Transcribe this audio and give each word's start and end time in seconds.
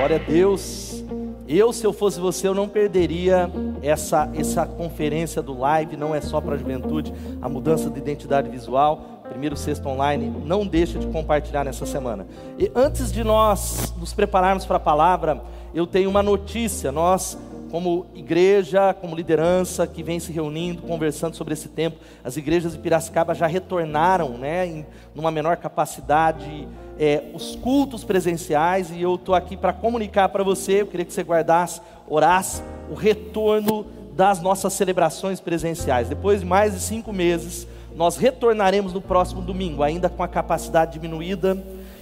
Glória 0.00 0.16
a 0.16 0.18
Deus. 0.18 1.04
Eu, 1.46 1.74
se 1.74 1.86
eu 1.86 1.92
fosse 1.92 2.18
você, 2.18 2.48
eu 2.48 2.54
não 2.54 2.66
perderia 2.66 3.50
essa, 3.82 4.30
essa 4.34 4.64
conferência 4.64 5.42
do 5.42 5.58
live, 5.58 5.94
não 5.94 6.14
é 6.14 6.22
só 6.22 6.40
para 6.40 6.54
a 6.54 6.56
juventude, 6.56 7.12
a 7.42 7.50
mudança 7.50 7.90
de 7.90 7.98
identidade 7.98 8.48
visual. 8.48 9.20
Primeiro 9.28 9.58
sexto 9.58 9.86
online, 9.86 10.32
não 10.46 10.66
deixe 10.66 10.98
de 10.98 11.06
compartilhar 11.08 11.64
nessa 11.64 11.84
semana. 11.84 12.26
E 12.58 12.72
antes 12.74 13.12
de 13.12 13.22
nós 13.22 13.92
nos 13.98 14.14
prepararmos 14.14 14.64
para 14.64 14.78
a 14.78 14.80
palavra, 14.80 15.42
eu 15.74 15.86
tenho 15.86 16.08
uma 16.08 16.22
notícia. 16.22 16.90
Nós 16.90 17.36
como 17.70 18.06
igreja, 18.14 18.92
como 18.92 19.14
liderança 19.14 19.86
que 19.86 20.02
vem 20.02 20.18
se 20.18 20.32
reunindo, 20.32 20.82
conversando 20.82 21.36
sobre 21.36 21.54
esse 21.54 21.68
tempo. 21.68 21.98
As 22.24 22.36
igrejas 22.36 22.72
de 22.72 22.78
Piracicaba 22.78 23.34
já 23.34 23.46
retornaram, 23.46 24.30
né, 24.30 24.66
em 24.66 24.86
numa 25.14 25.30
menor 25.30 25.56
capacidade, 25.56 26.66
é, 26.98 27.24
os 27.32 27.56
cultos 27.56 28.04
presenciais, 28.04 28.90
e 28.90 29.00
eu 29.00 29.14
estou 29.14 29.34
aqui 29.34 29.56
para 29.56 29.72
comunicar 29.72 30.28
para 30.28 30.42
você. 30.42 30.82
Eu 30.82 30.86
queria 30.86 31.06
que 31.06 31.12
você 31.12 31.22
guardasse, 31.22 31.80
orasse 32.08 32.62
o 32.90 32.94
retorno 32.94 33.86
das 34.14 34.40
nossas 34.40 34.72
celebrações 34.72 35.40
presenciais. 35.40 36.08
Depois 36.08 36.40
de 36.40 36.46
mais 36.46 36.74
de 36.74 36.80
cinco 36.80 37.12
meses, 37.12 37.66
nós 37.94 38.16
retornaremos 38.16 38.92
no 38.92 39.00
próximo 39.00 39.40
domingo, 39.40 39.82
ainda 39.82 40.08
com 40.08 40.22
a 40.22 40.28
capacidade 40.28 40.92
diminuída 40.92 41.56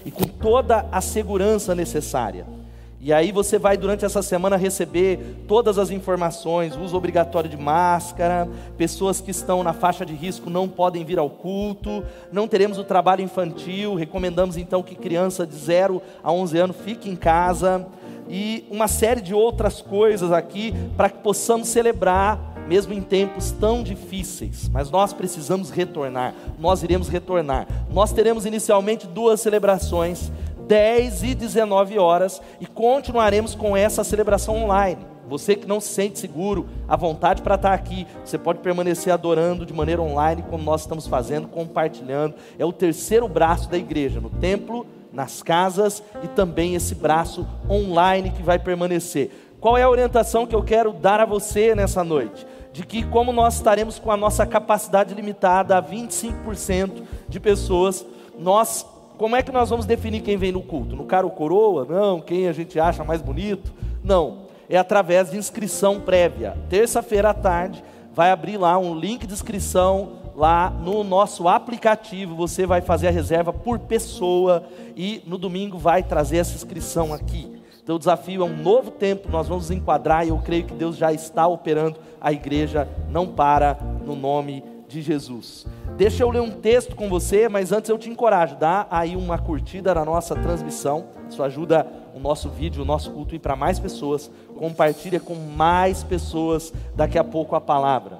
e 0.04 0.10
com 0.10 0.24
toda 0.24 0.86
a 0.90 1.00
segurança 1.00 1.74
necessária. 1.74 2.57
E 3.00 3.12
aí 3.12 3.30
você 3.30 3.58
vai 3.58 3.76
durante 3.76 4.04
essa 4.04 4.22
semana 4.22 4.56
receber 4.56 5.36
todas 5.46 5.78
as 5.78 5.90
informações, 5.90 6.74
uso 6.74 6.96
obrigatório 6.96 7.48
de 7.48 7.56
máscara, 7.56 8.48
pessoas 8.76 9.20
que 9.20 9.30
estão 9.30 9.62
na 9.62 9.72
faixa 9.72 10.04
de 10.04 10.14
risco 10.14 10.50
não 10.50 10.68
podem 10.68 11.04
vir 11.04 11.18
ao 11.18 11.30
culto, 11.30 12.02
não 12.32 12.48
teremos 12.48 12.76
o 12.76 12.82
trabalho 12.82 13.22
infantil, 13.22 13.94
recomendamos 13.94 14.56
então 14.56 14.82
que 14.82 14.96
criança 14.96 15.46
de 15.46 15.54
0 15.54 16.02
a 16.24 16.32
11 16.32 16.58
anos 16.58 16.76
fique 16.84 17.08
em 17.08 17.14
casa 17.14 17.86
e 18.28 18.66
uma 18.68 18.88
série 18.88 19.20
de 19.20 19.32
outras 19.32 19.80
coisas 19.80 20.32
aqui 20.32 20.74
para 20.96 21.08
que 21.08 21.18
possamos 21.18 21.68
celebrar 21.68 22.56
mesmo 22.66 22.92
em 22.92 23.00
tempos 23.00 23.50
tão 23.52 23.82
difíceis, 23.82 24.68
mas 24.68 24.90
nós 24.90 25.14
precisamos 25.14 25.70
retornar, 25.70 26.34
nós 26.58 26.82
iremos 26.82 27.08
retornar. 27.08 27.66
Nós 27.90 28.12
teremos 28.12 28.44
inicialmente 28.44 29.06
duas 29.06 29.40
celebrações 29.40 30.30
10 30.68 31.22
e 31.22 31.34
19 31.34 31.98
horas 31.98 32.40
e 32.60 32.66
continuaremos 32.66 33.54
com 33.54 33.74
essa 33.74 34.04
celebração 34.04 34.54
online. 34.62 35.04
Você 35.26 35.56
que 35.56 35.66
não 35.66 35.80
se 35.80 35.88
sente 35.88 36.18
seguro, 36.18 36.68
à 36.86 36.96
vontade 36.96 37.42
para 37.42 37.54
estar 37.54 37.72
aqui, 37.72 38.06
você 38.24 38.38
pode 38.38 38.60
permanecer 38.60 39.12
adorando 39.12 39.66
de 39.66 39.72
maneira 39.72 40.00
online, 40.00 40.44
como 40.48 40.62
nós 40.62 40.82
estamos 40.82 41.06
fazendo, 41.06 41.48
compartilhando. 41.48 42.34
É 42.58 42.64
o 42.64 42.72
terceiro 42.72 43.26
braço 43.28 43.68
da 43.68 43.76
igreja, 43.76 44.20
no 44.20 44.30
templo, 44.30 44.86
nas 45.12 45.42
casas 45.42 46.02
e 46.22 46.28
também 46.28 46.74
esse 46.74 46.94
braço 46.94 47.46
online 47.68 48.30
que 48.30 48.42
vai 48.42 48.58
permanecer. 48.58 49.30
Qual 49.60 49.76
é 49.76 49.82
a 49.82 49.90
orientação 49.90 50.46
que 50.46 50.54
eu 50.54 50.62
quero 50.62 50.92
dar 50.92 51.20
a 51.20 51.26
você 51.26 51.74
nessa 51.74 52.04
noite? 52.04 52.46
De 52.72 52.86
que, 52.86 53.02
como 53.04 53.32
nós 53.32 53.54
estaremos 53.56 53.98
com 53.98 54.10
a 54.10 54.16
nossa 54.16 54.46
capacidade 54.46 55.14
limitada 55.14 55.76
a 55.76 55.82
25% 55.82 57.02
de 57.28 57.40
pessoas, 57.40 58.06
nós 58.38 58.86
como 59.18 59.34
é 59.34 59.42
que 59.42 59.50
nós 59.50 59.68
vamos 59.68 59.84
definir 59.84 60.20
quem 60.20 60.36
vem 60.36 60.52
no 60.52 60.62
culto? 60.62 60.94
No 60.94 61.04
cara 61.04 61.26
ou 61.26 61.32
coroa? 61.32 61.84
Não. 61.84 62.20
Quem 62.20 62.48
a 62.48 62.52
gente 62.52 62.78
acha 62.78 63.02
mais 63.02 63.20
bonito? 63.20 63.74
Não. 64.02 64.46
É 64.70 64.78
através 64.78 65.30
de 65.30 65.36
inscrição 65.36 66.00
prévia. 66.00 66.56
Terça-feira 66.70 67.30
à 67.30 67.34
tarde 67.34 67.82
vai 68.14 68.30
abrir 68.30 68.56
lá 68.56 68.78
um 68.78 68.94
link 68.94 69.26
de 69.26 69.32
inscrição 69.32 70.12
lá 70.36 70.70
no 70.70 71.02
nosso 71.02 71.48
aplicativo. 71.48 72.36
Você 72.36 72.64
vai 72.64 72.80
fazer 72.80 73.08
a 73.08 73.10
reserva 73.10 73.52
por 73.52 73.80
pessoa 73.80 74.64
e 74.96 75.20
no 75.26 75.36
domingo 75.36 75.76
vai 75.76 76.02
trazer 76.02 76.36
essa 76.36 76.54
inscrição 76.54 77.12
aqui. 77.12 77.58
Então 77.82 77.96
o 77.96 77.98
desafio 77.98 78.42
é 78.42 78.44
um 78.44 78.56
novo 78.56 78.90
tempo, 78.90 79.30
nós 79.30 79.48
vamos 79.48 79.70
enquadrar 79.70 80.24
e 80.24 80.28
eu 80.28 80.38
creio 80.38 80.64
que 80.64 80.74
Deus 80.74 80.96
já 80.96 81.12
está 81.12 81.46
operando. 81.46 81.96
A 82.20 82.32
igreja 82.32 82.86
não 83.10 83.26
para 83.26 83.78
no 84.04 84.14
nome 84.14 84.62
de 84.62 84.77
Jesus. 84.90 85.66
Deixa 85.96 86.22
eu 86.22 86.30
ler 86.30 86.40
um 86.40 86.50
texto 86.50 86.96
com 86.96 87.08
você, 87.08 87.48
mas 87.48 87.72
antes 87.72 87.90
eu 87.90 87.98
te 87.98 88.08
encorajo, 88.08 88.56
dá 88.56 88.86
aí 88.90 89.16
uma 89.16 89.38
curtida 89.38 89.94
na 89.94 90.04
nossa 90.04 90.34
transmissão. 90.34 91.06
Isso 91.28 91.42
ajuda 91.42 91.86
o 92.14 92.18
nosso 92.18 92.48
vídeo, 92.48 92.82
o 92.82 92.86
nosso 92.86 93.10
culto 93.10 93.34
ir 93.34 93.38
para 93.38 93.56
mais 93.56 93.78
pessoas. 93.78 94.30
Compartilha 94.56 95.20
com 95.20 95.34
mais 95.34 96.02
pessoas 96.02 96.72
daqui 96.94 97.18
a 97.18 97.24
pouco 97.24 97.54
a 97.54 97.60
palavra. 97.60 98.18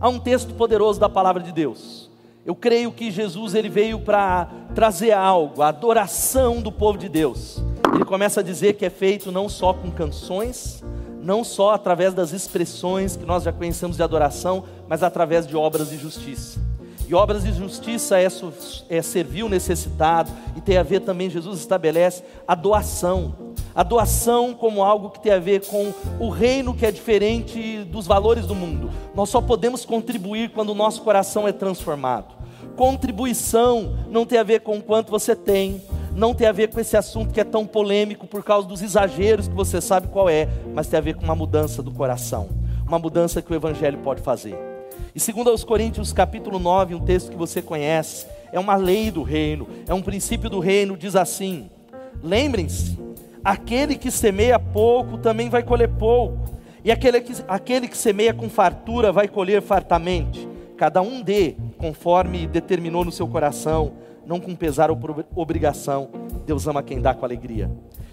Há 0.00 0.08
um 0.08 0.18
texto 0.18 0.54
poderoso 0.54 0.98
da 0.98 1.08
palavra 1.08 1.42
de 1.42 1.52
Deus. 1.52 2.10
Eu 2.44 2.56
creio 2.56 2.90
que 2.90 3.10
Jesus 3.10 3.54
ele 3.54 3.68
veio 3.68 4.00
para 4.00 4.48
trazer 4.74 5.12
algo, 5.12 5.62
a 5.62 5.68
adoração 5.68 6.60
do 6.60 6.72
povo 6.72 6.98
de 6.98 7.08
Deus. 7.08 7.62
Ele 7.94 8.04
começa 8.04 8.40
a 8.40 8.42
dizer 8.42 8.72
que 8.72 8.84
é 8.84 8.90
feito 8.90 9.30
não 9.30 9.48
só 9.48 9.72
com 9.72 9.90
canções, 9.90 10.82
não 11.22 11.44
só 11.44 11.70
através 11.70 12.12
das 12.12 12.32
expressões 12.32 13.16
que 13.16 13.24
nós 13.24 13.44
já 13.44 13.52
conhecemos 13.52 13.96
de 13.96 14.02
adoração, 14.02 14.64
mas 14.88 15.02
através 15.02 15.46
de 15.46 15.56
obras 15.56 15.88
de 15.88 15.96
justiça. 15.96 16.60
E 17.08 17.14
obras 17.14 17.44
de 17.44 17.52
justiça 17.52 18.18
é, 18.18 18.26
é 18.88 19.02
servir 19.02 19.42
o 19.42 19.48
necessitado, 19.48 20.30
e 20.56 20.60
tem 20.60 20.76
a 20.76 20.82
ver 20.82 21.00
também, 21.00 21.30
Jesus 21.30 21.60
estabelece 21.60 22.22
a 22.46 22.54
doação. 22.54 23.54
A 23.74 23.82
doação 23.82 24.52
como 24.52 24.82
algo 24.82 25.10
que 25.10 25.20
tem 25.20 25.32
a 25.32 25.38
ver 25.38 25.66
com 25.66 25.92
o 26.20 26.28
reino 26.28 26.74
que 26.74 26.84
é 26.84 26.90
diferente 26.90 27.84
dos 27.84 28.06
valores 28.06 28.46
do 28.46 28.54
mundo. 28.54 28.90
Nós 29.14 29.30
só 29.30 29.40
podemos 29.40 29.84
contribuir 29.84 30.50
quando 30.50 30.70
o 30.70 30.74
nosso 30.74 31.02
coração 31.02 31.48
é 31.48 31.52
transformado. 31.52 32.34
Contribuição 32.76 33.98
não 34.10 34.26
tem 34.26 34.38
a 34.38 34.42
ver 34.42 34.60
com 34.60 34.80
quanto 34.80 35.10
você 35.10 35.34
tem, 35.36 35.82
não 36.14 36.34
tem 36.34 36.46
a 36.46 36.52
ver 36.52 36.68
com 36.68 36.78
esse 36.78 36.96
assunto 36.96 37.32
que 37.32 37.40
é 37.40 37.44
tão 37.44 37.66
polêmico 37.66 38.26
por 38.26 38.44
causa 38.44 38.68
dos 38.68 38.82
exageros 38.82 39.48
que 39.48 39.54
você 39.54 39.80
sabe 39.80 40.08
qual 40.08 40.28
é, 40.28 40.48
mas 40.74 40.86
tem 40.86 40.98
a 40.98 41.02
ver 41.02 41.14
com 41.14 41.24
uma 41.24 41.34
mudança 41.34 41.82
do 41.82 41.90
coração, 41.90 42.48
uma 42.86 42.98
mudança 42.98 43.40
que 43.40 43.52
o 43.52 43.54
evangelho 43.54 43.98
pode 43.98 44.20
fazer. 44.20 44.56
E 45.14 45.20
segundo 45.20 45.50
aos 45.50 45.64
Coríntios, 45.64 46.12
capítulo 46.12 46.58
9, 46.58 46.94
um 46.94 47.00
texto 47.00 47.30
que 47.30 47.36
você 47.36 47.60
conhece, 47.62 48.26
é 48.52 48.60
uma 48.60 48.76
lei 48.76 49.10
do 49.10 49.22
reino, 49.22 49.66
é 49.86 49.94
um 49.94 50.02
princípio 50.02 50.50
do 50.50 50.60
reino, 50.60 50.96
diz 50.96 51.16
assim: 51.16 51.70
Lembrem-se, 52.22 52.98
aquele 53.42 53.96
que 53.96 54.10
semeia 54.10 54.58
pouco 54.58 55.18
também 55.18 55.48
vai 55.48 55.62
colher 55.62 55.88
pouco, 55.88 56.38
e 56.84 56.90
aquele 56.90 57.20
que, 57.20 57.32
aquele 57.48 57.88
que 57.88 57.96
semeia 57.96 58.34
com 58.34 58.48
fartura 58.48 59.10
vai 59.12 59.28
colher 59.28 59.62
fartamente. 59.62 60.48
Cada 60.76 61.00
um 61.00 61.22
dê 61.22 61.54
conforme 61.78 62.46
determinou 62.46 63.04
no 63.04 63.12
seu 63.12 63.26
coração, 63.28 63.92
não 64.32 64.40
com 64.40 64.56
pesar 64.56 64.90
ou 64.90 64.96
por 64.96 65.26
obrigação. 65.36 66.08
Deus 66.46 66.66
ama 66.66 66.82
quem 66.82 67.02
dá 67.02 67.12
com 67.12 67.22
alegria. 67.22 67.70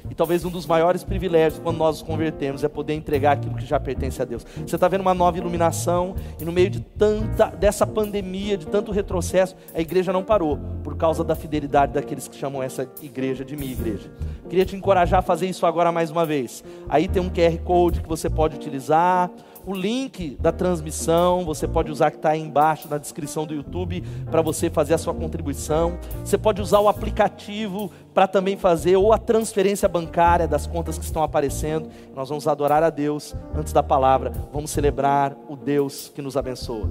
E 0.09 0.16
talvez 0.16 0.44
um 0.44 0.50
dos 0.50 0.66
maiores 0.66 1.02
privilégios 1.02 1.62
quando 1.63 1.78
nós 1.78 2.00
nos 2.00 2.07
convertemos 2.07 2.62
é 2.62 2.68
poder 2.68 2.94
entregar 2.94 3.34
aquilo 3.34 3.56
que 3.56 3.66
já 3.66 3.80
pertence 3.80 4.22
a 4.22 4.25
Deus. 4.25 4.46
Você 4.66 4.75
está 4.75 4.90
vendo 4.90 5.02
uma 5.02 5.13
nova 5.13 5.38
iluminação 5.38 6.16
e 6.38 6.44
no 6.44 6.52
meio 6.52 6.69
de 6.69 6.81
tanta 6.81 7.46
dessa 7.47 7.88
pandemia, 7.88 8.57
de 8.57 8.68
tanto 8.68 8.91
retrocesso, 8.91 9.56
a 9.74 9.80
igreja 9.80 10.12
não 10.12 10.24
parou 10.24 10.59
por 10.84 10.97
causa 10.97 11.24
da 11.24 11.35
fidelidade 11.35 11.94
daqueles 11.94 12.28
que 12.28 12.36
chamam 12.36 12.62
essa 12.62 12.90
igreja 13.01 13.46
de 13.46 13.56
minha 13.56 13.72
igreja. 13.72 14.12
Queria 14.50 14.66
te 14.66 14.75
encorajar 14.75 15.19
a 15.19 15.22
fazer 15.22 15.47
isso 15.47 15.66
agora 15.66 15.90
mais 15.90 16.12
uma 16.12 16.25
vez. 16.25 16.63
Aí 16.90 17.07
tem 17.07 17.22
um 17.22 17.30
QR 17.30 17.57
Code 17.63 18.01
que 18.01 18.09
você 18.09 18.30
pode 18.30 18.56
utilizar 18.56 19.31
o 19.65 19.73
link 19.73 20.37
da 20.39 20.51
transmissão, 20.51 21.45
você 21.45 21.67
pode 21.67 21.91
usar 21.91 22.11
que 22.11 22.17
está 22.17 22.29
aí 22.29 22.41
embaixo 22.41 22.87
na 22.89 22.97
descrição 22.97 23.45
do 23.45 23.53
YouTube 23.53 24.03
para 24.29 24.41
você 24.41 24.69
fazer 24.69 24.93
a 24.93 24.97
sua 24.97 25.13
contribuição. 25.13 25.97
Você 26.23 26.37
pode 26.37 26.61
usar 26.61 26.79
o 26.79 26.87
aplicativo 26.87 27.91
para 28.13 28.27
também 28.27 28.57
fazer 28.57 28.95
ou 28.95 29.13
a 29.13 29.17
transferência 29.17 29.87
bancária 29.87 30.47
das 30.47 30.65
contas 30.65 30.97
que 30.97 31.05
estão 31.05 31.23
aparecendo. 31.23 31.89
Nós 32.15 32.29
vamos 32.29 32.47
adorar 32.47 32.83
a 32.83 32.89
Deus 32.89 33.35
antes 33.55 33.73
da 33.73 33.83
palavra. 33.83 34.31
Vamos 34.51 34.71
celebrar 34.71 35.35
o 35.47 35.55
Deus 35.55 36.11
que 36.13 36.21
nos 36.21 36.35
abençoa. 36.35 36.89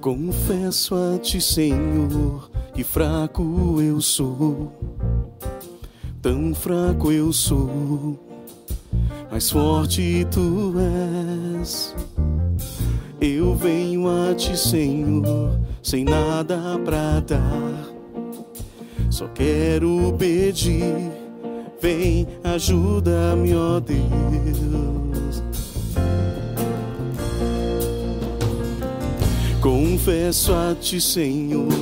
Confesso 0.00 0.94
a 0.94 1.18
ti, 1.18 1.40
Senhor, 1.40 2.50
que 2.74 2.84
fraco 2.84 3.80
eu 3.80 4.00
sou. 4.02 4.70
Tão 6.20 6.54
fraco 6.54 7.10
eu 7.10 7.32
sou 7.32 8.33
mais 9.34 9.50
forte 9.50 10.24
tu 10.30 10.74
és. 11.66 11.92
Eu 13.20 13.56
venho 13.56 14.06
a 14.06 14.32
ti, 14.32 14.56
Senhor, 14.56 15.58
sem 15.82 16.04
nada 16.04 16.78
pra 16.84 17.18
dar. 17.18 17.84
Só 19.10 19.26
quero 19.26 20.14
pedir, 20.16 21.10
vem, 21.82 22.28
ajuda-me, 22.44 23.56
ó 23.56 23.80
Deus. 23.80 25.42
Confesso 29.60 30.52
a 30.52 30.76
ti, 30.80 31.00
Senhor, 31.00 31.72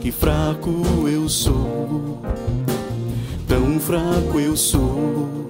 que 0.00 0.10
fraco 0.10 0.70
eu 1.06 1.28
sou, 1.28 2.22
tão 3.46 3.78
fraco 3.78 4.40
eu 4.40 4.56
sou 4.56 5.43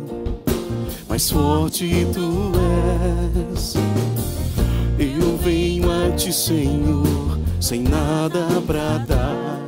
mais 1.15 1.31
forte 1.31 2.09
tu 2.13 2.51
és. 3.53 3.75
Eu 4.99 5.37
venho 5.37 5.85
a 5.89 6.11
ti, 6.11 6.33
Senhor, 6.33 7.39
sem 7.61 7.85
nada 7.85 8.49
pra 8.67 8.99
dar. 8.99 9.61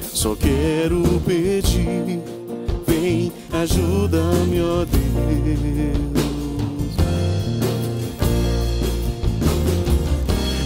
Só 0.00 0.34
quero 0.34 1.02
pedir, 1.26 2.22
vem, 2.86 3.30
ajuda-me, 3.52 4.62
ó 4.62 4.86
Deus. 4.86 6.20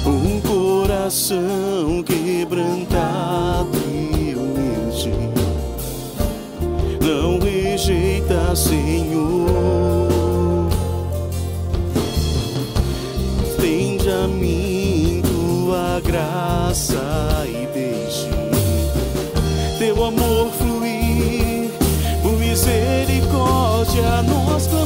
Um 0.07 0.41
coração 0.41 2.01
quebrantado 2.05 3.77
e 3.93 4.37
humilde, 4.37 5.11
não 7.03 7.41
rejeita, 7.41 8.34
Senhor. 8.57 9.59
Estende 13.49 14.11
a 14.11 14.29
mim 14.29 15.23
tua 15.23 16.01
graça 16.01 17.45
e 17.47 17.67
deixe 17.73 18.31
teu 19.79 20.05
amor 20.05 20.51
fluir. 20.53 21.71
Por 22.23 22.39
misericórdia 22.39 24.23
clamamos. 24.69 24.84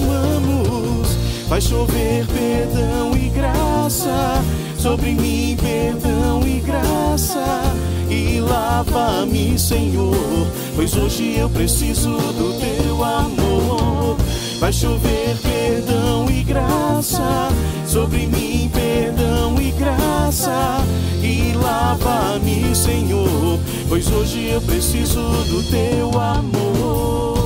Vai 1.49 1.62
chover 1.62 2.27
perdão 2.27 3.17
e 3.17 3.31
graça 3.31 4.45
sobre 4.79 5.12
mim, 5.12 5.56
perdão 5.56 6.43
e 6.47 6.61
graça. 6.61 7.62
E 8.11 8.39
lava-me, 8.39 9.59
Senhor, 9.59 10.47
pois 10.77 10.95
hoje 10.95 11.39
eu 11.39 11.49
preciso 11.49 12.11
do 12.11 12.55
teu 12.61 13.03
amor. 13.03 14.17
Vai 14.61 14.73
chover 14.73 15.37
perdão 15.43 16.29
e 16.31 16.43
graça 16.43 17.49
sobre 17.87 18.27
mim, 18.27 18.71
perdão 18.71 19.55
e 19.59 19.71
graça. 19.71 20.85
E 21.23 21.55
lava-me, 21.56 22.77
Senhor, 22.77 23.59
pois 23.89 24.06
hoje 24.12 24.50
eu 24.50 24.61
preciso 24.61 25.23
do 25.49 25.62
teu 25.71 26.21
amor. 26.21 27.38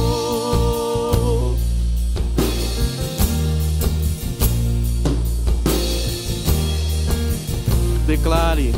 Declare 8.23 8.73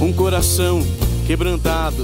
um 0.00 0.10
coração 0.10 0.82
quebrantado, 1.26 2.02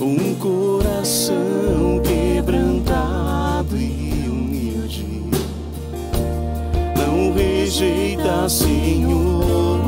um 0.00 0.34
coração 0.34 2.02
quebrantado 2.02 3.76
e 3.76 4.26
humilde, 4.28 5.06
não 6.98 7.32
rejeita, 7.32 8.48
Senhor. 8.48 9.78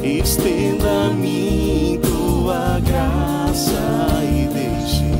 Estenda 0.00 1.06
a 1.06 1.10
mim 1.10 1.98
tua 2.00 2.78
graça 2.86 3.82
e 4.22 4.46
deixe 4.46 5.10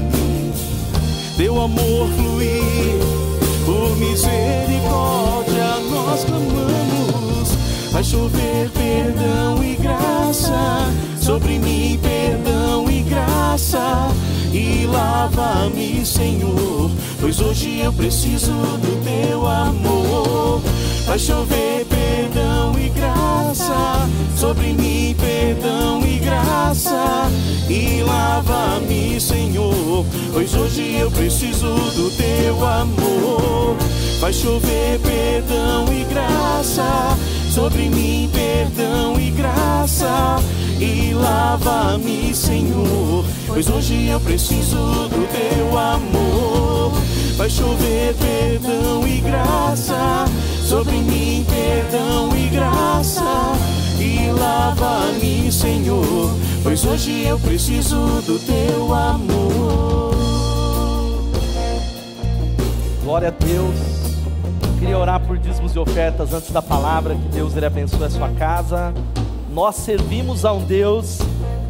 teu 1.37 1.61
amor 1.61 2.09
fluir 2.11 3.01
por 3.67 3.97
misericórdia. 3.97 5.18
Vai 7.99 8.05
chover 8.05 8.71
perdão 8.71 9.61
e 9.61 9.75
graça 9.75 10.89
sobre 11.21 11.59
mim, 11.59 11.99
perdão 12.01 12.89
e 12.89 13.03
graça. 13.03 14.15
E 14.53 14.87
lava-me, 14.87 16.07
Senhor, 16.07 16.93
pois 17.21 17.41
hoje 17.41 17.81
eu 17.81 17.93
preciso 17.93 18.53
do 18.53 19.03
teu 19.03 19.45
amor. 19.49 20.63
Vai 21.07 21.19
chover 21.19 21.87
perdão 21.87 22.73
e 22.79 22.89
graça 22.91 24.09
sobre 24.37 24.75
mim, 24.75 25.17
perdão 25.19 26.01
e 26.07 26.21
graça. 26.21 27.29
E 27.69 28.05
lava-me, 28.05 29.21
Senhor, 29.21 30.07
pois 30.33 30.55
hoje 30.55 30.99
eu 31.01 31.11
preciso 31.11 31.75
do 31.97 32.17
teu 32.17 32.65
amor. 32.65 33.77
Vai 34.21 34.33
chover 34.33 35.01
perdão 35.01 35.93
e 35.93 36.05
graça 36.05 37.19
sobre 37.59 37.89
mim, 37.89 38.31
perdão 38.33 39.21
e 39.21 39.31
graça. 39.33 40.37
E 40.79 41.13
lava-me, 41.13 42.33
Senhor, 42.33 43.25
pois 43.49 43.69
hoje 43.69 44.07
eu 44.07 44.21
preciso 44.21 44.77
do 45.09 45.27
teu 45.33 45.77
amor. 45.77 46.93
Vai 47.37 47.51
chover 47.51 48.15
perdão 48.15 49.07
e 49.07 49.21
graça 49.21 50.25
sobre 50.63 50.99
mim, 50.99 51.45
perdão 51.49 52.31
e 52.37 52.49
graça. 52.49 53.53
E 53.99 54.31
lava-me, 54.31 55.51
Senhor, 55.51 56.33
pois 56.63 56.85
hoje 56.85 57.25
eu 57.25 57.39
preciso 57.41 58.23
do 58.23 58.39
teu 58.39 58.95
amor. 58.95 60.15
Glória 63.03 63.29
a 63.29 63.31
Deus. 63.33 64.08
Queria 64.79 64.97
orar 64.97 65.21
por 65.21 65.37
dízimos 65.37 65.75
e 65.75 65.79
ofertas 65.79 66.33
antes 66.33 66.53
da 66.53 66.63
palavra, 66.63 67.15
que 67.15 67.29
Deus 67.29 67.57
ele 67.57 67.67
abençoe 67.67 68.05
a 68.05 68.11
sua 68.11 68.29
casa. 68.31 68.95
Nós 69.53 69.75
servimos 69.75 70.45
a 70.45 70.53
um 70.53 70.63
Deus 70.65 71.19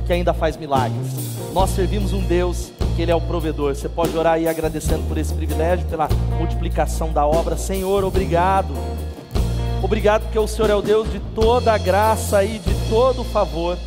que 0.06 0.12
ainda 0.12 0.34
faz 0.34 0.58
milagres. 0.58 1.06
Nós 1.54 1.70
servimos 1.70 2.12
um 2.12 2.20
Deus 2.20 2.70
que 2.94 3.02
Ele 3.02 3.10
é 3.10 3.14
o 3.14 3.20
provedor. 3.20 3.74
Você 3.74 3.88
pode 3.88 4.16
orar 4.16 4.34
aí 4.34 4.46
agradecendo 4.46 5.04
por 5.08 5.16
esse 5.16 5.32
privilégio, 5.32 5.86
pela 5.86 6.08
multiplicação 6.36 7.10
da 7.10 7.24
obra. 7.24 7.56
Senhor, 7.56 8.04
obrigado. 8.04 8.74
Obrigado 9.82 10.24
porque 10.24 10.38
o 10.38 10.46
Senhor 10.46 10.68
é 10.68 10.74
o 10.74 10.82
Deus 10.82 11.10
de 11.10 11.20
toda 11.34 11.72
a 11.72 11.78
graça 11.78 12.44
e 12.44 12.58
de 12.58 12.74
todo 12.90 13.22
o 13.22 13.24
favor. 13.24 13.78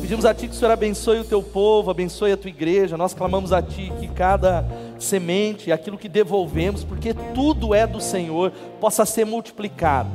Pedimos 0.00 0.24
a 0.24 0.32
Ti 0.32 0.48
que 0.48 0.54
o 0.54 0.58
Senhor 0.58 0.70
abençoe 0.70 1.20
o 1.20 1.24
Teu 1.24 1.42
povo, 1.42 1.90
abençoe 1.90 2.32
a 2.32 2.36
Tua 2.36 2.50
igreja. 2.50 2.96
Nós 2.96 3.12
clamamos 3.12 3.52
a 3.52 3.60
Ti 3.60 3.92
que 4.00 4.08
cada 4.08 4.64
semente, 5.02 5.72
aquilo 5.72 5.98
que 5.98 6.08
devolvemos, 6.08 6.84
porque 6.84 7.14
tudo 7.34 7.74
é 7.74 7.86
do 7.86 8.00
Senhor, 8.00 8.52
possa 8.80 9.04
ser 9.04 9.24
multiplicado. 9.24 10.10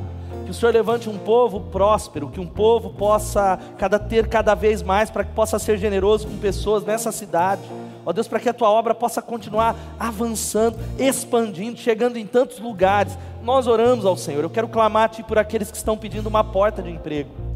Que 0.46 0.52
o 0.52 0.54
Senhor 0.54 0.74
levante 0.74 1.10
um 1.10 1.18
povo 1.18 1.60
próspero, 1.60 2.30
que 2.30 2.40
um 2.40 2.48
povo 2.48 2.92
possa 2.92 3.60
cada, 3.78 4.00
ter 4.00 4.28
cada 4.28 4.56
vez 4.56 4.82
mais, 4.82 5.10
para 5.10 5.24
que 5.24 5.34
possa 5.34 5.60
ser 5.60 5.78
generoso 5.78 6.28
com 6.28 6.38
pessoas 6.38 6.86
nessa 6.86 7.12
cidade. 7.12 7.62
Ó 8.06 8.14
Deus, 8.14 8.30
para 8.30 8.40
que 8.40 8.48
a 8.48 8.54
tua 8.54 8.70
obra 8.70 8.96
possa 8.96 9.22
continuar 9.22 9.76
avançando, 10.00 10.78
expandindo, 10.98 11.78
chegando 11.78 12.18
em 12.18 12.26
tantos 12.26 12.60
lugares. 12.60 13.18
Nós 13.44 13.68
oramos 13.68 14.06
ao 14.06 14.16
Senhor. 14.16 14.42
Eu 14.42 14.50
quero 14.50 14.70
clamar 14.70 15.04
a 15.04 15.10
Ti 15.10 15.24
por 15.24 15.38
aqueles 15.38 15.70
que 15.70 15.76
estão 15.76 15.98
pedindo 15.98 16.28
uma 16.28 16.44
porta 16.46 16.82
de 16.82 16.90
emprego. 16.90 17.47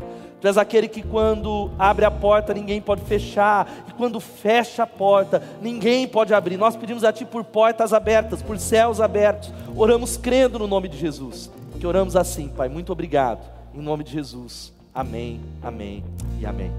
Tu 0.42 0.48
és 0.48 0.58
aquele 0.58 0.88
que 0.88 1.04
quando 1.04 1.70
abre 1.78 2.04
a 2.04 2.10
porta 2.10 2.52
ninguém 2.52 2.82
pode 2.82 3.04
fechar, 3.04 3.86
e 3.88 3.92
quando 3.92 4.20
fecha 4.20 4.84
a 4.84 4.88
porta 4.88 5.42
ninguém 5.62 6.08
pode 6.08 6.34
abrir. 6.34 6.58
Nós 6.58 6.76
pedimos 6.76 7.04
a 7.04 7.14
Ti 7.14 7.24
por 7.26 7.44
portas 7.44 7.94
abertas, 7.94 8.42
por 8.42 8.58
céus 8.58 9.00
abertos. 9.00 9.54
Oramos 9.76 10.18
crendo 10.18 10.58
no 10.58 10.68
nome 10.68 10.88
de 10.88 10.98
Jesus. 10.98 11.52
Que 11.80 11.86
oramos 11.86 12.16
assim, 12.16 12.50
Pai. 12.50 12.68
Muito 12.68 12.92
obrigado. 12.92 13.48
Em 13.74 13.82
nome 13.82 14.04
de 14.04 14.12
Jesus. 14.12 14.74
Amém, 14.94 15.40
amém 15.62 16.04
e 16.40 16.46
amém. 16.46 16.72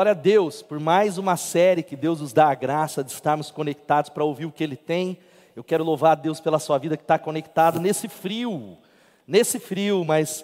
Glória 0.00 0.12
a 0.12 0.14
Deus 0.14 0.62
por 0.62 0.80
mais 0.80 1.18
uma 1.18 1.36
série 1.36 1.82
que 1.82 1.94
Deus 1.94 2.22
nos 2.22 2.32
dá 2.32 2.48
a 2.48 2.54
graça 2.54 3.04
de 3.04 3.12
estarmos 3.12 3.50
conectados 3.50 4.08
para 4.08 4.24
ouvir 4.24 4.46
o 4.46 4.50
que 4.50 4.64
Ele 4.64 4.74
tem. 4.74 5.18
Eu 5.54 5.62
quero 5.62 5.84
louvar 5.84 6.12
a 6.12 6.14
Deus 6.14 6.40
pela 6.40 6.58
sua 6.58 6.78
vida 6.78 6.96
que 6.96 7.02
está 7.02 7.18
conectado 7.18 7.78
nesse 7.78 8.08
frio, 8.08 8.78
nesse 9.26 9.58
frio, 9.58 10.02
mas 10.02 10.42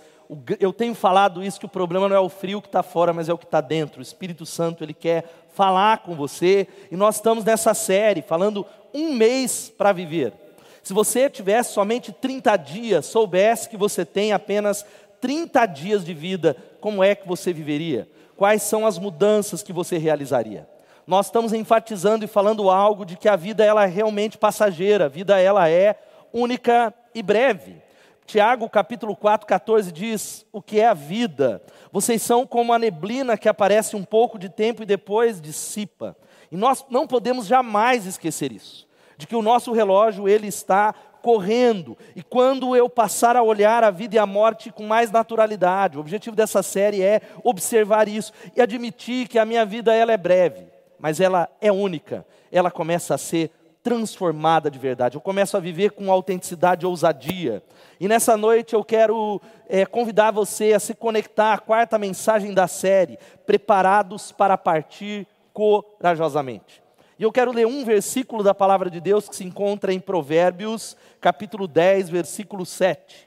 eu 0.60 0.75
tenho 0.75 0.94
falado 0.94 1.42
isso 1.42 1.58
que 1.58 1.64
o 1.64 1.70
problema 1.70 2.06
não 2.06 2.14
é 2.14 2.20
o 2.20 2.28
frio 2.28 2.60
que 2.60 2.68
está 2.68 2.82
fora, 2.82 3.14
mas 3.14 3.30
é 3.30 3.32
o 3.32 3.38
que 3.38 3.46
está 3.46 3.62
dentro. 3.62 4.00
O 4.00 4.02
Espírito 4.02 4.44
Santo 4.44 4.84
ele 4.84 4.92
quer 4.92 5.25
falar 5.54 6.02
com 6.02 6.14
você 6.14 6.68
e 6.92 6.94
nós 6.94 7.14
estamos 7.14 7.42
nessa 7.42 7.72
série 7.72 8.20
falando 8.20 8.66
um 8.92 9.14
mês 9.14 9.72
para 9.75 9.90
viver. 9.90 10.34
Se 10.82 10.92
você 10.92 11.30
tivesse 11.30 11.72
somente 11.72 12.12
30 12.12 12.54
dias, 12.58 13.06
soubesse 13.06 13.70
que 13.70 13.76
você 13.78 14.04
tem 14.04 14.34
apenas 14.34 14.84
30 15.18 15.64
dias 15.64 16.04
de 16.04 16.12
vida, 16.12 16.54
como 16.78 17.02
é 17.02 17.14
que 17.14 17.26
você 17.26 17.54
viveria? 17.54 18.06
Quais 18.37 18.62
são 18.62 18.87
as 18.87 18.99
mudanças 18.99 19.62
que 19.62 19.73
você 19.73 19.99
realizaria? 19.99 20.69
Nós 21.07 21.26
estamos 21.26 21.52
enfatizando 21.52 22.25
e 22.25 22.28
falando 22.28 22.69
algo 22.69 23.05
de 23.05 23.16
que 23.16 23.28
a 23.28 23.37
vida 23.37 23.64
ela 23.64 23.85
é 23.85 23.87
realmente 23.87 24.37
passageira, 24.37 25.07
a 25.07 25.09
vida 25.09 25.38
ela 25.38 25.69
é 25.69 25.97
única 26.33 26.93
e 27.14 27.23
breve. 27.23 27.81
Tiago 28.26 28.69
capítulo 28.69 29.14
4, 29.14 29.47
14 29.47 29.93
diz: 29.93 30.45
O 30.52 30.61
que 30.61 30.81
é 30.81 30.88
a 30.88 30.95
vida? 30.95 31.62
Vocês 31.93 32.21
são 32.23 32.45
como 32.45 32.73
a 32.73 32.78
neblina 32.78 33.38
que 33.38 33.49
aparece 33.49 33.95
um 33.95 34.02
pouco 34.02 34.37
de 34.37 34.49
tempo 34.49 34.83
e 34.83 34.87
depois 34.87 35.40
dissipa. 35.40 36.16
E 36.50 36.57
nós 36.57 36.85
não 36.90 37.07
podemos 37.07 37.47
jamais 37.47 38.05
esquecer 38.05 38.50
isso, 38.50 38.87
de 39.16 39.26
que 39.28 39.37
o 39.37 39.43
nosso 39.43 39.73
relógio 39.73 40.28
ele 40.28 40.49
está 40.49 40.93
correndo. 41.26 41.99
E 42.14 42.23
quando 42.23 42.76
eu 42.76 42.88
passar 42.88 43.35
a 43.35 43.42
olhar 43.42 43.83
a 43.83 43.90
vida 43.90 44.14
e 44.14 44.18
a 44.18 44.25
morte 44.25 44.71
com 44.71 44.85
mais 44.85 45.11
naturalidade, 45.11 45.97
o 45.97 46.00
objetivo 46.00 46.37
dessa 46.37 46.62
série 46.62 47.02
é 47.02 47.21
observar 47.42 48.06
isso 48.06 48.33
e 48.54 48.62
admitir 48.62 49.26
que 49.26 49.37
a 49.37 49.45
minha 49.45 49.66
vida 49.66 49.92
ela 49.92 50.12
é 50.12 50.16
breve, 50.16 50.68
mas 51.00 51.18
ela 51.18 51.49
é 51.61 51.73
única. 51.73 52.25
Ela 52.52 52.71
começa 52.71 53.12
a 53.12 53.18
ser 53.18 53.50
transformada 53.83 54.71
de 54.71 54.78
verdade. 54.78 55.16
Eu 55.16 55.21
começo 55.21 55.56
a 55.56 55.61
viver 55.61 55.90
com 55.90 56.12
autenticidade 56.12 56.85
e 56.85 56.87
ousadia. 56.87 57.61
E 57.99 58.06
nessa 58.06 58.37
noite 58.37 58.75
eu 58.75 58.85
quero 58.85 59.42
é, 59.68 59.85
convidar 59.85 60.30
você 60.30 60.75
a 60.75 60.78
se 60.78 60.95
conectar 60.95 61.54
à 61.54 61.59
quarta 61.59 61.99
mensagem 61.99 62.54
da 62.54 62.68
série, 62.68 63.18
Preparados 63.45 64.30
para 64.30 64.56
Partir 64.56 65.26
Corajosamente. 65.52 66.86
E 67.18 67.23
eu 67.23 67.32
quero 67.32 67.50
ler 67.50 67.66
um 67.66 67.82
versículo 67.82 68.42
da 68.42 68.54
palavra 68.54 68.90
de 68.90 69.00
Deus 69.00 69.26
que 69.26 69.35
se 69.35 69.44
encontra 69.44 69.90
em 69.90 69.99
Provérbios, 69.99 70.94
capítulo 71.18 71.66
10, 71.66 72.11
versículo 72.11 72.66
7. 72.66 73.26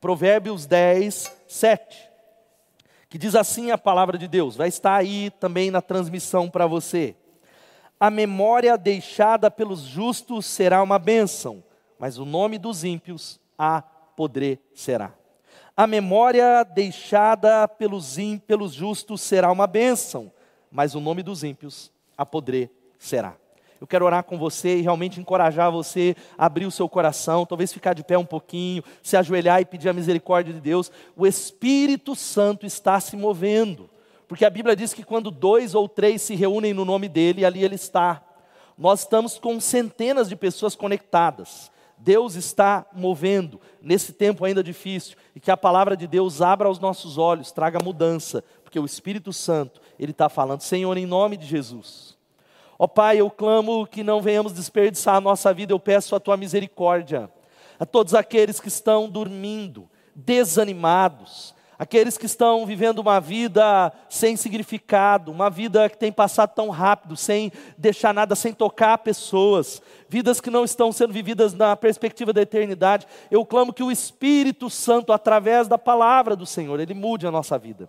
Provérbios 0.00 0.66
10, 0.66 1.32
7. 1.46 2.08
Que 3.08 3.16
diz 3.16 3.36
assim 3.36 3.70
a 3.70 3.78
palavra 3.78 4.18
de 4.18 4.26
Deus, 4.26 4.56
vai 4.56 4.66
estar 4.66 4.96
aí 4.96 5.30
também 5.38 5.70
na 5.70 5.80
transmissão 5.80 6.50
para 6.50 6.66
você. 6.66 7.14
A 8.00 8.10
memória 8.10 8.76
deixada 8.76 9.50
pelos 9.50 9.82
justos 9.82 10.44
será 10.44 10.82
uma 10.82 10.98
bênção, 10.98 11.62
mas 11.96 12.18
o 12.18 12.24
nome 12.24 12.58
dos 12.58 12.82
ímpios 12.82 13.40
a 13.56 13.84
será. 14.74 15.14
A 15.76 15.86
memória 15.86 16.64
deixada 16.64 17.68
pelos, 17.68 18.16
pelos 18.48 18.72
justos 18.72 19.20
será 19.20 19.52
uma 19.52 19.68
bênção, 19.68 20.32
mas 20.72 20.96
o 20.96 21.00
nome 21.00 21.22
dos 21.22 21.44
ímpios 21.44 21.92
a 22.16 22.26
será. 22.98 23.36
Eu 23.80 23.86
quero 23.86 24.04
orar 24.04 24.24
com 24.24 24.36
você 24.36 24.78
e 24.78 24.82
realmente 24.82 25.20
encorajar 25.20 25.70
você 25.70 26.16
a 26.36 26.46
abrir 26.46 26.66
o 26.66 26.70
seu 26.70 26.88
coração, 26.88 27.46
talvez 27.46 27.72
ficar 27.72 27.94
de 27.94 28.02
pé 28.02 28.18
um 28.18 28.24
pouquinho, 28.24 28.82
se 29.02 29.16
ajoelhar 29.16 29.60
e 29.60 29.64
pedir 29.64 29.88
a 29.88 29.92
misericórdia 29.92 30.52
de 30.52 30.60
Deus. 30.60 30.90
O 31.16 31.26
Espírito 31.26 32.16
Santo 32.16 32.66
está 32.66 32.98
se 32.98 33.16
movendo. 33.16 33.88
Porque 34.26 34.44
a 34.44 34.50
Bíblia 34.50 34.74
diz 34.74 34.92
que 34.92 35.04
quando 35.04 35.30
dois 35.30 35.74
ou 35.74 35.88
três 35.88 36.22
se 36.22 36.34
reúnem 36.34 36.74
no 36.74 36.84
nome 36.84 37.08
dele, 37.08 37.44
ali 37.44 37.64
ele 37.64 37.76
está. 37.76 38.22
Nós 38.76 39.00
estamos 39.00 39.38
com 39.38 39.60
centenas 39.60 40.28
de 40.28 40.34
pessoas 40.34 40.74
conectadas. 40.74 41.70
Deus 41.96 42.34
está 42.34 42.86
movendo 42.92 43.60
nesse 43.80 44.12
tempo 44.12 44.44
ainda 44.44 44.62
difícil 44.62 45.16
e 45.34 45.40
que 45.40 45.50
a 45.50 45.56
palavra 45.56 45.96
de 45.96 46.06
Deus 46.06 46.42
abra 46.42 46.68
os 46.68 46.78
nossos 46.78 47.16
olhos, 47.16 47.50
traga 47.50 47.82
mudança, 47.82 48.44
porque 48.62 48.78
o 48.78 48.84
Espírito 48.84 49.32
Santo, 49.32 49.80
ele 49.98 50.12
está 50.12 50.28
falando, 50.28 50.60
Senhor, 50.60 50.96
em 50.96 51.06
nome 51.06 51.36
de 51.36 51.46
Jesus. 51.46 52.17
Ó 52.78 52.86
Pai, 52.86 53.18
eu 53.18 53.30
clamo 53.30 53.86
que 53.86 54.04
não 54.04 54.20
venhamos 54.20 54.52
desperdiçar 54.52 55.16
a 55.16 55.20
nossa 55.20 55.52
vida, 55.52 55.72
eu 55.72 55.80
peço 55.80 56.14
a 56.14 56.20
tua 56.20 56.36
misericórdia 56.36 57.30
a 57.80 57.86
todos 57.86 58.14
aqueles 58.14 58.58
que 58.60 58.68
estão 58.68 59.08
dormindo, 59.08 59.88
desanimados, 60.14 61.54
Aqueles 61.78 62.18
que 62.18 62.26
estão 62.26 62.66
vivendo 62.66 62.98
uma 62.98 63.20
vida 63.20 63.92
sem 64.08 64.36
significado, 64.36 65.30
uma 65.30 65.48
vida 65.48 65.88
que 65.88 65.96
tem 65.96 66.10
passado 66.10 66.52
tão 66.52 66.70
rápido, 66.70 67.16
sem 67.16 67.52
deixar 67.76 68.12
nada, 68.12 68.34
sem 68.34 68.52
tocar 68.52 68.98
pessoas, 68.98 69.80
vidas 70.08 70.40
que 70.40 70.50
não 70.50 70.64
estão 70.64 70.90
sendo 70.90 71.12
vividas 71.12 71.54
na 71.54 71.76
perspectiva 71.76 72.32
da 72.32 72.42
eternidade. 72.42 73.06
Eu 73.30 73.46
clamo 73.46 73.72
que 73.72 73.84
o 73.84 73.92
Espírito 73.92 74.68
Santo, 74.68 75.12
através 75.12 75.68
da 75.68 75.78
palavra 75.78 76.34
do 76.34 76.44
Senhor, 76.44 76.80
ele 76.80 76.94
mude 76.94 77.28
a 77.28 77.30
nossa 77.30 77.56
vida, 77.56 77.88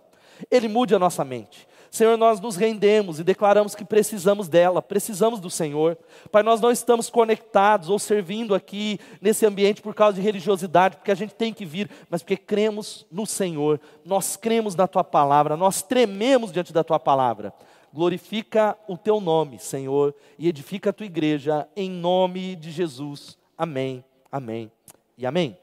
ele 0.51 0.67
mude 0.67 0.93
a 0.93 0.99
nossa 0.99 1.25
mente. 1.25 1.67
Senhor, 1.91 2.17
nós 2.17 2.39
nos 2.39 2.55
rendemos 2.55 3.19
e 3.19 3.23
declaramos 3.23 3.73
que 3.73 3.83
precisamos 3.83 4.47
dela, 4.47 4.81
precisamos 4.81 5.39
do 5.39 5.49
Senhor. 5.49 5.97
Pai, 6.31 6.43
nós 6.43 6.61
não 6.61 6.71
estamos 6.71 7.09
conectados 7.09 7.89
ou 7.89 7.97
servindo 7.97 8.53
aqui 8.53 8.99
nesse 9.19 9.45
ambiente 9.45 9.81
por 9.81 9.95
causa 9.95 10.15
de 10.15 10.21
religiosidade, 10.21 10.97
porque 10.97 11.11
a 11.11 11.15
gente 11.15 11.33
tem 11.33 11.51
que 11.51 11.65
vir, 11.65 11.89
mas 12.09 12.21
porque 12.21 12.37
cremos 12.37 13.07
no 13.11 13.25
Senhor, 13.25 13.81
nós 14.05 14.35
cremos 14.35 14.75
na 14.75 14.87
tua 14.87 15.03
palavra, 15.03 15.57
nós 15.57 15.81
trememos 15.81 16.51
diante 16.51 16.71
da 16.71 16.83
tua 16.83 16.99
palavra. 16.99 17.53
Glorifica 17.91 18.77
o 18.87 18.95
teu 18.95 19.19
nome, 19.19 19.57
Senhor, 19.57 20.13
e 20.37 20.47
edifica 20.47 20.91
a 20.91 20.93
tua 20.93 21.07
igreja 21.07 21.67
em 21.75 21.89
nome 21.89 22.55
de 22.55 22.69
Jesus. 22.69 23.35
Amém, 23.57 24.03
amém 24.31 24.71
e 25.17 25.25
amém. 25.25 25.57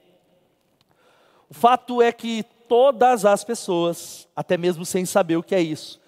O 1.49 1.55
fato 1.55 2.03
é 2.03 2.11
que 2.11 2.45
todas 2.69 3.25
as 3.25 3.45
pessoas, 3.45 4.29
até 4.35 4.57
mesmo 4.57 4.85
sem 4.85 5.07
saber 5.07 5.37
o 5.37 5.43
que 5.43 5.55
é 5.55 5.61
isso, 5.61 6.01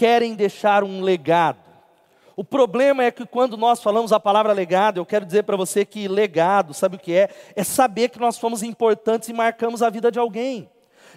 querem 0.00 0.34
deixar 0.34 0.82
um 0.82 1.02
legado. 1.02 1.58
O 2.34 2.42
problema 2.42 3.04
é 3.04 3.10
que 3.10 3.26
quando 3.26 3.58
nós 3.58 3.82
falamos 3.82 4.14
a 4.14 4.18
palavra 4.18 4.50
legado, 4.50 4.96
eu 4.96 5.04
quero 5.04 5.26
dizer 5.26 5.42
para 5.42 5.58
você 5.58 5.84
que 5.84 6.08
legado, 6.08 6.72
sabe 6.72 6.96
o 6.96 6.98
que 6.98 7.12
é? 7.12 7.28
É 7.54 7.62
saber 7.62 8.08
que 8.08 8.18
nós 8.18 8.38
fomos 8.38 8.62
importantes 8.62 9.28
e 9.28 9.34
marcamos 9.34 9.82
a 9.82 9.90
vida 9.90 10.10
de 10.10 10.18
alguém. 10.18 10.70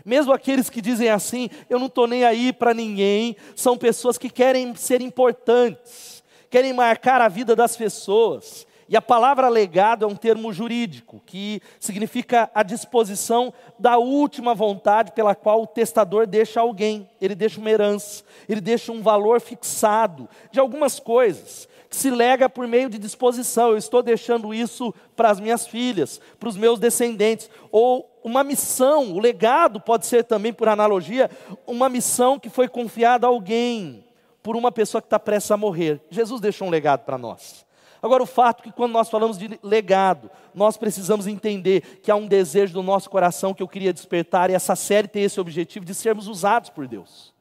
Mesmo 0.04 0.34
aqueles 0.34 0.70
que 0.70 0.82
dizem 0.82 1.08
assim, 1.08 1.50
eu 1.70 1.80
não 1.80 1.86
estou 1.86 2.08
nem 2.08 2.26
aí 2.26 2.52
para 2.52 2.74
ninguém, 2.74 3.38
são 3.56 3.78
pessoas 3.78 4.18
que 4.18 4.30
querem 4.30 4.76
ser 4.76 5.00
importantes, 5.00 6.22
querem 6.50 6.74
marcar 6.74 7.22
a 7.22 7.30
vida 7.30 7.56
das 7.56 7.78
pessoas. 7.78 8.68
E 8.94 8.96
a 8.96 9.02
palavra 9.02 9.50
legado 9.50 10.06
é 10.06 10.08
um 10.08 10.16
termo 10.16 10.54
jurídico 10.54 11.20
que 11.26 11.60
significa 11.80 12.52
a 12.54 12.62
disposição 12.62 13.52
da 13.80 13.98
última 13.98 14.54
vontade 14.54 15.14
pela 15.14 15.34
qual 15.34 15.64
o 15.64 15.66
testador 15.66 16.28
deixa 16.28 16.60
alguém. 16.60 17.10
Ele 17.20 17.34
deixa 17.34 17.60
uma 17.60 17.72
herança, 17.72 18.24
ele 18.48 18.62
deixa 18.62 18.92
um 18.92 19.02
valor 19.02 19.42
fixado 19.42 20.30
de 20.52 20.60
algumas 20.60 21.00
coisas 21.00 21.68
que 21.90 21.96
se 21.96 22.12
lega 22.12 22.48
por 22.48 22.68
meio 22.68 22.88
de 22.88 23.00
disposição. 23.00 23.72
Eu 23.72 23.78
estou 23.78 24.04
deixando 24.04 24.54
isso 24.54 24.94
para 25.16 25.32
as 25.32 25.40
minhas 25.40 25.66
filhas, 25.66 26.22
para 26.40 26.50
os 26.50 26.56
meus 26.56 26.78
descendentes, 26.78 27.50
ou 27.72 28.08
uma 28.24 28.44
missão, 28.44 29.12
o 29.12 29.20
legado 29.20 29.82
pode 29.82 30.06
ser 30.06 30.24
também, 30.24 30.54
por 30.54 30.70
analogia, 30.70 31.32
uma 31.66 31.90
missão 31.90 32.38
que 32.38 32.48
foi 32.48 32.68
confiada 32.68 33.26
a 33.26 33.32
alguém, 33.32 34.06
por 34.44 34.56
uma 34.56 34.72
pessoa 34.72 35.02
que 35.02 35.08
está 35.08 35.18
prestes 35.18 35.50
a 35.50 35.58
morrer. 35.58 36.00
Jesus 36.12 36.40
deixou 36.40 36.68
um 36.68 36.72
legado 36.72 37.06
para 37.06 37.18
nós. 37.18 37.66
Agora, 38.04 38.22
o 38.22 38.26
fato 38.26 38.60
é 38.60 38.64
que 38.64 38.72
quando 38.74 38.92
nós 38.92 39.10
falamos 39.10 39.38
de 39.38 39.58
legado, 39.64 40.30
nós 40.54 40.76
precisamos 40.76 41.26
entender 41.26 42.02
que 42.04 42.12
há 42.12 42.16
um 42.18 42.28
desejo 42.28 42.74
do 42.74 42.84
nosso 42.84 43.10
coração 43.10 43.54
que 43.54 43.64
eu 43.64 43.68
queria 43.68 43.94
despertar, 43.94 44.50
e 44.50 44.54
essa 44.54 44.76
série 44.76 45.08
tem 45.08 45.24
esse 45.24 45.40
objetivo 45.40 45.86
de 45.86 45.96
sermos 45.96 46.28
usados 46.28 46.70
por 46.70 46.86
Deus. 46.86 47.34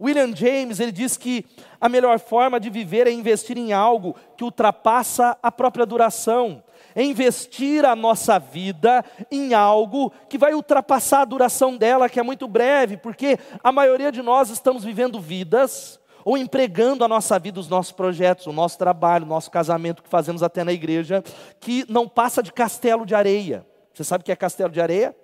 William 0.00 0.34
James, 0.34 0.80
ele 0.80 0.90
diz 0.90 1.18
que 1.18 1.44
a 1.78 1.86
melhor 1.86 2.18
forma 2.18 2.58
de 2.58 2.70
viver 2.70 3.06
é 3.06 3.10
investir 3.10 3.58
em 3.58 3.74
algo 3.74 4.16
que 4.38 4.44
ultrapassa 4.44 5.36
a 5.42 5.52
própria 5.52 5.84
duração. 5.84 6.62
É 6.94 7.02
investir 7.02 7.84
a 7.84 7.94
nossa 7.94 8.38
vida 8.38 9.04
em 9.30 9.52
algo 9.52 10.10
que 10.30 10.38
vai 10.38 10.54
ultrapassar 10.54 11.22
a 11.22 11.26
duração 11.26 11.76
dela, 11.76 12.08
que 12.08 12.18
é 12.18 12.22
muito 12.22 12.48
breve, 12.48 12.96
porque 12.96 13.38
a 13.62 13.70
maioria 13.70 14.10
de 14.10 14.22
nós 14.22 14.48
estamos 14.48 14.82
vivendo 14.82 15.20
vidas 15.20 16.00
ou 16.26 16.36
empregando 16.36 17.04
a 17.04 17.08
nossa 17.08 17.38
vida, 17.38 17.60
os 17.60 17.68
nossos 17.68 17.92
projetos, 17.92 18.48
o 18.48 18.52
nosso 18.52 18.76
trabalho, 18.76 19.24
o 19.24 19.28
nosso 19.28 19.48
casamento 19.48 20.02
que 20.02 20.08
fazemos 20.08 20.42
até 20.42 20.64
na 20.64 20.72
igreja, 20.72 21.22
que 21.60 21.84
não 21.88 22.08
passa 22.08 22.42
de 22.42 22.52
castelo 22.52 23.06
de 23.06 23.14
areia. 23.14 23.64
Você 23.94 24.02
sabe 24.02 24.22
o 24.22 24.24
que 24.24 24.32
é 24.32 24.36
castelo 24.36 24.72
de 24.72 24.80
areia? 24.80 25.14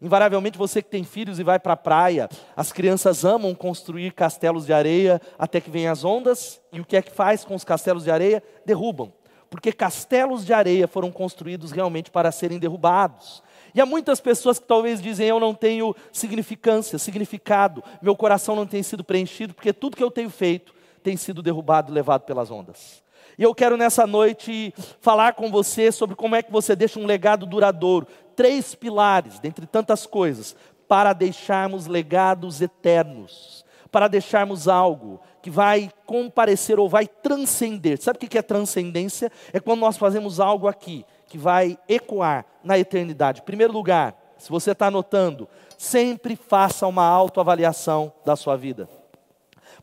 Invariavelmente 0.00 0.56
você 0.56 0.80
que 0.80 0.88
tem 0.88 1.04
filhos 1.04 1.38
e 1.38 1.42
vai 1.42 1.58
para 1.58 1.74
a 1.74 1.76
praia, 1.76 2.30
as 2.56 2.72
crianças 2.72 3.26
amam 3.26 3.54
construir 3.54 4.14
castelos 4.14 4.64
de 4.64 4.72
areia 4.72 5.20
até 5.38 5.60
que 5.60 5.68
vêm 5.68 5.86
as 5.86 6.02
ondas, 6.02 6.62
e 6.72 6.80
o 6.80 6.84
que 6.84 6.96
é 6.96 7.02
que 7.02 7.12
faz 7.12 7.44
com 7.44 7.54
os 7.54 7.62
castelos 7.62 8.04
de 8.04 8.10
areia? 8.10 8.42
Derrubam. 8.64 9.12
Porque 9.50 9.70
castelos 9.70 10.46
de 10.46 10.54
areia 10.54 10.88
foram 10.88 11.10
construídos 11.10 11.72
realmente 11.72 12.10
para 12.10 12.32
serem 12.32 12.58
derrubados. 12.58 13.42
E 13.74 13.80
há 13.80 13.86
muitas 13.86 14.20
pessoas 14.20 14.58
que 14.58 14.66
talvez 14.66 15.00
dizem: 15.00 15.28
Eu 15.28 15.40
não 15.40 15.54
tenho 15.54 15.94
significância, 16.12 16.98
significado, 16.98 17.82
meu 18.00 18.16
coração 18.16 18.56
não 18.56 18.66
tem 18.66 18.82
sido 18.82 19.04
preenchido, 19.04 19.54
porque 19.54 19.72
tudo 19.72 19.96
que 19.96 20.04
eu 20.04 20.10
tenho 20.10 20.30
feito 20.30 20.74
tem 21.02 21.16
sido 21.16 21.42
derrubado 21.42 21.92
levado 21.92 22.22
pelas 22.22 22.50
ondas. 22.50 23.02
E 23.38 23.42
eu 23.42 23.54
quero 23.54 23.76
nessa 23.76 24.06
noite 24.06 24.74
falar 25.00 25.34
com 25.34 25.50
você 25.50 25.92
sobre 25.92 26.16
como 26.16 26.34
é 26.34 26.42
que 26.42 26.50
você 26.50 26.74
deixa 26.74 26.98
um 26.98 27.06
legado 27.06 27.46
duradouro. 27.46 28.06
Três 28.34 28.74
pilares, 28.74 29.38
dentre 29.38 29.64
tantas 29.64 30.06
coisas, 30.06 30.56
para 30.88 31.12
deixarmos 31.12 31.86
legados 31.86 32.60
eternos, 32.60 33.64
para 33.92 34.08
deixarmos 34.08 34.66
algo 34.66 35.20
que 35.40 35.50
vai 35.50 35.90
comparecer 36.04 36.80
ou 36.80 36.88
vai 36.88 37.06
transcender. 37.06 38.02
Sabe 38.02 38.16
o 38.16 38.28
que 38.28 38.38
é 38.38 38.42
transcendência? 38.42 39.30
É 39.52 39.60
quando 39.60 39.80
nós 39.80 39.96
fazemos 39.96 40.40
algo 40.40 40.66
aqui 40.66 41.04
que 41.28 41.38
vai 41.38 41.78
ecoar 41.88 42.44
na 42.64 42.78
eternidade. 42.78 43.40
Em 43.40 43.44
primeiro 43.44 43.72
lugar, 43.72 44.16
se 44.38 44.50
você 44.50 44.72
está 44.72 44.86
anotando, 44.86 45.48
sempre 45.76 46.34
faça 46.34 46.86
uma 46.86 47.04
autoavaliação 47.04 48.12
da 48.24 48.34
sua 48.34 48.56
vida. 48.56 48.88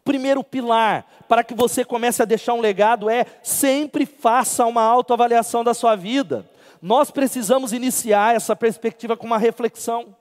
primeiro 0.04 0.44
pilar 0.44 1.06
para 1.28 1.44
que 1.44 1.56
você 1.56 1.84
comece 1.84 2.22
a 2.22 2.26
deixar 2.26 2.54
um 2.54 2.62
legado 2.62 3.10
é 3.10 3.26
sempre 3.42 4.06
faça 4.06 4.66
uma 4.66 4.84
autoavaliação 4.84 5.64
da 5.64 5.74
sua 5.74 5.96
vida. 5.96 6.46
Nós 6.82 7.10
precisamos 7.10 7.74
iniciar 7.74 8.36
essa 8.36 8.56
perspectiva 8.56 9.18
com 9.18 9.26
uma 9.26 9.38
reflexão. 9.38 10.16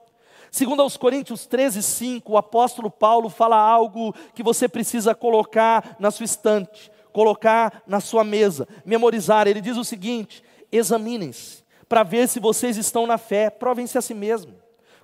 Segundo 0.50 0.82
aos 0.82 0.96
Coríntios 0.96 1.46
13, 1.46 1.82
5, 1.82 2.32
o 2.32 2.36
apóstolo 2.36 2.88
Paulo 2.88 3.28
fala 3.28 3.56
algo 3.56 4.14
que 4.34 4.42
você 4.42 4.68
precisa 4.68 5.12
colocar 5.12 5.96
na 5.98 6.12
sua 6.12 6.24
estante, 6.24 6.92
colocar 7.12 7.82
na 7.86 7.98
sua 7.98 8.22
mesa, 8.22 8.68
memorizar. 8.86 9.48
Ele 9.48 9.60
diz 9.60 9.76
o 9.76 9.84
seguinte: 9.84 10.43
examinem-se 10.76 11.64
para 11.88 12.02
ver 12.02 12.28
se 12.28 12.40
vocês 12.40 12.76
estão 12.76 13.06
na 13.06 13.18
fé, 13.18 13.50
provem-se 13.50 13.96
a 13.98 14.02
si 14.02 14.14
mesmo. 14.14 14.54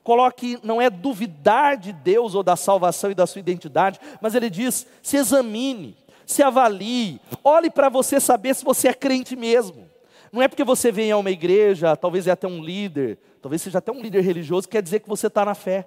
Coloque, 0.02 0.58
não 0.62 0.80
é 0.80 0.88
duvidar 0.88 1.76
de 1.76 1.92
Deus 1.92 2.34
ou 2.34 2.42
da 2.42 2.56
salvação 2.56 3.10
e 3.10 3.14
da 3.14 3.26
sua 3.26 3.40
identidade, 3.40 4.00
mas 4.20 4.34
ele 4.34 4.48
diz: 4.48 4.86
se 5.02 5.16
examine, 5.16 5.96
se 6.24 6.42
avalie, 6.42 7.20
olhe 7.44 7.70
para 7.70 7.88
você 7.88 8.18
saber 8.18 8.54
se 8.54 8.64
você 8.64 8.88
é 8.88 8.94
crente 8.94 9.36
mesmo. 9.36 9.88
Não 10.32 10.40
é 10.40 10.48
porque 10.48 10.64
você 10.64 10.90
vem 10.92 11.10
a 11.10 11.16
uma 11.16 11.30
igreja, 11.30 11.96
talvez 11.96 12.26
é 12.26 12.30
até 12.30 12.46
um 12.46 12.62
líder, 12.62 13.18
talvez 13.42 13.60
seja 13.62 13.78
até 13.78 13.92
um 13.92 14.00
líder 14.00 14.22
religioso, 14.22 14.68
quer 14.68 14.82
dizer 14.82 15.00
que 15.00 15.08
você 15.08 15.26
está 15.26 15.44
na 15.44 15.54
fé. 15.54 15.86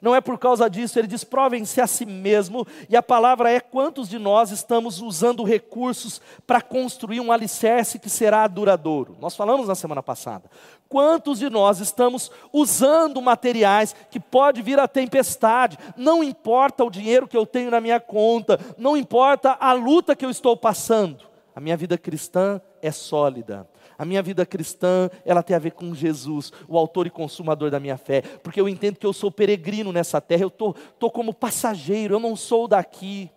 Não 0.00 0.14
é 0.14 0.20
por 0.20 0.38
causa 0.38 0.68
disso, 0.68 0.98
ele 0.98 1.08
diz: 1.08 1.24
provem-se 1.24 1.80
a 1.80 1.86
si 1.86 2.06
mesmo, 2.06 2.66
e 2.88 2.96
a 2.96 3.02
palavra 3.02 3.50
é: 3.50 3.60
quantos 3.60 4.08
de 4.08 4.18
nós 4.18 4.50
estamos 4.50 5.00
usando 5.00 5.44
recursos 5.44 6.20
para 6.46 6.60
construir 6.60 7.20
um 7.20 7.32
alicerce 7.32 7.98
que 7.98 8.08
será 8.08 8.46
duradouro? 8.46 9.16
Nós 9.20 9.36
falamos 9.36 9.68
na 9.68 9.74
semana 9.74 10.02
passada. 10.02 10.50
Quantos 10.88 11.38
de 11.38 11.50
nós 11.50 11.80
estamos 11.80 12.30
usando 12.52 13.20
materiais 13.20 13.94
que 14.10 14.18
pode 14.18 14.62
vir 14.62 14.78
a 14.78 14.88
tempestade? 14.88 15.78
Não 15.96 16.24
importa 16.24 16.84
o 16.84 16.90
dinheiro 16.90 17.28
que 17.28 17.36
eu 17.36 17.44
tenho 17.44 17.70
na 17.70 17.80
minha 17.80 18.00
conta, 18.00 18.58
não 18.78 18.96
importa 18.96 19.56
a 19.60 19.72
luta 19.72 20.16
que 20.16 20.24
eu 20.24 20.30
estou 20.30 20.56
passando, 20.56 21.26
a 21.54 21.60
minha 21.60 21.76
vida 21.76 21.98
cristã 21.98 22.60
é 22.80 22.90
sólida. 22.90 23.68
A 23.98 24.04
minha 24.04 24.22
vida 24.22 24.46
cristã, 24.46 25.10
ela 25.26 25.42
tem 25.42 25.56
a 25.56 25.58
ver 25.58 25.72
com 25.72 25.92
Jesus, 25.92 26.52
o 26.68 26.78
autor 26.78 27.08
e 27.08 27.10
consumador 27.10 27.68
da 27.68 27.80
minha 27.80 27.96
fé, 27.96 28.22
porque 28.42 28.60
eu 28.60 28.68
entendo 28.68 28.96
que 28.96 29.04
eu 29.04 29.12
sou 29.12 29.28
peregrino 29.28 29.92
nessa 29.92 30.20
terra, 30.20 30.42
eu 30.42 30.50
tô, 30.50 30.72
tô 31.00 31.10
como 31.10 31.34
passageiro, 31.34 32.14
eu 32.14 32.20
não 32.20 32.36
sou 32.36 32.68
daqui. 32.68 33.28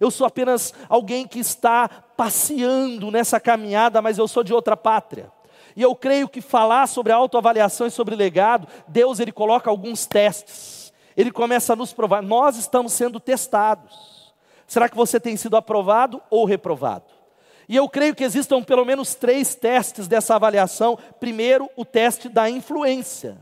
Eu 0.00 0.10
sou 0.10 0.26
apenas 0.26 0.72
alguém 0.88 1.26
que 1.26 1.38
está 1.38 1.86
passeando 2.16 3.10
nessa 3.10 3.38
caminhada, 3.38 4.00
mas 4.00 4.16
eu 4.16 4.26
sou 4.26 4.42
de 4.42 4.54
outra 4.54 4.76
pátria. 4.76 5.30
E 5.76 5.82
eu 5.82 5.94
creio 5.94 6.28
que 6.28 6.40
falar 6.40 6.86
sobre 6.86 7.12
autoavaliação 7.12 7.86
e 7.86 7.90
sobre 7.90 8.16
legado, 8.16 8.66
Deus 8.88 9.20
ele 9.20 9.30
coloca 9.30 9.68
alguns 9.68 10.06
testes. 10.06 10.94
Ele 11.14 11.30
começa 11.30 11.74
a 11.74 11.76
nos 11.76 11.92
provar, 11.92 12.22
nós 12.22 12.56
estamos 12.56 12.94
sendo 12.94 13.20
testados. 13.20 14.34
Será 14.66 14.88
que 14.88 14.96
você 14.96 15.20
tem 15.20 15.36
sido 15.36 15.56
aprovado 15.56 16.22
ou 16.30 16.46
reprovado? 16.46 17.15
E 17.68 17.76
eu 17.76 17.88
creio 17.88 18.14
que 18.14 18.24
existam 18.24 18.62
pelo 18.62 18.84
menos 18.84 19.14
três 19.14 19.54
testes 19.54 20.06
dessa 20.06 20.34
avaliação. 20.34 20.98
Primeiro, 21.18 21.68
o 21.76 21.84
teste 21.84 22.28
da 22.28 22.48
influência. 22.48 23.38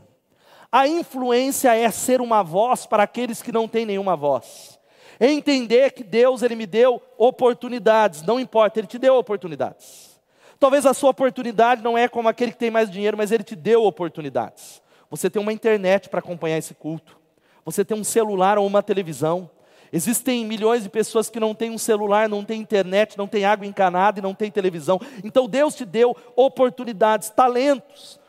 A 0.71 0.87
influência 0.87 1.73
é 1.75 1.89
ser 1.91 2.19
uma 2.21 2.43
voz 2.43 2.85
para 2.85 3.03
aqueles 3.03 3.41
que 3.41 3.51
não 3.51 3.67
têm 3.67 3.85
nenhuma 3.85 4.15
voz. 4.15 4.79
É 5.19 5.31
entender 5.31 5.91
que 5.91 6.03
Deus 6.03 6.41
ele 6.41 6.55
me 6.55 6.65
deu 6.65 7.01
oportunidades, 7.17 8.21
não 8.23 8.39
importa, 8.39 8.79
ele 8.79 8.87
te 8.87 8.99
deu 8.99 9.15
oportunidades. 9.15 10.19
Talvez 10.59 10.85
a 10.85 10.93
sua 10.93 11.11
oportunidade 11.11 11.81
não 11.81 11.97
é 11.97 12.07
como 12.07 12.27
aquele 12.27 12.51
que 12.51 12.57
tem 12.57 12.71
mais 12.71 12.89
dinheiro, 12.89 13.15
mas 13.15 13.31
ele 13.31 13.43
te 13.43 13.55
deu 13.55 13.83
oportunidades. 13.83 14.81
Você 15.09 15.29
tem 15.29 15.41
uma 15.41 15.53
internet 15.53 16.09
para 16.09 16.19
acompanhar 16.19 16.57
esse 16.57 16.73
culto. 16.73 17.17
Você 17.63 17.85
tem 17.85 17.97
um 17.97 18.03
celular 18.03 18.57
ou 18.57 18.65
uma 18.65 18.83
televisão. 18.83 19.49
Existem 19.95 20.43
milhões 20.43 20.83
de 20.83 20.89
pessoas 20.89 21.29
que 21.29 21.39
não 21.39 21.55
têm 21.55 21.71
um 21.71 21.77
celular, 21.77 22.27
não 22.27 22.43
têm 22.43 22.59
internet, 22.59 23.17
não 23.17 23.27
têm 23.27 23.45
água 23.45 23.65
encanada 23.65 24.19
e 24.19 24.21
não 24.21 24.33
têm 24.33 24.51
televisão. 24.51 24.99
Então 25.23 25.47
Deus 25.47 25.73
te 25.73 25.85
deu 25.85 26.13
oportunidades, 26.35 27.29
talentos, 27.29 28.19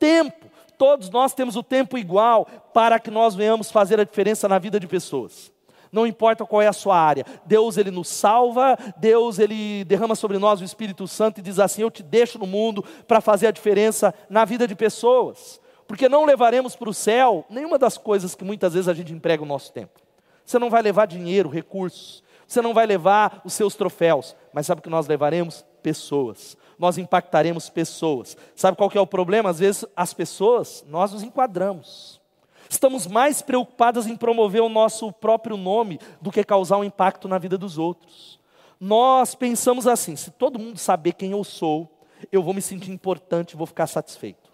tempo. 0.00 0.50
Todos 0.76 1.10
nós 1.10 1.32
temos 1.32 1.54
o 1.54 1.62
tempo 1.62 1.96
igual 1.96 2.44
para 2.74 2.98
que 2.98 3.08
nós 3.08 3.36
venhamos 3.36 3.70
fazer 3.70 4.00
a 4.00 4.04
diferença 4.04 4.48
na 4.48 4.58
vida 4.58 4.80
de 4.80 4.88
pessoas. 4.88 5.52
Não 5.92 6.04
importa 6.04 6.44
qual 6.44 6.60
é 6.60 6.66
a 6.66 6.72
sua 6.72 6.98
área. 6.98 7.24
Deus 7.46 7.76
ele 7.76 7.92
nos 7.92 8.08
salva, 8.08 8.76
Deus 8.96 9.38
ele 9.38 9.84
derrama 9.84 10.16
sobre 10.16 10.38
nós 10.38 10.60
o 10.60 10.64
Espírito 10.64 11.06
Santo 11.06 11.38
e 11.38 11.42
diz 11.42 11.60
assim: 11.60 11.82
"Eu 11.82 11.90
te 11.92 12.02
deixo 12.02 12.36
no 12.36 12.48
mundo 12.48 12.84
para 13.06 13.20
fazer 13.20 13.46
a 13.46 13.52
diferença 13.52 14.12
na 14.28 14.44
vida 14.44 14.66
de 14.66 14.74
pessoas". 14.74 15.60
Porque 15.86 16.08
não 16.08 16.24
levaremos 16.24 16.74
para 16.74 16.90
o 16.90 16.94
céu 16.94 17.46
nenhuma 17.48 17.78
das 17.78 17.96
coisas 17.96 18.34
que 18.34 18.42
muitas 18.42 18.74
vezes 18.74 18.88
a 18.88 18.94
gente 18.94 19.12
emprega 19.12 19.44
o 19.44 19.46
nosso 19.46 19.72
tempo. 19.72 20.01
Você 20.44 20.58
não 20.58 20.70
vai 20.70 20.82
levar 20.82 21.06
dinheiro, 21.06 21.48
recursos. 21.48 22.22
Você 22.46 22.60
não 22.60 22.74
vai 22.74 22.86
levar 22.86 23.40
os 23.44 23.52
seus 23.52 23.74
troféus. 23.74 24.36
Mas 24.52 24.66
sabe 24.66 24.80
o 24.80 24.82
que 24.82 24.90
nós 24.90 25.06
levaremos? 25.06 25.64
Pessoas. 25.82 26.56
Nós 26.78 26.98
impactaremos 26.98 27.70
pessoas. 27.70 28.36
Sabe 28.54 28.76
qual 28.76 28.90
que 28.90 28.98
é 28.98 29.00
o 29.00 29.06
problema? 29.06 29.50
Às 29.50 29.58
vezes 29.58 29.84
as 29.96 30.12
pessoas, 30.12 30.84
nós 30.88 31.12
nos 31.12 31.22
enquadramos. 31.22 32.20
Estamos 32.68 33.06
mais 33.06 33.42
preocupadas 33.42 34.06
em 34.06 34.16
promover 34.16 34.62
o 34.62 34.68
nosso 34.68 35.12
próprio 35.12 35.56
nome 35.56 36.00
do 36.20 36.30
que 36.30 36.42
causar 36.42 36.78
um 36.78 36.84
impacto 36.84 37.28
na 37.28 37.38
vida 37.38 37.58
dos 37.58 37.76
outros. 37.76 38.40
Nós 38.80 39.34
pensamos 39.34 39.86
assim: 39.86 40.16
se 40.16 40.30
todo 40.30 40.58
mundo 40.58 40.78
saber 40.78 41.12
quem 41.12 41.32
eu 41.32 41.44
sou, 41.44 41.88
eu 42.32 42.42
vou 42.42 42.54
me 42.54 42.62
sentir 42.62 42.90
importante, 42.90 43.56
vou 43.56 43.66
ficar 43.66 43.86
satisfeito. 43.86 44.50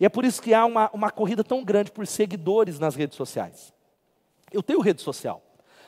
E 0.00 0.04
é 0.04 0.08
por 0.08 0.24
isso 0.24 0.42
que 0.42 0.52
há 0.52 0.64
uma, 0.64 0.90
uma 0.92 1.10
corrida 1.10 1.44
tão 1.44 1.62
grande 1.62 1.92
por 1.92 2.06
seguidores 2.06 2.78
nas 2.78 2.94
redes 2.96 3.16
sociais. 3.16 3.72
Eu 4.52 4.62
tenho 4.62 4.80
rede 4.80 5.02
social. 5.02 5.42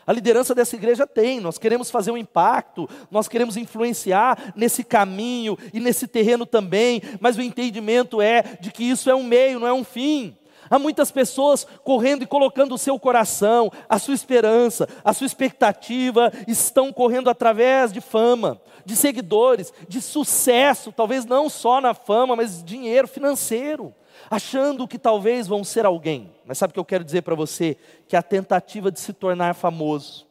A 0.07 0.13
liderança 0.13 0.55
dessa 0.55 0.77
igreja 0.77 1.07
tem, 1.07 1.41
nós 1.41 1.57
queremos 1.57 1.91
fazer 1.91 2.11
um 2.11 2.17
impacto, 2.17 2.89
nós 3.11 3.27
queremos 3.27 3.57
influenciar 3.57 4.53
nesse 4.55 4.85
caminho 4.85 5.57
e 5.73 5.81
nesse 5.81 6.07
terreno 6.07 6.45
também, 6.45 7.01
mas 7.21 7.39
o 7.39 7.43
entendimento 7.43 8.21
é 8.21 8.43
de 8.61 8.71
que 8.71 8.85
isso 8.85 9.09
é 9.09 9.15
um 9.15 9.23
meio, 9.23 9.59
não 9.59 9.67
é 9.67 9.73
um 9.73 9.85
fim. 9.85 10.37
Há 10.69 10.79
muitas 10.79 11.11
pessoas 11.11 11.67
correndo 11.83 12.23
e 12.23 12.27
colocando 12.27 12.75
o 12.75 12.79
seu 12.79 12.99
coração, 12.99 13.71
a 13.89 13.99
sua 13.99 14.15
esperança, 14.15 14.89
a 15.05 15.13
sua 15.13 15.27
expectativa, 15.27 16.33
estão 16.47 16.93
correndo 16.93 17.31
através 17.31 17.93
de 17.93 18.01
fama, 18.01 18.61
de 18.85 18.97
seguidores, 18.97 19.73
de 19.89 20.01
sucesso, 20.01 20.93
talvez 20.93 21.25
não 21.25 21.49
só 21.49 21.81
na 21.81 21.95
fama, 21.95 22.37
mas 22.37 22.63
dinheiro 22.63 23.09
financeiro 23.09 23.95
achando 24.31 24.89
que 24.89 24.99
talvez 24.99 25.47
vão 25.47 25.65
ser 25.65 25.85
alguém. 25.87 26.35
Mas 26.45 26.59
sabe 26.59 26.71
o 26.71 26.75
que 26.75 26.81
eu 26.81 26.85
quero 26.85 27.05
dizer 27.05 27.23
para 27.23 27.35
você? 27.35 27.77
Que 28.09 28.17
a 28.17 28.23
tentativa 28.23 28.91
de 28.91 29.01
se 29.01 29.13
tornar 29.13 29.55
famoso, 29.55 30.27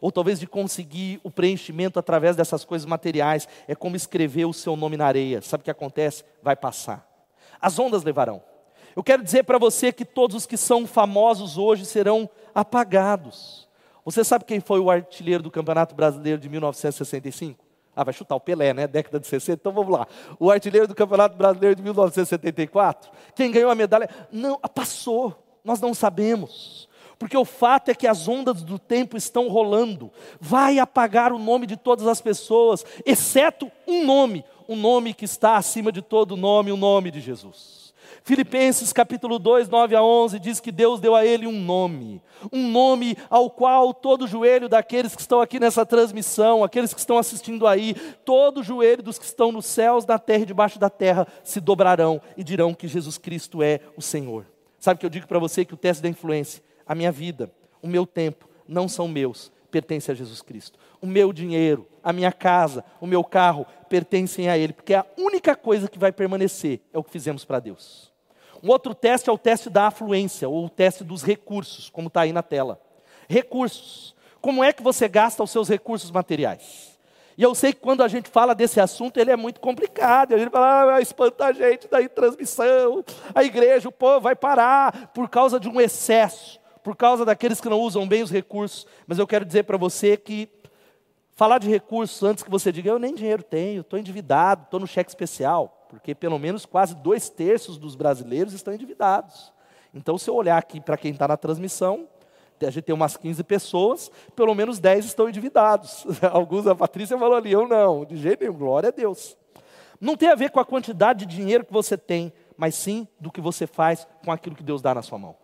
ou 0.00 0.12
talvez 0.12 0.38
de 0.38 0.46
conseguir 0.46 1.20
o 1.22 1.30
preenchimento 1.30 1.98
através 1.98 2.36
dessas 2.36 2.64
coisas 2.64 2.86
materiais, 2.86 3.48
é 3.66 3.74
como 3.74 3.96
escrever 3.96 4.44
o 4.44 4.52
seu 4.52 4.76
nome 4.76 4.96
na 4.96 5.06
areia. 5.06 5.42
Sabe 5.42 5.62
o 5.62 5.64
que 5.64 5.70
acontece? 5.70 6.24
Vai 6.42 6.56
passar. 6.56 7.06
As 7.60 7.78
ondas 7.78 8.04
levarão. 8.04 8.42
Eu 8.94 9.02
quero 9.02 9.22
dizer 9.22 9.44
para 9.44 9.58
você 9.58 9.92
que 9.92 10.04
todos 10.04 10.36
os 10.36 10.46
que 10.46 10.56
são 10.56 10.86
famosos 10.86 11.56
hoje 11.56 11.84
serão 11.84 12.28
apagados. 12.54 13.68
Você 14.04 14.24
sabe 14.24 14.44
quem 14.44 14.58
foi 14.58 14.80
o 14.80 14.90
artilheiro 14.90 15.42
do 15.42 15.50
Campeonato 15.50 15.94
Brasileiro 15.94 16.40
de 16.40 16.48
1965? 16.48 17.67
Ah, 18.00 18.04
vai 18.04 18.14
chutar 18.14 18.36
o 18.36 18.40
Pelé, 18.40 18.72
né? 18.72 18.86
Década 18.86 19.18
de 19.18 19.26
60. 19.26 19.58
Então 19.60 19.72
vamos 19.72 19.92
lá. 19.92 20.06
O 20.38 20.52
artilheiro 20.52 20.86
do 20.86 20.94
Campeonato 20.94 21.36
Brasileiro 21.36 21.74
de 21.74 21.82
1974. 21.82 23.10
Quem 23.34 23.50
ganhou 23.50 23.68
a 23.68 23.74
medalha? 23.74 24.08
Não, 24.30 24.56
passou. 24.60 25.36
Nós 25.64 25.80
não 25.80 25.92
sabemos. 25.92 26.88
Porque 27.18 27.36
o 27.36 27.44
fato 27.44 27.88
é 27.88 27.96
que 27.96 28.06
as 28.06 28.28
ondas 28.28 28.62
do 28.62 28.78
tempo 28.78 29.16
estão 29.16 29.48
rolando. 29.48 30.12
Vai 30.40 30.78
apagar 30.78 31.32
o 31.32 31.40
nome 31.40 31.66
de 31.66 31.76
todas 31.76 32.06
as 32.06 32.20
pessoas, 32.20 32.84
exceto 33.04 33.68
um 33.84 34.06
nome, 34.06 34.44
um 34.68 34.76
nome 34.76 35.12
que 35.12 35.24
está 35.24 35.56
acima 35.56 35.90
de 35.90 36.00
todo 36.00 36.36
nome, 36.36 36.70
o 36.70 36.76
nome 36.76 37.10
de 37.10 37.20
Jesus. 37.20 37.77
Filipenses 38.28 38.92
capítulo 38.92 39.38
2, 39.38 39.70
9 39.70 39.96
a 39.96 40.02
11 40.02 40.38
diz 40.38 40.60
que 40.60 40.70
Deus 40.70 41.00
deu 41.00 41.16
a 41.16 41.24
ele 41.24 41.46
um 41.46 41.62
nome, 41.64 42.20
um 42.52 42.68
nome 42.70 43.16
ao 43.30 43.48
qual 43.48 43.94
todo 43.94 44.26
joelho 44.26 44.68
daqueles 44.68 45.16
que 45.16 45.22
estão 45.22 45.40
aqui 45.40 45.58
nessa 45.58 45.86
transmissão, 45.86 46.62
aqueles 46.62 46.92
que 46.92 47.00
estão 47.00 47.16
assistindo 47.16 47.66
aí, 47.66 47.94
todo 48.26 48.62
joelho 48.62 49.02
dos 49.02 49.18
que 49.18 49.24
estão 49.24 49.50
nos 49.50 49.64
céus, 49.64 50.04
na 50.04 50.18
terra 50.18 50.42
e 50.42 50.46
debaixo 50.46 50.78
da 50.78 50.90
terra 50.90 51.26
se 51.42 51.58
dobrarão 51.58 52.20
e 52.36 52.44
dirão 52.44 52.74
que 52.74 52.86
Jesus 52.86 53.16
Cristo 53.16 53.62
é 53.62 53.80
o 53.96 54.02
Senhor. 54.02 54.44
Sabe 54.78 55.00
que 55.00 55.06
eu 55.06 55.10
digo 55.10 55.26
para 55.26 55.38
você 55.38 55.64
que 55.64 55.72
o 55.72 55.78
teste 55.78 56.02
da 56.02 56.08
influência, 56.10 56.62
a 56.86 56.94
minha 56.94 57.10
vida, 57.10 57.50
o 57.80 57.88
meu 57.88 58.06
tempo, 58.06 58.46
não 58.68 58.88
são 58.88 59.08
meus, 59.08 59.50
pertence 59.70 60.10
a 60.10 60.14
Jesus 60.14 60.42
Cristo. 60.42 60.78
O 61.00 61.06
meu 61.06 61.32
dinheiro, 61.32 61.88
a 62.04 62.12
minha 62.12 62.30
casa, 62.30 62.84
o 63.00 63.06
meu 63.06 63.24
carro 63.24 63.64
pertencem 63.88 64.50
a 64.50 64.58
Ele, 64.58 64.74
porque 64.74 64.92
a 64.92 65.06
única 65.16 65.56
coisa 65.56 65.88
que 65.88 65.98
vai 65.98 66.12
permanecer 66.12 66.82
é 66.92 66.98
o 66.98 67.02
que 67.02 67.10
fizemos 67.10 67.42
para 67.42 67.58
Deus. 67.58 68.17
Um 68.62 68.70
outro 68.70 68.94
teste 68.94 69.30
é 69.30 69.32
o 69.32 69.38
teste 69.38 69.70
da 69.70 69.86
afluência, 69.86 70.48
ou 70.48 70.66
o 70.66 70.68
teste 70.68 71.04
dos 71.04 71.22
recursos, 71.22 71.90
como 71.90 72.08
está 72.08 72.22
aí 72.22 72.32
na 72.32 72.42
tela. 72.42 72.80
Recursos. 73.28 74.14
Como 74.40 74.62
é 74.62 74.72
que 74.72 74.82
você 74.82 75.08
gasta 75.08 75.42
os 75.42 75.50
seus 75.50 75.68
recursos 75.68 76.10
materiais? 76.10 76.98
E 77.36 77.42
eu 77.42 77.54
sei 77.54 77.72
que 77.72 77.80
quando 77.80 78.02
a 78.02 78.08
gente 78.08 78.28
fala 78.28 78.54
desse 78.54 78.80
assunto, 78.80 79.18
ele 79.18 79.30
é 79.30 79.36
muito 79.36 79.60
complicado. 79.60 80.34
A 80.34 80.38
gente 80.38 80.50
fala, 80.50 80.96
ah, 80.96 81.00
espanta 81.00 81.46
a 81.46 81.52
gente 81.52 81.86
daí 81.88 82.08
transmissão, 82.08 83.04
a 83.34 83.44
igreja, 83.44 83.88
o 83.88 83.92
povo 83.92 84.20
vai 84.20 84.34
parar 84.34 85.08
por 85.14 85.28
causa 85.28 85.60
de 85.60 85.68
um 85.68 85.80
excesso 85.80 86.58
por 86.88 86.96
causa 86.96 87.22
daqueles 87.22 87.60
que 87.60 87.68
não 87.68 87.80
usam 87.80 88.08
bem 88.08 88.22
os 88.22 88.30
recursos, 88.30 88.86
mas 89.06 89.18
eu 89.18 89.26
quero 89.26 89.44
dizer 89.44 89.64
para 89.64 89.76
você 89.76 90.16
que 90.16 90.48
falar 91.34 91.58
de 91.58 91.68
recursos 91.68 92.22
antes 92.22 92.42
que 92.42 92.50
você 92.50 92.72
diga, 92.72 92.88
eu 92.88 92.98
nem 92.98 93.14
dinheiro 93.14 93.42
tenho, 93.42 93.82
estou 93.82 93.98
endividado, 93.98 94.62
estou 94.64 94.80
no 94.80 94.86
cheque 94.86 95.10
especial, 95.10 95.77
porque 95.88 96.14
pelo 96.14 96.38
menos 96.38 96.66
quase 96.66 96.94
dois 96.94 97.28
terços 97.28 97.78
dos 97.78 97.94
brasileiros 97.94 98.52
estão 98.52 98.74
endividados. 98.74 99.52
Então, 99.92 100.18
se 100.18 100.28
eu 100.28 100.34
olhar 100.34 100.58
aqui 100.58 100.80
para 100.80 100.96
quem 100.96 101.12
está 101.12 101.26
na 101.26 101.36
transmissão, 101.36 102.06
a 102.60 102.70
gente 102.70 102.84
tem 102.84 102.94
umas 102.94 103.16
15 103.16 103.42
pessoas, 103.44 104.10
pelo 104.34 104.54
menos 104.54 104.78
10 104.78 105.06
estão 105.06 105.28
endividados. 105.28 106.04
Alguns, 106.32 106.66
a 106.66 106.74
Patrícia 106.74 107.16
falou 107.16 107.36
ali, 107.36 107.52
eu 107.52 107.66
não, 107.68 108.04
de 108.04 108.16
jeito 108.16 108.40
nenhum, 108.40 108.54
glória 108.54 108.88
a 108.88 108.92
Deus. 108.92 109.36
Não 110.00 110.16
tem 110.16 110.28
a 110.28 110.34
ver 110.34 110.50
com 110.50 110.60
a 110.60 110.64
quantidade 110.64 111.26
de 111.26 111.36
dinheiro 111.36 111.64
que 111.64 111.72
você 111.72 111.96
tem, 111.96 112.32
mas 112.56 112.74
sim 112.74 113.06
do 113.18 113.30
que 113.30 113.40
você 113.40 113.66
faz 113.66 114.06
com 114.24 114.30
aquilo 114.30 114.54
que 114.54 114.62
Deus 114.62 114.82
dá 114.82 114.94
na 114.94 115.02
sua 115.02 115.18
mão. 115.18 115.36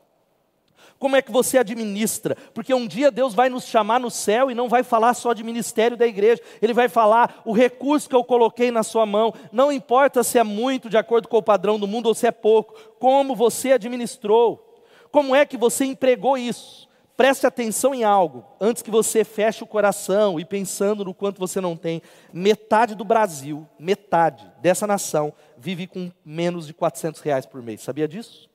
Como 0.98 1.16
é 1.16 1.22
que 1.22 1.32
você 1.32 1.58
administra? 1.58 2.36
Porque 2.52 2.74
um 2.74 2.86
dia 2.86 3.10
Deus 3.10 3.34
vai 3.34 3.48
nos 3.48 3.64
chamar 3.64 4.00
no 4.00 4.10
céu 4.10 4.50
e 4.50 4.54
não 4.54 4.68
vai 4.68 4.82
falar 4.82 5.14
só 5.14 5.32
de 5.32 5.42
ministério 5.42 5.96
da 5.96 6.06
igreja, 6.06 6.42
Ele 6.60 6.72
vai 6.72 6.88
falar 6.88 7.42
o 7.44 7.52
recurso 7.52 8.08
que 8.08 8.16
eu 8.16 8.24
coloquei 8.24 8.70
na 8.70 8.82
sua 8.82 9.06
mão, 9.06 9.32
não 9.52 9.72
importa 9.72 10.22
se 10.22 10.38
é 10.38 10.44
muito 10.44 10.88
de 10.88 10.96
acordo 10.96 11.28
com 11.28 11.38
o 11.38 11.42
padrão 11.42 11.78
do 11.78 11.86
mundo 11.86 12.06
ou 12.06 12.14
se 12.14 12.26
é 12.26 12.30
pouco, 12.30 12.74
como 12.98 13.34
você 13.34 13.72
administrou, 13.72 14.82
como 15.10 15.34
é 15.34 15.44
que 15.44 15.56
você 15.56 15.84
empregou 15.84 16.36
isso. 16.36 16.88
Preste 17.16 17.46
atenção 17.46 17.94
em 17.94 18.02
algo, 18.02 18.44
antes 18.60 18.82
que 18.82 18.90
você 18.90 19.22
feche 19.22 19.62
o 19.62 19.68
coração 19.68 20.40
e 20.40 20.44
pensando 20.44 21.04
no 21.04 21.14
quanto 21.14 21.38
você 21.38 21.60
não 21.60 21.76
tem. 21.76 22.02
Metade 22.32 22.96
do 22.96 23.04
Brasil, 23.04 23.68
metade 23.78 24.50
dessa 24.60 24.84
nação, 24.84 25.32
vive 25.56 25.86
com 25.86 26.10
menos 26.24 26.66
de 26.66 26.74
400 26.74 27.20
reais 27.20 27.46
por 27.46 27.62
mês. 27.62 27.82
Sabia 27.82 28.08
disso? 28.08 28.50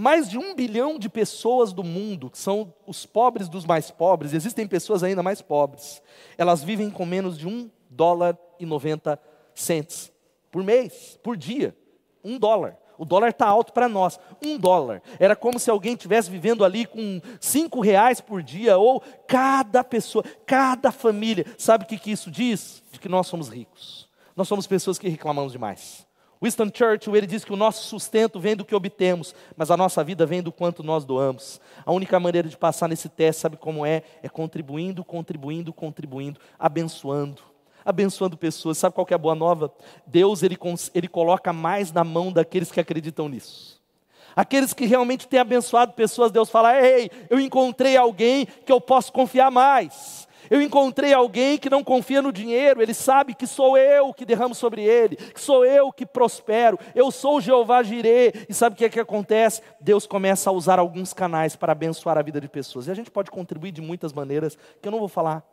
Mais 0.00 0.30
de 0.30 0.38
um 0.38 0.54
bilhão 0.54 0.98
de 0.98 1.10
pessoas 1.10 1.74
do 1.74 1.84
mundo, 1.84 2.30
que 2.30 2.38
são 2.38 2.72
os 2.86 3.04
pobres 3.04 3.50
dos 3.50 3.66
mais 3.66 3.90
pobres, 3.90 4.32
existem 4.32 4.66
pessoas 4.66 5.02
ainda 5.02 5.22
mais 5.22 5.42
pobres, 5.42 6.00
elas 6.38 6.64
vivem 6.64 6.88
com 6.88 7.04
menos 7.04 7.36
de 7.36 7.46
um 7.46 7.70
dólar 7.90 8.34
e 8.58 8.64
90 8.64 9.20
cents 9.54 10.10
por 10.50 10.64
mês, 10.64 11.20
por 11.22 11.36
dia. 11.36 11.76
Um 12.24 12.38
dólar. 12.38 12.78
O 12.96 13.04
dólar 13.04 13.28
está 13.28 13.46
alto 13.46 13.74
para 13.74 13.90
nós. 13.90 14.18
Um 14.42 14.56
dólar. 14.56 15.02
Era 15.18 15.36
como 15.36 15.58
se 15.58 15.70
alguém 15.70 15.92
estivesse 15.92 16.30
vivendo 16.30 16.64
ali 16.64 16.86
com 16.86 17.20
cinco 17.38 17.82
reais 17.82 18.22
por 18.22 18.42
dia, 18.42 18.78
ou 18.78 19.02
cada 19.28 19.84
pessoa, 19.84 20.24
cada 20.46 20.90
família. 20.90 21.44
Sabe 21.58 21.84
o 21.84 21.86
que, 21.86 21.98
que 21.98 22.10
isso 22.10 22.30
diz? 22.30 22.82
De 22.90 22.98
que 22.98 23.08
nós 23.08 23.26
somos 23.26 23.50
ricos. 23.50 24.08
Nós 24.34 24.48
somos 24.48 24.66
pessoas 24.66 24.98
que 24.98 25.10
reclamamos 25.10 25.52
demais. 25.52 26.08
Winston 26.42 26.70
Churchill, 26.72 27.14
ele 27.14 27.26
diz 27.26 27.44
que 27.44 27.52
o 27.52 27.56
nosso 27.56 27.84
sustento 27.86 28.40
vem 28.40 28.56
do 28.56 28.64
que 28.64 28.74
obtemos, 28.74 29.34
mas 29.56 29.70
a 29.70 29.76
nossa 29.76 30.02
vida 30.02 30.24
vem 30.24 30.42
do 30.42 30.50
quanto 30.50 30.82
nós 30.82 31.04
doamos. 31.04 31.60
A 31.84 31.92
única 31.92 32.18
maneira 32.18 32.48
de 32.48 32.56
passar 32.56 32.88
nesse 32.88 33.08
teste, 33.10 33.42
sabe 33.42 33.56
como 33.58 33.84
é? 33.84 34.02
É 34.22 34.28
contribuindo, 34.28 35.04
contribuindo, 35.04 35.72
contribuindo, 35.72 36.40
abençoando 36.58 37.50
abençoando 37.82 38.36
pessoas. 38.36 38.78
Sabe 38.78 38.94
qual 38.94 39.06
é 39.10 39.14
a 39.14 39.18
boa 39.18 39.34
nova? 39.34 39.72
Deus 40.06 40.42
ele, 40.42 40.58
ele 40.94 41.08
coloca 41.08 41.52
mais 41.52 41.90
na 41.90 42.04
mão 42.04 42.30
daqueles 42.32 42.70
que 42.70 42.78
acreditam 42.78 43.28
nisso. 43.28 43.80
Aqueles 44.34 44.72
que 44.72 44.86
realmente 44.86 45.26
têm 45.26 45.40
abençoado 45.40 45.92
pessoas, 45.92 46.30
Deus 46.30 46.48
fala: 46.48 46.80
Ei, 46.80 47.10
eu 47.28 47.40
encontrei 47.40 47.96
alguém 47.96 48.46
que 48.46 48.70
eu 48.70 48.80
posso 48.80 49.12
confiar 49.12 49.50
mais. 49.50 50.28
Eu 50.50 50.60
encontrei 50.60 51.14
alguém 51.14 51.56
que 51.56 51.70
não 51.70 51.84
confia 51.84 52.20
no 52.20 52.32
dinheiro, 52.32 52.82
ele 52.82 52.92
sabe 52.92 53.34
que 53.34 53.46
sou 53.46 53.78
eu 53.78 54.12
que 54.12 54.26
derramo 54.26 54.54
sobre 54.54 54.82
ele, 54.82 55.16
que 55.16 55.40
sou 55.40 55.64
eu 55.64 55.92
que 55.92 56.04
prospero, 56.04 56.78
eu 56.94 57.10
sou 57.10 57.36
o 57.36 57.40
Jeová 57.40 57.82
Jirê. 57.82 58.32
E 58.48 58.52
sabe 58.52 58.74
o 58.74 58.76
que 58.76 58.84
é 58.84 58.88
que 58.88 58.98
acontece? 58.98 59.62
Deus 59.80 60.06
começa 60.06 60.50
a 60.50 60.52
usar 60.52 60.78
alguns 60.78 61.14
canais 61.14 61.54
para 61.54 61.72
abençoar 61.72 62.18
a 62.18 62.22
vida 62.22 62.40
de 62.40 62.48
pessoas. 62.48 62.88
E 62.88 62.90
a 62.90 62.94
gente 62.94 63.10
pode 63.10 63.30
contribuir 63.30 63.70
de 63.70 63.80
muitas 63.80 64.12
maneiras, 64.12 64.58
que 64.82 64.88
eu 64.88 64.92
não 64.92 64.98
vou 64.98 65.08
falar 65.08 65.44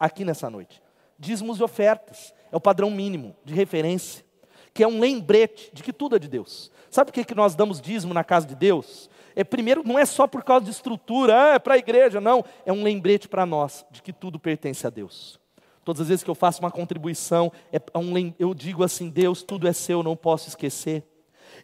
aqui 0.00 0.24
nessa 0.24 0.48
noite 0.48 0.82
dízimos 1.18 1.58
e 1.58 1.62
ofertas. 1.62 2.32
É 2.50 2.56
o 2.56 2.60
padrão 2.60 2.90
mínimo 2.90 3.34
de 3.44 3.52
referência, 3.52 4.24
que 4.72 4.82
é 4.82 4.88
um 4.88 5.00
lembrete 5.00 5.70
de 5.72 5.82
que 5.82 5.92
tudo 5.92 6.16
é 6.16 6.18
de 6.18 6.28
Deus. 6.28 6.70
Sabe 6.90 7.10
por 7.10 7.14
que, 7.14 7.24
que 7.24 7.34
nós 7.34 7.54
damos 7.54 7.80
dízimo 7.80 8.14
na 8.14 8.24
casa 8.24 8.46
de 8.46 8.54
Deus? 8.54 9.10
É 9.38 9.44
primeiro, 9.44 9.84
não 9.86 9.96
é 9.96 10.04
só 10.04 10.26
por 10.26 10.42
causa 10.42 10.64
de 10.64 10.72
estrutura, 10.72 11.52
ah, 11.52 11.54
é 11.54 11.58
para 11.60 11.74
a 11.74 11.78
igreja, 11.78 12.20
não. 12.20 12.44
É 12.66 12.72
um 12.72 12.82
lembrete 12.82 13.28
para 13.28 13.46
nós 13.46 13.86
de 13.88 14.02
que 14.02 14.12
tudo 14.12 14.36
pertence 14.36 14.84
a 14.84 14.90
Deus. 14.90 15.38
Todas 15.84 16.00
as 16.00 16.08
vezes 16.08 16.24
que 16.24 16.28
eu 16.28 16.34
faço 16.34 16.58
uma 16.58 16.72
contribuição, 16.72 17.52
é 17.72 17.80
um, 17.96 18.34
eu 18.36 18.52
digo 18.52 18.82
assim: 18.82 19.08
Deus, 19.08 19.44
tudo 19.44 19.68
é 19.68 19.72
seu, 19.72 20.02
não 20.02 20.16
posso 20.16 20.48
esquecer. 20.48 21.04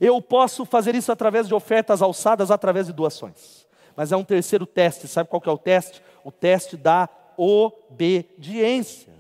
Eu 0.01 0.23
posso 0.23 0.65
fazer 0.65 0.95
isso 0.95 1.11
através 1.11 1.49
de 1.49 1.55
ofertas 1.55 2.01
alçadas, 2.01 2.53
através 2.53 2.87
de 2.87 2.93
doações. 2.93 3.67
Mas 3.97 4.13
é 4.13 4.17
um 4.17 4.23
terceiro 4.23 4.67
teste, 4.67 5.09
sabe 5.09 5.29
qual 5.29 5.41
que 5.41 5.49
é 5.49 5.53
o 5.53 5.59
teste? 5.59 6.01
O 6.23 6.31
teste 6.31 6.77
da 6.77 7.09
obediência. 7.37 9.14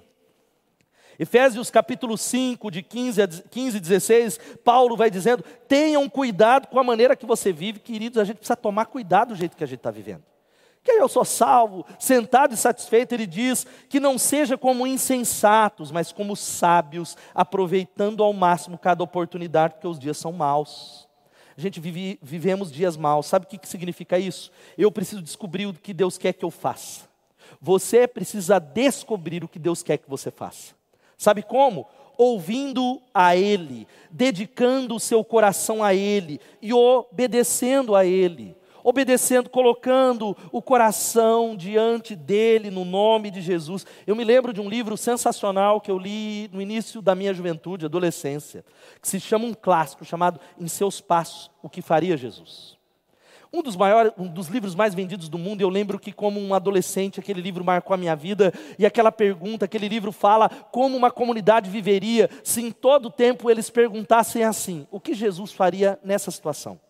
Efésios 1.18 1.70
capítulo 1.70 2.18
5, 2.18 2.70
de 2.70 2.82
15 2.82 3.22
a 3.22 3.28
15 3.28 3.80
16, 3.80 4.40
Paulo 4.64 4.96
vai 4.96 5.10
dizendo: 5.10 5.44
tenham 5.68 6.08
cuidado 6.08 6.68
com 6.68 6.78
a 6.78 6.84
maneira 6.84 7.16
que 7.16 7.26
você 7.26 7.52
vive, 7.52 7.78
queridos, 7.78 8.18
a 8.18 8.24
gente 8.24 8.38
precisa 8.38 8.56
tomar 8.56 8.86
cuidado 8.86 9.28
do 9.28 9.36
jeito 9.36 9.56
que 9.56 9.64
a 9.64 9.66
gente 9.66 9.78
está 9.78 9.90
vivendo. 9.90 10.22
Que 10.82 10.92
eu 10.92 11.08
sou 11.08 11.24
salvo, 11.24 11.86
sentado 11.98 12.52
e 12.52 12.58
satisfeito, 12.58 13.14
ele 13.14 13.26
diz 13.26 13.66
que 13.88 13.98
não 13.98 14.18
seja 14.18 14.58
como 14.58 14.86
insensatos, 14.86 15.90
mas 15.90 16.12
como 16.12 16.36
sábios, 16.36 17.16
aproveitando 17.34 18.22
ao 18.22 18.34
máximo 18.34 18.76
cada 18.76 19.02
oportunidade, 19.02 19.74
porque 19.74 19.88
os 19.88 19.98
dias 19.98 20.18
são 20.18 20.30
maus. 20.30 21.08
A 21.56 21.60
gente 21.60 21.80
vive, 21.80 22.18
vivemos 22.20 22.70
dias 22.70 22.96
maus, 22.96 23.26
sabe 23.26 23.46
o 23.46 23.48
que, 23.48 23.56
que 23.56 23.68
significa 23.68 24.18
isso? 24.18 24.50
Eu 24.76 24.92
preciso 24.92 25.22
descobrir 25.22 25.66
o 25.66 25.72
que 25.72 25.94
Deus 25.94 26.18
quer 26.18 26.34
que 26.34 26.44
eu 26.44 26.50
faça. 26.50 27.08
Você 27.60 28.06
precisa 28.06 28.58
descobrir 28.58 29.42
o 29.42 29.48
que 29.48 29.58
Deus 29.58 29.82
quer 29.82 29.96
que 29.96 30.10
você 30.10 30.30
faça. 30.30 30.74
Sabe 31.16 31.42
como? 31.42 31.86
Ouvindo 32.16 33.00
a 33.12 33.36
Ele, 33.36 33.88
dedicando 34.10 34.94
o 34.94 35.00
seu 35.00 35.24
coração 35.24 35.82
a 35.82 35.94
Ele 35.94 36.40
e 36.62 36.72
obedecendo 36.72 37.94
a 37.96 38.04
Ele. 38.04 38.56
Obedecendo, 38.86 39.48
colocando 39.48 40.36
o 40.52 40.60
coração 40.60 41.56
diante 41.56 42.14
dele 42.14 42.70
no 42.70 42.84
nome 42.84 43.30
de 43.30 43.40
Jesus. 43.40 43.86
Eu 44.06 44.14
me 44.14 44.22
lembro 44.22 44.52
de 44.52 44.60
um 44.60 44.68
livro 44.68 44.94
sensacional 44.94 45.80
que 45.80 45.90
eu 45.90 45.98
li 45.98 46.50
no 46.52 46.60
início 46.60 47.00
da 47.00 47.14
minha 47.14 47.32
juventude, 47.32 47.86
adolescência, 47.86 48.62
que 49.00 49.08
se 49.08 49.18
chama 49.18 49.46
um 49.46 49.54
clássico 49.54 50.04
chamado 50.04 50.38
Em 50.60 50.68
Seus 50.68 51.00
Passos, 51.00 51.50
O 51.62 51.70
que 51.70 51.80
Faria 51.80 52.14
Jesus. 52.14 52.73
Um 53.54 53.62
dos 53.62 53.76
maiores, 53.76 54.12
um 54.18 54.26
dos 54.26 54.48
livros 54.48 54.74
mais 54.74 54.96
vendidos 54.96 55.28
do 55.28 55.38
mundo, 55.38 55.60
eu 55.60 55.68
lembro 55.68 55.96
que 55.96 56.10
como 56.10 56.40
um 56.40 56.52
adolescente 56.52 57.20
aquele 57.20 57.40
livro 57.40 57.64
marcou 57.64 57.94
a 57.94 57.96
minha 57.96 58.16
vida 58.16 58.52
e 58.76 58.84
aquela 58.84 59.12
pergunta, 59.12 59.64
aquele 59.64 59.86
livro 59.86 60.10
fala 60.10 60.48
como 60.48 60.96
uma 60.96 61.08
comunidade 61.08 61.70
viveria 61.70 62.28
se 62.42 62.60
em 62.60 62.72
todo 62.72 63.06
o 63.06 63.10
tempo 63.12 63.48
eles 63.48 63.70
perguntassem 63.70 64.42
assim: 64.42 64.88
o 64.90 64.98
que 64.98 65.14
Jesus 65.14 65.52
faria 65.52 65.96
nessa 66.02 66.32
situação? 66.32 66.80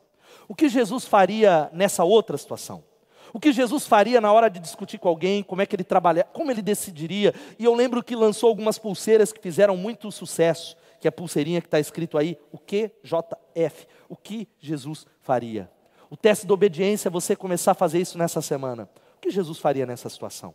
O 0.48 0.54
que 0.54 0.70
Jesus 0.70 1.04
faria 1.04 1.68
nessa 1.70 2.02
outra 2.02 2.38
situação? 2.38 2.82
O 3.30 3.38
que 3.38 3.52
Jesus 3.52 3.86
faria 3.86 4.18
na 4.18 4.32
hora 4.32 4.48
de 4.48 4.58
discutir 4.58 4.96
com 4.96 5.10
alguém, 5.10 5.42
como 5.42 5.60
é 5.60 5.66
que 5.66 5.76
ele 5.76 5.84
trabalha, 5.84 6.24
como 6.32 6.50
ele 6.50 6.62
decidiria? 6.62 7.34
E 7.58 7.64
eu 7.66 7.74
lembro 7.74 8.02
que 8.02 8.16
lançou 8.16 8.48
algumas 8.48 8.78
pulseiras 8.78 9.34
que 9.34 9.42
fizeram 9.42 9.76
muito 9.76 10.10
sucesso, 10.10 10.78
que 10.98 11.06
é 11.06 11.10
a 11.10 11.12
pulseirinha 11.12 11.60
que 11.60 11.66
está 11.66 11.78
escrito 11.78 12.16
aí, 12.16 12.38
o 12.50 12.56
QJF, 12.56 13.86
o 14.08 14.16
que 14.16 14.48
Jesus 14.58 15.04
faria. 15.20 15.73
O 16.14 16.16
teste 16.16 16.46
da 16.46 16.54
obediência 16.54 17.08
é 17.08 17.10
você 17.10 17.34
começar 17.34 17.72
a 17.72 17.74
fazer 17.74 18.00
isso 18.00 18.16
nessa 18.16 18.40
semana. 18.40 18.88
O 19.16 19.20
que 19.20 19.30
Jesus 19.30 19.58
faria 19.58 19.84
nessa 19.84 20.08
situação? 20.08 20.54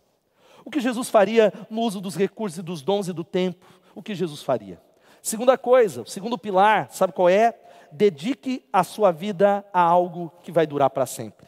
O 0.64 0.70
que 0.70 0.80
Jesus 0.80 1.10
faria 1.10 1.52
no 1.68 1.82
uso 1.82 2.00
dos 2.00 2.16
recursos 2.16 2.58
e 2.58 2.62
dos 2.62 2.80
dons 2.80 3.08
e 3.08 3.12
do 3.12 3.22
tempo? 3.22 3.66
O 3.94 4.02
que 4.02 4.14
Jesus 4.14 4.42
faria? 4.42 4.80
Segunda 5.20 5.58
coisa, 5.58 6.00
o 6.00 6.06
segundo 6.06 6.38
pilar, 6.38 6.88
sabe 6.90 7.12
qual 7.12 7.28
é? 7.28 7.54
Dedique 7.92 8.64
a 8.72 8.82
sua 8.82 9.12
vida 9.12 9.62
a 9.70 9.82
algo 9.82 10.32
que 10.42 10.50
vai 10.50 10.66
durar 10.66 10.88
para 10.88 11.04
sempre. 11.04 11.46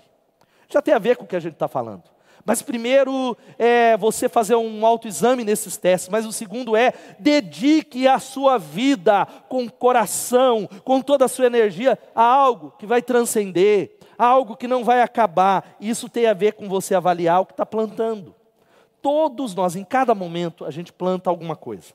Já 0.68 0.82
tem 0.82 0.92
a 0.92 0.98
ver 0.98 1.16
com 1.16 1.24
o 1.24 1.26
que 1.26 1.36
a 1.36 1.40
gente 1.40 1.54
está 1.54 1.66
falando. 1.66 2.04
Mas 2.44 2.60
primeiro 2.60 3.34
é 3.58 3.96
você 3.96 4.28
fazer 4.28 4.56
um 4.56 4.84
autoexame 4.84 5.42
nesses 5.42 5.78
testes, 5.78 6.10
mas 6.10 6.26
o 6.26 6.32
segundo 6.32 6.76
é 6.76 6.92
dedique 7.18 8.06
a 8.06 8.18
sua 8.18 8.58
vida 8.58 9.24
com 9.48 9.70
coração, 9.70 10.68
com 10.84 11.00
toda 11.00 11.24
a 11.24 11.28
sua 11.28 11.46
energia 11.46 11.98
a 12.14 12.22
algo 12.22 12.74
que 12.78 12.84
vai 12.84 13.00
transcender, 13.00 13.96
algo 14.22 14.56
que 14.56 14.68
não 14.68 14.84
vai 14.84 15.02
acabar. 15.02 15.76
Isso 15.80 16.08
tem 16.08 16.26
a 16.26 16.34
ver 16.34 16.52
com 16.52 16.68
você 16.68 16.94
avaliar 16.94 17.40
o 17.40 17.46
que 17.46 17.52
está 17.52 17.66
plantando. 17.66 18.34
Todos 19.00 19.54
nós, 19.54 19.74
em 19.74 19.84
cada 19.84 20.14
momento, 20.14 20.64
a 20.64 20.70
gente 20.70 20.92
planta 20.92 21.28
alguma 21.28 21.56
coisa. 21.56 21.92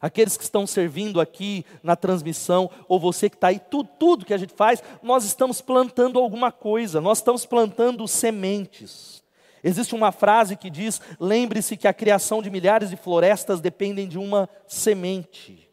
Aqueles 0.00 0.36
que 0.36 0.44
estão 0.44 0.66
servindo 0.66 1.20
aqui 1.20 1.66
na 1.82 1.96
transmissão, 1.96 2.70
ou 2.88 3.00
você 3.00 3.28
que 3.28 3.36
está 3.36 3.48
aí, 3.48 3.58
tudo, 3.58 3.88
tudo 3.98 4.24
que 4.24 4.32
a 4.32 4.38
gente 4.38 4.54
faz, 4.54 4.82
nós 5.02 5.24
estamos 5.24 5.60
plantando 5.60 6.18
alguma 6.18 6.52
coisa, 6.52 7.00
nós 7.00 7.18
estamos 7.18 7.44
plantando 7.44 8.06
sementes. 8.06 9.22
Existe 9.62 9.94
uma 9.94 10.12
frase 10.12 10.56
que 10.56 10.70
diz: 10.70 11.00
lembre-se 11.20 11.76
que 11.76 11.88
a 11.88 11.92
criação 11.92 12.40
de 12.40 12.48
milhares 12.48 12.90
de 12.90 12.96
florestas 12.96 13.60
dependem 13.60 14.06
de 14.06 14.18
uma 14.18 14.48
semente. 14.66 15.67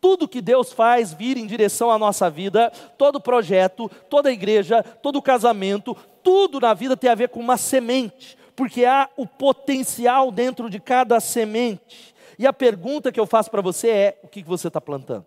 Tudo 0.00 0.28
que 0.28 0.40
Deus 0.40 0.72
faz 0.72 1.12
vir 1.12 1.36
em 1.36 1.46
direção 1.46 1.90
à 1.90 1.98
nossa 1.98 2.30
vida, 2.30 2.70
todo 2.96 3.20
projeto, 3.20 3.90
toda 4.08 4.32
igreja, 4.32 4.82
todo 4.82 5.20
casamento, 5.20 5.96
tudo 6.22 6.60
na 6.60 6.72
vida 6.72 6.96
tem 6.96 7.10
a 7.10 7.16
ver 7.16 7.30
com 7.30 7.40
uma 7.40 7.56
semente, 7.56 8.38
porque 8.54 8.84
há 8.84 9.08
o 9.16 9.26
potencial 9.26 10.30
dentro 10.30 10.70
de 10.70 10.78
cada 10.78 11.18
semente. 11.18 12.14
E 12.38 12.46
a 12.46 12.52
pergunta 12.52 13.10
que 13.10 13.18
eu 13.18 13.26
faço 13.26 13.50
para 13.50 13.60
você 13.60 13.88
é: 13.88 14.20
o 14.22 14.28
que 14.28 14.42
você 14.42 14.68
está 14.68 14.80
plantando? 14.80 15.26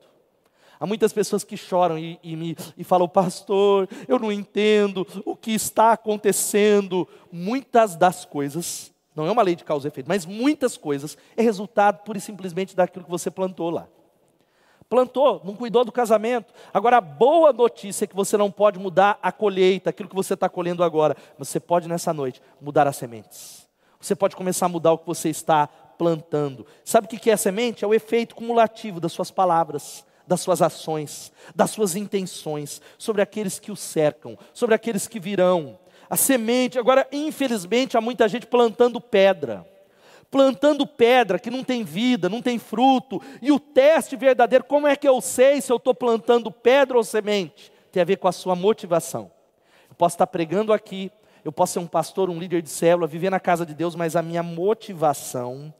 Há 0.80 0.88
muitas 0.88 1.14
pessoas 1.14 1.44
que 1.44 1.56
choram 1.56 1.96
e, 2.00 2.18
e, 2.24 2.36
me, 2.36 2.58
e 2.76 2.84
falam, 2.84 3.08
pastor, 3.08 3.88
eu 4.08 4.18
não 4.18 4.32
entendo 4.32 5.06
o 5.24 5.36
que 5.36 5.52
está 5.52 5.92
acontecendo. 5.92 7.08
Muitas 7.32 7.96
das 7.96 8.26
coisas, 8.26 8.92
não 9.16 9.28
é 9.28 9.32
uma 9.32 9.44
lei 9.44 9.56
de 9.56 9.64
causa 9.64 9.88
e 9.88 9.90
efeito, 9.90 10.08
mas 10.08 10.26
muitas 10.26 10.78
coisas 10.78 11.16
é 11.38 11.44
resultado 11.44 12.04
pura 12.04 12.18
e 12.18 12.22
simplesmente 12.22 12.76
daquilo 12.76 13.06
que 13.06 13.12
você 13.12 13.30
plantou 13.30 13.70
lá. 13.70 13.88
Plantou, 14.92 15.40
não 15.46 15.56
cuidou 15.56 15.86
do 15.86 15.92
casamento. 15.92 16.54
Agora, 16.74 16.98
a 16.98 17.02
boa 17.02 17.54
notícia 17.54 18.04
é 18.04 18.08
que 18.08 18.14
você 18.14 18.36
não 18.36 18.52
pode 18.52 18.78
mudar 18.78 19.18
a 19.24 19.32
colheita, 19.32 19.90
aquilo 19.90 20.10
que 20.10 20.16
você 20.16 20.34
está 20.34 20.50
colhendo 20.50 20.84
agora, 20.84 21.16
mas 21.40 21.48
você 21.48 21.62
pode 21.62 21.88
nessa 21.88 22.12
noite 22.12 22.42
mudar 22.60 22.86
as 22.86 22.98
sementes. 22.98 23.70
Você 24.02 24.14
pode 24.18 24.36
começar 24.36 24.66
a 24.66 24.70
mudar 24.70 24.92
o 24.92 24.98
que 24.98 25.08
você 25.08 25.30
está 25.30 25.68
plantando. 25.98 26.68
Sabe 26.84 27.08
o 27.08 27.10
que 27.10 27.30
é 27.30 27.34
a 27.34 27.38
semente? 27.38 27.86
É 27.86 27.88
o 27.88 27.94
efeito 27.94 28.36
cumulativo 28.36 29.00
das 29.00 29.14
suas 29.14 29.32
palavras 29.32 30.06
das 30.28 30.42
suas 30.42 30.62
ações, 30.62 31.32
das 31.54 31.72
suas 31.72 31.96
intenções, 31.96 32.82
sobre 32.98 33.22
aqueles 33.22 33.60
que 33.60 33.72
o 33.72 33.76
cercam, 33.76 34.38
sobre 34.54 34.76
aqueles 34.76 35.08
que 35.08 35.20
virão. 35.20 35.80
A 36.10 36.18
semente, 36.18 36.78
agora, 36.78 37.08
infelizmente, 37.12 37.98
há 37.98 38.02
muita 38.02 38.28
gente 38.30 38.46
plantando 38.46 39.02
pedra. 39.02 39.66
Plantando 40.32 40.88
pedra 40.88 41.38
que 41.38 41.52
não 41.52 41.62
tem 41.62 41.84
vida, 41.84 42.30
não 42.30 42.42
tem 42.42 42.58
fruto. 42.58 43.22
E 43.42 43.52
o 43.52 43.60
teste 43.60 44.16
verdadeiro, 44.16 44.64
como 44.64 44.88
é 44.88 44.96
que 44.96 45.08
eu 45.08 45.20
sei 45.20 45.60
se 45.60 45.72
eu 45.72 45.76
estou 45.76 45.94
plantando 45.94 46.50
pedra 46.50 46.98
ou 46.98 47.04
semente? 47.04 47.72
Tem 47.92 48.02
a 48.02 48.06
ver 48.06 48.16
com 48.16 48.30
a 48.30 48.32
sua 48.32 48.56
motivação. 48.56 49.30
Eu 49.90 49.96
posso 49.96 50.16
estar 50.16 50.28
pregando 50.28 50.72
aqui, 50.72 51.12
eu 51.44 51.52
posso 51.52 51.74
ser 51.74 51.80
um 51.80 51.88
pastor, 51.88 52.30
um 52.30 52.40
líder 52.40 52.62
de 52.62 52.70
célula, 52.70 53.06
viver 53.06 53.30
na 53.30 53.42
casa 53.42 53.66
de 53.66 53.74
Deus, 53.74 53.94
mas 53.94 54.16
a 54.16 54.22
minha 54.22 54.42
motivação 54.42 55.74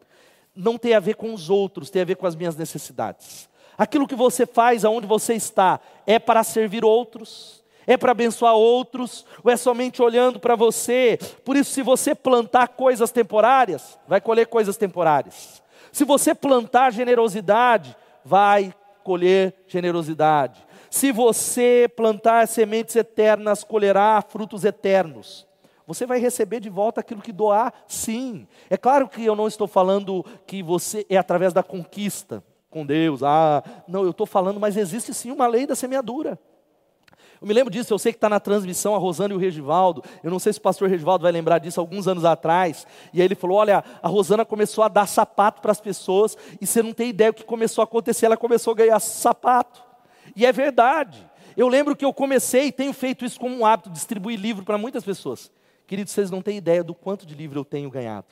não 0.54 0.78
tem 0.78 0.94
a 0.94 1.00
ver 1.00 1.16
com 1.16 1.34
os 1.34 1.50
outros, 1.50 1.90
tem 1.90 2.02
a 2.02 2.06
ver 2.06 2.16
com 2.16 2.28
as 2.28 2.36
minhas 2.36 2.58
necessidades. 2.58 3.50
Aquilo 3.78 4.08
que 4.08 4.16
você 4.16 4.46
faz 4.46 4.84
aonde 4.84 5.08
você 5.08 5.34
está 5.34 5.80
é 6.06 6.20
para 6.20 6.44
servir 6.44 6.84
outros, 6.84 7.61
é 7.86 7.98
para 7.98 8.12
abençoar 8.12 8.54
outros, 8.54 9.26
ou 9.44 9.52
é 9.52 9.58
somente 9.58 10.02
olhando 10.02 10.40
para 10.40 10.56
você? 10.56 11.18
Por 11.44 11.56
isso, 11.56 11.72
se 11.72 11.82
você 11.82 12.14
plantar 12.14 12.70
coisas 12.70 13.12
temporárias, 13.12 13.98
vai 14.08 14.22
colher 14.22 14.48
coisas 14.48 14.78
temporárias. 14.78 15.62
Se 15.92 16.06
você 16.06 16.34
plantar 16.34 16.92
generosidade, 16.92 17.96
vai 18.24 18.74
colher 19.04 19.54
generosidade. 19.68 20.66
Se 20.90 21.12
você 21.12 21.90
plantar 21.96 22.48
sementes 22.48 22.96
eternas, 22.96 23.64
colherá 23.64 24.22
frutos 24.22 24.64
eternos. 24.64 25.48
Você 25.88 26.06
vai 26.06 26.20
receber 26.20 26.60
de 26.60 26.70
volta 26.70 27.02
aquilo 27.02 27.22
que 27.22 27.32
doar, 27.32 27.74
sim. 27.88 28.48
É 28.70 28.78
claro 28.78 29.10
que 29.10 29.26
eu 29.26 29.36
não 29.36 29.48
estou 29.48 29.68
falando 29.68 30.26
que 30.46 30.62
você 30.62 31.06
é 31.10 31.18
através 31.18 31.52
da 31.52 31.64
conquista 31.64 32.44
com 32.70 32.86
Deus. 32.86 33.22
Ah, 33.24 33.64
não, 33.88 34.04
eu 34.04 34.12
estou 34.12 34.26
falando, 34.26 34.60
mas 34.60 34.78
existe 34.78 35.14
sim 35.14 35.32
uma 35.32 35.48
lei 35.48 35.68
da 35.68 35.76
semeadura. 35.76 36.40
Eu 37.42 37.48
me 37.48 37.56
lembro 37.56 37.74
disso, 37.74 37.92
eu 37.92 37.98
sei 37.98 38.12
que 38.12 38.18
está 38.18 38.30
na 38.30 38.40
transmissão 38.40 38.94
a 38.94 39.00
Rosana 39.00 39.34
e 39.34 39.36
o 39.36 39.40
Regivaldo. 39.40 40.04
Eu 40.24 40.30
não 40.30 40.38
sei 40.38 40.54
se 40.54 40.60
o 40.60 40.62
pastor 40.62 40.88
Regivaldo 40.88 41.24
vai 41.24 41.32
lembrar 41.32 41.58
disso 41.58 41.80
alguns 41.80 42.08
anos 42.08 42.24
atrás. 42.24 42.86
E 43.12 43.20
aí 43.20 43.26
ele 43.26 43.34
falou: 43.34 43.58
olha, 43.58 43.84
a 44.00 44.08
Rosana 44.08 44.46
começou 44.46 44.84
a 44.84 44.88
dar 44.88 45.08
sapato 45.08 45.60
para 45.60 45.72
as 45.72 45.82
pessoas, 45.82 46.38
e 46.62 46.68
você 46.68 46.84
não 46.84 46.94
tem 46.94 47.10
ideia 47.10 47.32
o 47.32 47.34
que 47.34 47.44
começou 47.44 47.82
a 47.82 47.86
acontecer, 47.86 48.28
ela 48.28 48.38
começou 48.38 48.74
a 48.74 48.76
ganhar 48.76 49.00
sapato. 49.00 49.82
E 50.36 50.46
é 50.46 50.52
verdade. 50.52 51.28
Eu 51.58 51.68
lembro 51.68 51.96
que 51.96 52.06
eu 52.06 52.14
comecei 52.14 52.68
e 52.68 52.72
tenho 52.72 52.94
feito 52.94 53.26
isso 53.26 53.40
como 53.40 53.56
um 53.58 53.66
hábito, 53.66 53.90
distribuir 53.90 54.40
livro 54.40 54.64
para 54.64 54.78
muitas 54.78 55.04
pessoas. 55.04 55.52
Queridos, 55.88 56.14
vocês 56.14 56.30
não 56.30 56.44
têm 56.44 56.58
ideia 56.58 56.84
do 56.84 56.94
quanto 56.94 57.26
de 57.26 57.34
livro 57.34 57.60
eu 57.60 57.66
tenho 57.66 57.90
ganhado. 57.90 58.28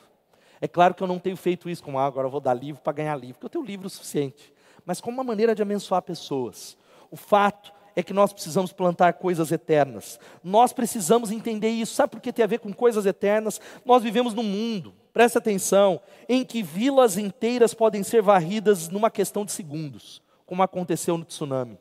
É 0.62 0.68
claro 0.68 0.94
que 0.94 1.02
eu 1.02 1.08
não 1.08 1.18
tenho 1.18 1.36
feito 1.36 1.68
isso 1.68 1.84
como 1.84 1.98
ah, 1.98 2.06
agora 2.06 2.28
eu 2.28 2.32
vou 2.32 2.40
dar 2.40 2.54
livro 2.54 2.82
para 2.82 2.94
ganhar 2.94 3.16
livro, 3.16 3.36
porque 3.36 3.46
eu 3.48 3.50
tenho 3.50 3.66
livro 3.66 3.90
suficiente, 3.90 4.54
mas 4.86 5.02
como 5.02 5.18
uma 5.18 5.24
maneira 5.24 5.56
de 5.56 5.62
abençoar 5.64 6.02
pessoas. 6.04 6.78
O 7.10 7.18
fato 7.18 7.74
é 7.96 8.04
que 8.04 8.14
nós 8.14 8.34
precisamos 8.34 8.72
plantar 8.72 9.14
coisas 9.14 9.52
eternas. 9.52 10.20
Nós 10.44 10.74
precisamos 10.74 11.32
entender 11.32 11.70
isso. 11.70 11.96
Sabe 11.96 12.12
por 12.12 12.22
que 12.22 12.34
tem 12.34 12.44
a 12.44 12.48
ver 12.48 12.60
com 12.60 12.74
coisas 12.74 13.06
eternas? 13.06 13.60
Nós 13.86 14.04
vivemos 14.04 14.34
num 14.34 14.44
mundo, 14.44 14.94
presta 15.14 15.40
atenção, 15.40 16.00
em 16.28 16.44
que 16.44 16.64
vilas 16.64 17.18
inteiras 17.18 17.74
podem 17.74 18.04
ser 18.04 18.22
varridas 18.22 18.90
numa 18.90 19.10
questão 19.10 19.46
de 19.46 19.52
segundos, 19.52 20.22
como 20.46 20.64
aconteceu 20.64 21.18
no 21.18 21.26
tsunami. 21.26 21.78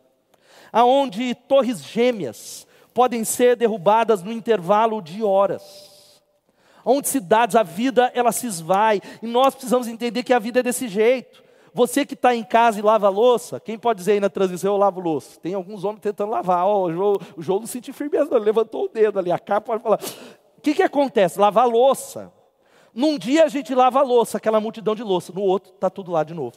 Aonde 0.72 1.34
torres 1.34 1.82
gêmeas 1.82 2.66
podem 2.92 3.24
ser 3.24 3.56
derrubadas 3.56 4.22
no 4.22 4.32
intervalo 4.32 5.00
de 5.00 5.22
horas 5.22 5.98
onde 6.90 7.06
cidades, 7.06 7.54
a 7.54 7.62
vida 7.62 8.10
ela 8.14 8.32
se 8.32 8.46
esvai, 8.46 9.02
e 9.22 9.26
nós 9.26 9.54
precisamos 9.54 9.86
entender 9.86 10.22
que 10.22 10.32
a 10.32 10.38
vida 10.38 10.60
é 10.60 10.62
desse 10.62 10.88
jeito. 10.88 11.44
Você 11.72 12.04
que 12.04 12.14
está 12.14 12.34
em 12.34 12.42
casa 12.42 12.78
e 12.78 12.82
lava 12.82 13.08
louça, 13.08 13.60
quem 13.60 13.78
pode 13.78 13.98
dizer 13.98 14.12
aí 14.12 14.20
na 14.20 14.28
transmissão, 14.30 14.72
eu 14.72 14.78
lavo 14.78 15.00
louça? 15.00 15.38
Tem 15.40 15.54
alguns 15.54 15.84
homens 15.84 16.00
tentando 16.00 16.30
lavar, 16.30 16.66
oh, 16.66 16.84
o 16.84 16.92
João, 16.92 17.12
o 17.36 17.42
João 17.42 17.60
não 17.60 17.66
sentiu 17.66 17.94
firmeza, 17.94 18.30
não. 18.30 18.38
levantou 18.38 18.84
o 18.84 18.88
dedo 18.88 19.18
ali, 19.18 19.30
a 19.30 19.38
capa 19.38 19.66
pode 19.66 19.82
falar. 19.82 20.00
O 20.56 20.60
que, 20.60 20.74
que 20.74 20.82
acontece? 20.82 21.38
Lavar 21.38 21.68
louça. 21.68 22.32
Num 22.94 23.18
dia 23.18 23.44
a 23.44 23.48
gente 23.48 23.74
lava 23.74 24.00
a 24.00 24.02
louça, 24.02 24.38
aquela 24.38 24.60
multidão 24.60 24.94
de 24.94 25.02
louça, 25.02 25.32
no 25.32 25.42
outro 25.42 25.72
está 25.72 25.88
tudo 25.88 26.10
lá 26.10 26.24
de 26.24 26.34
novo. 26.34 26.56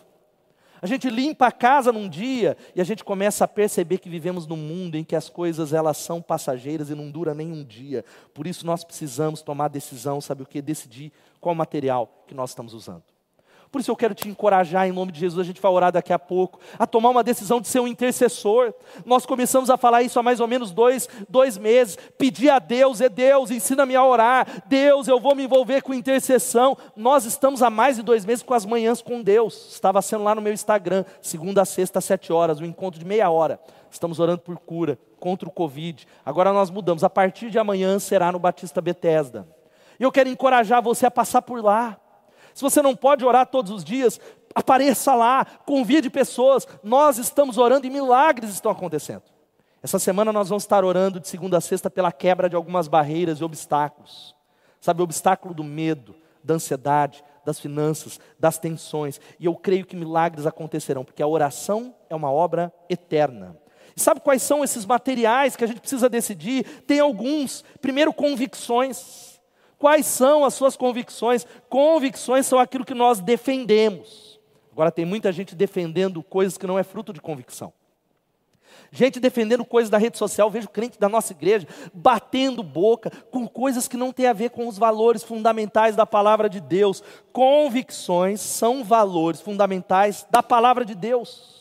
A 0.82 0.88
gente 0.88 1.08
limpa 1.12 1.46
a 1.46 1.52
casa 1.52 1.92
num 1.92 2.10
dia 2.10 2.58
e 2.76 2.82
a 2.82 2.84
gente 2.84 3.04
começa 3.04 3.46
a 3.46 3.48
perceber 3.48 4.00
que 4.00 4.10
vivemos 4.10 4.48
num 4.48 4.58
mundo 4.58 4.96
em 4.96 5.04
que 5.04 5.16
as 5.16 5.30
coisas 5.30 5.74
elas 5.74 5.98
são 5.98 6.20
passageiras 6.20 6.90
e 6.90 6.96
não 6.96 7.12
dura 7.12 7.36
nem 7.36 7.52
um 7.52 7.64
dia. 7.64 8.04
Por 8.34 8.48
isso 8.48 8.66
nós 8.66 8.84
precisamos 8.84 9.44
tomar 9.44 9.68
decisão, 9.68 10.20
sabe 10.20 10.42
o 10.42 10.46
que? 10.46 10.60
Decidir 10.60 11.14
qual 11.40 11.54
material 11.54 12.10
que 12.26 12.34
nós 12.34 12.50
estamos 12.50 12.74
usando. 12.74 13.04
Por 13.72 13.80
isso 13.80 13.90
eu 13.90 13.96
quero 13.96 14.14
te 14.14 14.28
encorajar, 14.28 14.86
em 14.86 14.92
nome 14.92 15.14
de 15.14 15.20
Jesus, 15.20 15.40
a 15.40 15.48
gente 15.48 15.62
vai 15.62 15.72
orar 15.72 15.94
daqui 15.94 16.12
a 16.12 16.20
pouco, 16.20 16.60
a 16.78 16.86
tomar 16.86 17.10
uma 17.10 17.24
decisão 17.24 17.62
de 17.62 17.70
ser 17.70 17.80
um 17.80 17.88
intercessor. 17.88 18.74
Nós 19.06 19.26
começamos 19.26 19.70
a 19.70 19.78
falar 19.78 20.04
isso 20.04 20.20
há 20.20 20.24
mais 20.24 20.42
ou 20.42 20.48
menos 20.48 20.72
dois, 20.72 21.08
dois 21.30 21.58
meses. 21.58 21.98
Pedir 22.18 22.50
a 22.50 22.60
Deus, 22.60 23.00
é 23.00 23.08
Deus, 23.08 23.50
ensina-me 23.50 23.96
a 23.96 24.04
orar. 24.04 24.64
Deus, 24.68 25.08
eu 25.08 25.22
vou 25.22 25.34
me 25.34 25.44
envolver 25.46 25.82
com 25.82 25.94
intercessão. 25.94 26.78
Nós 26.98 27.24
estamos 27.24 27.64
há 27.64 27.70
mais 27.70 27.96
de 27.96 28.04
dois 28.04 28.26
meses 28.26 28.44
com 28.44 28.54
as 28.54 28.66
manhãs 28.66 29.02
com 29.02 29.22
Deus. 29.22 29.72
Estava 29.72 30.02
sendo 30.02 30.26
lá 30.26 30.36
no 30.36 30.42
meu 30.42 30.52
Instagram, 30.52 31.06
segunda 31.22 31.62
a 31.62 31.66
sexta, 31.66 32.00
às 32.00 32.06
sete 32.06 32.34
horas, 32.34 32.60
um 32.60 32.66
encontro 32.66 33.00
de 33.00 33.06
meia 33.06 33.30
hora. 33.30 33.58
Estamos 33.90 34.20
orando 34.20 34.40
por 34.40 34.58
cura, 34.58 35.00
contra 35.18 35.48
o 35.48 35.52
Covid. 35.52 36.06
Agora 36.26 36.52
nós 36.52 36.70
mudamos. 36.70 37.06
A 37.06 37.10
partir 37.10 37.50
de 37.50 37.58
amanhã 37.58 38.00
será 38.00 38.34
no 38.34 38.40
Batista 38.40 38.82
Betesda. 38.82 39.48
E 39.98 40.04
eu 40.04 40.12
quero 40.12 40.28
encorajar 40.28 40.82
você 40.82 41.06
a 41.06 41.12
passar 41.12 41.42
por 41.42 41.64
lá. 41.64 41.98
Se 42.54 42.62
você 42.62 42.82
não 42.82 42.96
pode 42.96 43.26
orar 43.26 43.48
todos 43.48 43.72
os 43.72 43.84
dias, 43.84 44.20
apareça 44.54 45.16
lá, 45.16 45.46
convide 45.66 46.10
pessoas. 46.10 46.68
Nós 46.84 47.18
estamos 47.18 47.58
orando 47.58 47.88
e 47.88 47.90
milagres 47.90 48.52
estão 48.52 48.72
acontecendo. 48.72 49.24
Essa 49.84 49.98
semana 49.98 50.32
nós 50.32 50.50
vamos 50.50 50.64
estar 50.64 50.86
orando 50.86 51.20
de 51.20 51.28
segunda 51.28 51.58
a 51.58 51.62
sexta 51.62 51.90
pela 51.90 52.12
quebra 52.12 52.50
de 52.50 52.56
algumas 52.56 52.88
barreiras 52.88 53.40
e 53.40 53.44
obstáculos. 53.44 54.36
Sabe, 54.80 55.02
o 55.02 55.04
obstáculo 55.04 55.54
do 55.54 55.64
medo, 55.64 56.16
da 56.44 56.56
ansiedade, 56.56 57.24
das 57.46 57.60
finanças, 57.60 58.20
das 58.40 58.58
tensões. 58.58 59.20
E 59.40 59.46
eu 59.46 59.56
creio 59.56 59.86
que 59.86 59.96
milagres 59.96 60.46
acontecerão, 60.46 61.04
porque 61.04 61.24
a 61.24 61.28
oração 61.28 61.96
é 62.10 62.16
uma 62.16 62.32
obra 62.32 62.72
eterna. 62.90 63.58
E 63.96 64.00
sabe 64.00 64.22
quais 64.22 64.42
são 64.42 64.64
esses 64.64 64.86
materiais 64.86 65.56
que 65.56 65.64
a 65.64 65.68
gente 65.68 65.82
precisa 65.82 66.10
decidir? 66.10 66.64
Tem 66.84 67.00
alguns. 67.00 67.64
Primeiro, 67.82 68.14
convicções. 68.14 69.31
Quais 69.82 70.06
são 70.06 70.46
as 70.46 70.54
suas 70.54 70.78
convicções? 70.78 71.44
Convicções 71.68 72.46
são 72.46 72.60
aquilo 72.60 72.86
que 72.86 72.94
nós 72.94 73.20
defendemos. 73.20 74.40
Agora 74.72 74.92
tem 74.92 75.06
muita 75.06 75.32
gente 75.32 75.56
defendendo 75.56 76.22
coisas 76.22 76.56
que 76.56 76.68
não 76.68 76.78
é 76.78 76.84
fruto 76.84 77.12
de 77.12 77.20
convicção. 77.20 77.74
Gente 78.92 79.20
defendendo 79.20 79.66
coisas 79.66 79.90
da 79.90 79.98
rede 79.98 80.20
social, 80.20 80.52
vejo 80.52 80.70
crente 80.70 81.00
da 81.00 81.10
nossa 81.10 81.34
igreja 81.34 81.68
batendo 81.92 82.62
boca 82.62 83.10
com 83.32 83.48
coisas 83.48 83.88
que 83.88 83.98
não 83.98 84.12
têm 84.12 84.28
a 84.28 84.34
ver 84.34 84.52
com 84.52 84.68
os 84.68 84.78
valores 84.78 85.24
fundamentais 85.24 85.96
da 85.96 86.06
palavra 86.06 86.48
de 86.48 86.60
Deus. 86.60 87.04
Convicções 87.34 88.40
são 88.40 88.84
valores 88.84 89.42
fundamentais 89.42 90.28
da 90.30 90.44
palavra 90.44 90.86
de 90.86 90.94
Deus. 90.94 91.61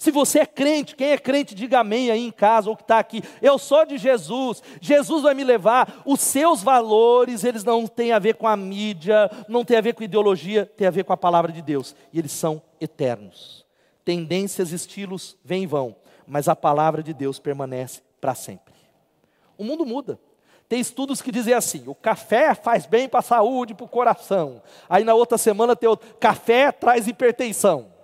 Se 0.00 0.10
você 0.10 0.38
é 0.38 0.46
crente, 0.46 0.96
quem 0.96 1.10
é 1.10 1.18
crente, 1.18 1.54
diga 1.54 1.80
amém 1.80 2.10
aí 2.10 2.26
em 2.26 2.30
casa 2.30 2.70
ou 2.70 2.74
que 2.74 2.80
está 2.80 2.98
aqui. 2.98 3.22
Eu 3.42 3.58
sou 3.58 3.84
de 3.84 3.98
Jesus, 3.98 4.62
Jesus 4.80 5.22
vai 5.22 5.34
me 5.34 5.44
levar. 5.44 6.00
Os 6.06 6.22
seus 6.22 6.62
valores, 6.62 7.44
eles 7.44 7.62
não 7.64 7.86
têm 7.86 8.10
a 8.10 8.18
ver 8.18 8.36
com 8.36 8.48
a 8.48 8.56
mídia, 8.56 9.30
não 9.46 9.62
têm 9.62 9.76
a 9.76 9.82
ver 9.82 9.92
com 9.92 10.02
ideologia, 10.02 10.64
têm 10.64 10.86
a 10.86 10.90
ver 10.90 11.04
com 11.04 11.12
a 11.12 11.18
palavra 11.18 11.52
de 11.52 11.60
Deus. 11.60 11.94
E 12.14 12.18
eles 12.18 12.32
são 12.32 12.62
eternos. 12.80 13.66
Tendências, 14.02 14.72
estilos 14.72 15.36
vêm 15.44 15.64
e 15.64 15.66
vão, 15.66 15.94
mas 16.26 16.48
a 16.48 16.56
palavra 16.56 17.02
de 17.02 17.12
Deus 17.12 17.38
permanece 17.38 18.00
para 18.22 18.34
sempre. 18.34 18.72
O 19.58 19.64
mundo 19.64 19.84
muda. 19.84 20.18
Tem 20.66 20.80
estudos 20.80 21.20
que 21.20 21.30
dizem 21.30 21.52
assim: 21.52 21.82
o 21.86 21.94
café 21.94 22.54
faz 22.54 22.86
bem 22.86 23.06
para 23.06 23.20
a 23.20 23.22
saúde, 23.22 23.74
para 23.74 23.84
o 23.84 23.88
coração. 23.88 24.62
Aí 24.88 25.04
na 25.04 25.12
outra 25.12 25.36
semana 25.36 25.76
tem 25.76 25.90
outro: 25.90 26.08
café 26.18 26.72
traz 26.72 27.06
hipertensão. 27.06 27.99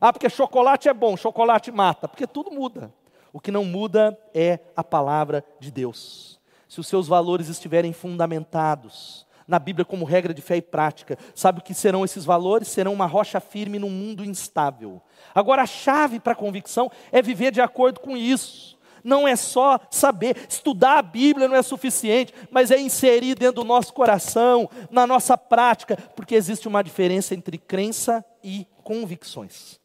Ah, 0.00 0.12
porque 0.12 0.28
chocolate 0.28 0.88
é 0.88 0.94
bom, 0.94 1.16
chocolate 1.16 1.70
mata, 1.70 2.06
porque 2.08 2.26
tudo 2.26 2.50
muda. 2.50 2.92
O 3.32 3.40
que 3.40 3.50
não 3.50 3.64
muda 3.64 4.18
é 4.34 4.60
a 4.74 4.82
palavra 4.82 5.44
de 5.60 5.70
Deus. 5.70 6.40
Se 6.68 6.80
os 6.80 6.86
seus 6.86 7.06
valores 7.06 7.48
estiverem 7.48 7.92
fundamentados 7.92 9.26
na 9.46 9.58
Bíblia 9.58 9.84
como 9.84 10.04
regra 10.04 10.34
de 10.34 10.42
fé 10.42 10.56
e 10.56 10.62
prática, 10.62 11.16
sabe 11.34 11.60
o 11.60 11.62
que 11.62 11.72
serão 11.72 12.04
esses 12.04 12.24
valores? 12.24 12.68
Serão 12.68 12.92
uma 12.92 13.06
rocha 13.06 13.38
firme 13.40 13.78
num 13.78 13.90
mundo 13.90 14.24
instável. 14.24 15.00
Agora, 15.34 15.62
a 15.62 15.66
chave 15.66 16.18
para 16.18 16.32
a 16.32 16.36
convicção 16.36 16.90
é 17.12 17.22
viver 17.22 17.52
de 17.52 17.60
acordo 17.60 18.00
com 18.00 18.16
isso. 18.16 18.76
Não 19.04 19.28
é 19.28 19.36
só 19.36 19.78
saber, 19.88 20.36
estudar 20.48 20.98
a 20.98 21.02
Bíblia 21.02 21.46
não 21.46 21.54
é 21.54 21.62
suficiente, 21.62 22.34
mas 22.50 22.72
é 22.72 22.80
inserir 22.80 23.36
dentro 23.36 23.62
do 23.62 23.64
nosso 23.64 23.94
coração, 23.94 24.68
na 24.90 25.06
nossa 25.06 25.38
prática, 25.38 25.96
porque 26.16 26.34
existe 26.34 26.66
uma 26.66 26.82
diferença 26.82 27.32
entre 27.32 27.56
crença 27.56 28.24
e 28.42 28.66
convicções. 28.82 29.78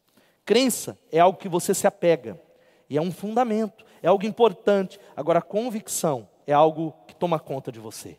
Crença 0.44 0.98
é 1.10 1.20
algo 1.20 1.38
que 1.38 1.48
você 1.48 1.74
se 1.74 1.86
apega, 1.86 2.40
e 2.90 2.96
é 2.96 3.00
um 3.00 3.12
fundamento, 3.12 3.84
é 4.02 4.08
algo 4.08 4.26
importante. 4.26 4.98
Agora, 5.16 5.40
convicção 5.40 6.28
é 6.46 6.52
algo 6.52 6.94
que 7.06 7.14
toma 7.14 7.38
conta 7.38 7.70
de 7.70 7.78
você, 7.78 8.18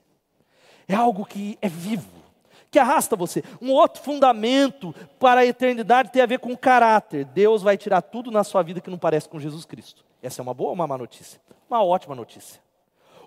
é 0.88 0.95
algo 0.95 1.25
que 1.25 1.57
é 1.62 1.67
vivo, 1.67 2.23
que 2.71 2.79
arrasta 2.79 3.15
você. 3.15 3.43
Um 3.62 3.71
outro 3.71 4.01
fundamento 4.01 4.95
para 5.19 5.41
a 5.41 5.45
eternidade 5.45 6.12
tem 6.12 6.23
a 6.23 6.25
ver 6.25 6.39
com 6.39 6.57
caráter. 6.57 7.23
Deus 7.23 7.62
vai 7.62 7.77
tirar 7.77 8.01
tudo 8.01 8.31
na 8.31 8.43
sua 8.43 8.63
vida 8.63 8.81
que 8.81 8.89
não 8.89 8.97
parece 8.97 9.29
com 9.29 9.39
Jesus 9.39 9.63
Cristo. 9.63 10.03
Essa 10.23 10.41
é 10.41 10.43
uma 10.43 10.55
boa 10.55 10.69
ou 10.69 10.73
uma 10.73 10.88
má 10.88 10.97
notícia? 10.97 11.39
Uma 11.69 11.83
ótima 11.83 12.15
notícia. 12.15 12.59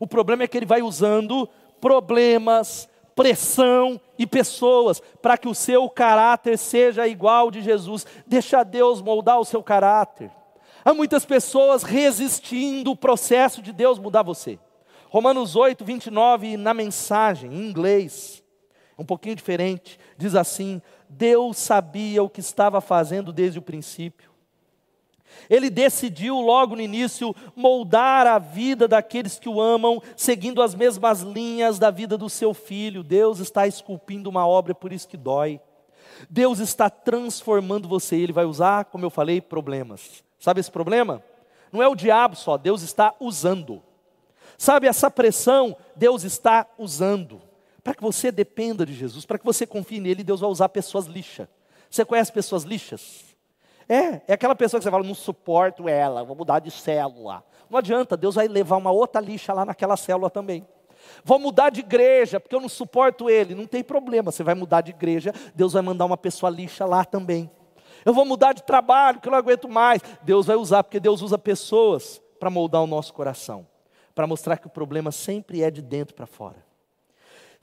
O 0.01 0.07
problema 0.07 0.43
é 0.43 0.49
que 0.49 0.57
ele 0.57 0.67
vai 0.67 0.83
usando 0.83 1.49
problemas, 1.81 2.89
pressão 3.17 3.99
e 4.19 4.27
pessoas 4.27 5.01
para 5.23 5.39
que 5.39 5.49
o 5.49 5.55
seu 5.55 5.89
caráter 5.89 6.59
seja 6.59 7.09
igual 7.09 7.51
de 7.51 7.63
Jesus. 7.63 8.07
Deixa 8.27 8.63
Deus 8.63 9.01
moldar 9.01 9.41
o 9.41 9.45
seu 9.45 9.63
caráter. 9.63 10.31
Há 10.85 10.95
muitas 10.95 11.25
pessoas 11.25 11.83
resistindo 11.83 12.93
o 12.93 12.97
processo 12.97 13.61
de 13.63 13.73
Deus 13.73 13.99
mudar 13.99 14.23
você. 14.23 14.59
Romanos 15.09 15.57
8, 15.57 15.85
29, 15.85 16.57
na 16.59 16.75
mensagem, 16.75 17.53
em 17.53 17.69
inglês, 17.69 18.45
um 18.99 19.05
pouquinho 19.05 19.35
diferente, 19.35 19.99
diz 20.19 20.35
assim: 20.35 20.83
Deus 21.09 21.57
sabia 21.57 22.23
o 22.23 22.29
que 22.29 22.41
estava 22.41 22.81
fazendo 22.81 23.33
desde 23.33 23.59
o 23.59 23.63
princípio. 23.63 24.26
Ele 25.49 25.71
decidiu 25.71 26.41
logo 26.41 26.75
no 26.75 26.81
início 26.81 27.35
moldar 27.55 28.27
a 28.27 28.39
vida 28.39 28.89
daqueles 28.89 29.39
que 29.39 29.49
o 29.49 29.61
amam, 29.61 30.03
seguindo 30.17 30.63
as 30.63 30.75
mesmas 30.75 31.21
linhas 31.21 31.79
da 31.79 31.91
vida 31.91 32.17
do 32.17 32.29
seu 32.29 32.53
filho. 32.53 33.03
Deus 33.03 33.39
está 33.39 33.67
esculpindo 33.67 34.31
uma 34.31 34.47
obra, 34.47 34.75
por 34.75 34.93
isso 34.93 35.09
que 35.09 35.17
dói. 35.17 35.61
Deus 36.31 36.59
está 36.59 36.89
transformando 36.89 37.89
você, 37.89 38.17
ele 38.17 38.33
vai 38.33 38.45
usar, 38.45 38.87
como 38.87 39.05
eu 39.05 39.11
falei, 39.11 39.41
problemas. 39.41 40.25
Sabe 40.39 40.61
esse 40.61 40.71
problema? 40.71 41.23
Não 41.73 41.83
é 41.83 41.89
o 41.89 41.95
diabo 41.95 42.37
só, 42.37 42.57
Deus 42.57 42.83
está 42.83 43.15
usando. 43.21 43.83
Sabe 44.57 44.87
essa 44.87 45.11
pressão, 45.11 45.77
Deus 45.95 46.25
está 46.25 46.67
usando. 46.79 47.41
Para 47.83 47.95
que 47.95 48.03
você 48.03 48.33
dependa 48.33 48.87
de 48.87 48.95
Jesus, 48.95 49.27
para 49.27 49.39
que 49.39 49.45
você 49.45 49.67
confie 49.67 50.01
nele, 50.01 50.25
Deus 50.25 50.41
vai 50.41 50.51
usar 50.51 50.69
pessoas 50.69 51.07
lixas. 51.07 51.49
Você 51.91 52.05
conhece 52.05 52.33
pessoas 52.33 52.65
lixas? 52.65 53.26
É, 53.89 54.21
é 54.27 54.33
aquela 54.33 54.55
pessoa 54.55 54.81
que 54.81 54.85
você 54.85 54.91
fala, 54.91 55.05
não 55.05 55.15
suporto 55.15 55.89
ela, 55.89 56.25
vou 56.25 56.35
mudar 56.35 56.59
de 56.59 56.71
célula. 56.71 57.45
Não 57.71 57.79
adianta, 57.79 58.17
Deus 58.17 58.35
vai 58.35 58.49
levar 58.49 58.77
uma 58.77 58.91
outra 58.91 59.21
lixa 59.21 59.53
lá 59.53 59.65
naquela 59.65 59.97
célula 59.97 60.29
também. 60.29 60.67
Vou 61.25 61.39
mudar 61.39 61.71
de 61.71 61.81
igreja, 61.81 62.41
porque 62.41 62.55
eu 62.55 62.61
não 62.61 62.69
suporto 62.69 63.31
ele. 63.31 63.55
Não 63.55 63.67
tem 63.67 63.83
problema, 63.83 64.33
você 64.33 64.43
vai 64.43 64.55
mudar 64.55 64.81
de 64.81 64.91
igreja, 64.91 65.33
Deus 65.55 65.73
vai 65.73 65.83
mandar 65.83 66.05
uma 66.05 66.17
pessoa 66.17 66.51
lixa 66.51 66.85
lá 66.85 67.05
também. 67.05 67.51
Eu 68.05 68.13
vou 68.15 68.25
mudar 68.25 68.53
de 68.53 68.63
trabalho, 68.63 69.21
que 69.21 69.29
eu 69.29 69.33
não 69.33 69.39
aguento 69.39 69.69
mais. 69.69 70.01
Deus 70.23 70.47
vai 70.47 70.57
usar, 70.57 70.85
porque 70.85 71.01
Deus 71.01 71.23
usa 71.23 71.39
pessoas 71.39 72.23
para 72.39 72.51
moldar 72.51 72.83
o 72.83 72.87
nosso 72.87 73.13
coração, 73.13 73.67
para 74.15 74.27
mostrar 74.27 74.57
que 74.59 74.67
o 74.67 74.71
problema 74.71 75.11
sempre 75.11 75.63
é 75.63 75.71
de 75.71 75.83
dentro 75.83 76.15
para 76.15 76.27
fora. 76.27 76.65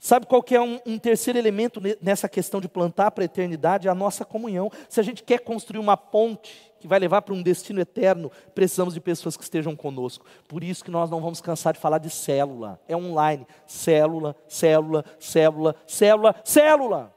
Sabe 0.04 0.26
qual 0.26 0.42
que 0.42 0.54
é 0.54 0.60
um, 0.60 0.78
um, 0.84 0.98
terceiro 0.98 1.38
elemento 1.38 1.80
nessa 2.02 2.28
questão 2.28 2.60
de 2.60 2.68
plantar 2.68 3.10
para 3.10 3.24
a 3.24 3.24
eternidade? 3.24 3.88
É 3.88 3.90
a 3.90 3.94
nossa 3.94 4.22
comunhão. 4.22 4.70
Se 4.86 5.00
a 5.00 5.02
gente 5.02 5.22
quer 5.22 5.38
construir 5.38 5.78
uma 5.78 5.96
ponte 5.96 6.70
que 6.78 6.86
vai 6.86 6.98
levar 6.98 7.22
para 7.22 7.32
um 7.32 7.42
destino 7.42 7.80
eterno, 7.80 8.30
precisamos 8.54 8.92
de 8.92 9.00
pessoas 9.00 9.34
que 9.34 9.42
estejam 9.42 9.74
conosco. 9.74 10.26
Por 10.46 10.62
isso 10.62 10.84
que 10.84 10.90
nós 10.90 11.08
não 11.08 11.22
vamos 11.22 11.40
cansar 11.40 11.72
de 11.72 11.78
falar 11.78 11.96
de 11.96 12.10
célula. 12.10 12.78
É 12.86 12.94
online. 12.94 13.46
Célula, 13.66 14.36
célula, 14.46 15.06
célula, 15.18 15.74
célula, 15.86 16.34
célula. 16.44 17.14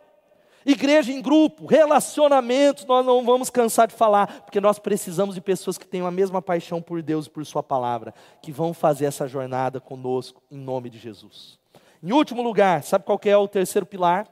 Igreja 0.66 1.12
em 1.12 1.22
grupo, 1.22 1.66
relacionamentos, 1.66 2.86
nós 2.86 3.06
não 3.06 3.26
vamos 3.26 3.50
cansar 3.50 3.90
de 3.90 3.96
falar, 3.96 4.44
porque 4.44 4.62
nós 4.62 4.80
precisamos 4.80 5.36
de 5.36 5.42
pessoas 5.42 5.78
que 5.78 5.86
tenham 5.86 6.08
a 6.08 6.12
mesma 6.12 6.42
paixão 6.42 6.82
por 6.82 7.02
Deus 7.02 7.26
e 7.26 7.30
por 7.30 7.46
Sua 7.46 7.62
palavra, 7.62 8.14
que 8.42 8.52
vão 8.52 8.74
fazer 8.74 9.06
essa 9.08 9.28
jornada 9.28 9.82
conosco, 9.82 10.42
em 10.50 10.58
nome 10.58 10.90
de 10.90 10.98
Jesus. 10.98 11.60
Em 12.02 12.12
último 12.12 12.42
lugar, 12.42 12.84
sabe 12.84 13.06
qual 13.06 13.20
é 13.26 13.36
o 13.36 13.48
terceiro 13.48 13.86
pilar? 13.86 14.28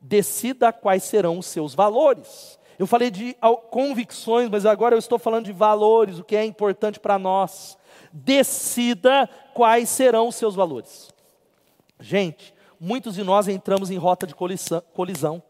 Decida 0.00 0.72
quais 0.72 1.02
serão 1.02 1.38
os 1.38 1.46
seus 1.46 1.74
valores. 1.74 2.58
Eu 2.78 2.86
falei 2.86 3.10
de 3.10 3.36
convicções, 3.70 4.50
mas 4.50 4.66
agora 4.66 4.94
eu 4.94 4.98
estou 4.98 5.18
falando 5.18 5.46
de 5.46 5.52
valores, 5.52 6.18
o 6.18 6.24
que 6.24 6.36
é 6.36 6.44
importante 6.44 7.00
para 7.00 7.18
nós. 7.18 7.78
Decida 8.12 9.28
quais 9.54 9.88
serão 9.88 10.28
os 10.28 10.36
seus 10.36 10.54
valores. 10.54 11.10
Gente, 11.98 12.54
muitos 12.78 13.14
de 13.14 13.24
nós 13.24 13.48
entramos 13.48 13.90
em 13.90 13.96
rota 13.96 14.26
de 14.26 14.34
colisão. 14.34 15.42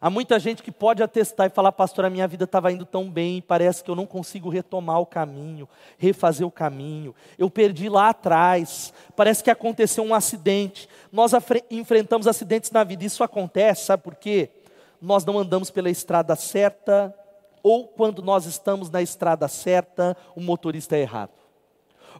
Há 0.00 0.08
muita 0.08 0.38
gente 0.38 0.62
que 0.62 0.70
pode 0.70 1.02
atestar 1.02 1.48
e 1.48 1.50
falar, 1.50 1.72
pastor, 1.72 2.04
a 2.04 2.10
minha 2.10 2.28
vida 2.28 2.44
estava 2.44 2.70
indo 2.70 2.86
tão 2.86 3.10
bem, 3.10 3.42
parece 3.42 3.82
que 3.82 3.90
eu 3.90 3.96
não 3.96 4.06
consigo 4.06 4.48
retomar 4.48 5.00
o 5.00 5.06
caminho, 5.06 5.68
refazer 5.98 6.46
o 6.46 6.52
caminho. 6.52 7.14
Eu 7.36 7.50
perdi 7.50 7.88
lá 7.88 8.10
atrás, 8.10 8.92
parece 9.16 9.42
que 9.42 9.50
aconteceu 9.50 10.04
um 10.04 10.14
acidente. 10.14 10.88
Nós 11.10 11.32
enfrentamos 11.68 12.28
acidentes 12.28 12.70
na 12.70 12.84
vida, 12.84 13.04
isso 13.04 13.24
acontece, 13.24 13.86
sabe 13.86 14.04
por 14.04 14.14
quê? 14.14 14.50
Nós 15.02 15.24
não 15.24 15.36
andamos 15.36 15.70
pela 15.70 15.90
estrada 15.90 16.36
certa, 16.36 17.12
ou 17.60 17.88
quando 17.88 18.22
nós 18.22 18.46
estamos 18.46 18.88
na 18.90 19.02
estrada 19.02 19.48
certa, 19.48 20.16
o 20.36 20.40
motorista 20.40 20.96
é 20.96 21.00
errado. 21.00 21.32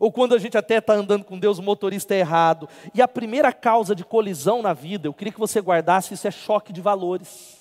Ou 0.01 0.13
quando 0.13 0.35
a 0.35 0.39
gente 0.39 0.59
até 0.59 0.79
está 0.79 0.95
andando 0.95 1.25
com 1.25 1.39
Deus, 1.39 1.59
o 1.59 1.63
motorista 1.63 2.15
é 2.15 2.21
errado. 2.21 2.69
E 2.95 3.01
a 3.01 3.09
primeira 3.09 3.53
causa 3.53 3.95
de 3.95 4.05
colisão 4.05 4.63
na 4.63 4.73
vida, 4.73 5.09
eu 5.09 5.15
queria 5.15 5.33
que 5.33 5.41
você 5.41 5.61
guardasse, 5.61 6.15
isso 6.15 6.27
é 6.27 6.31
choque 6.31 6.73
de 6.73 6.81
valores. 6.81 7.58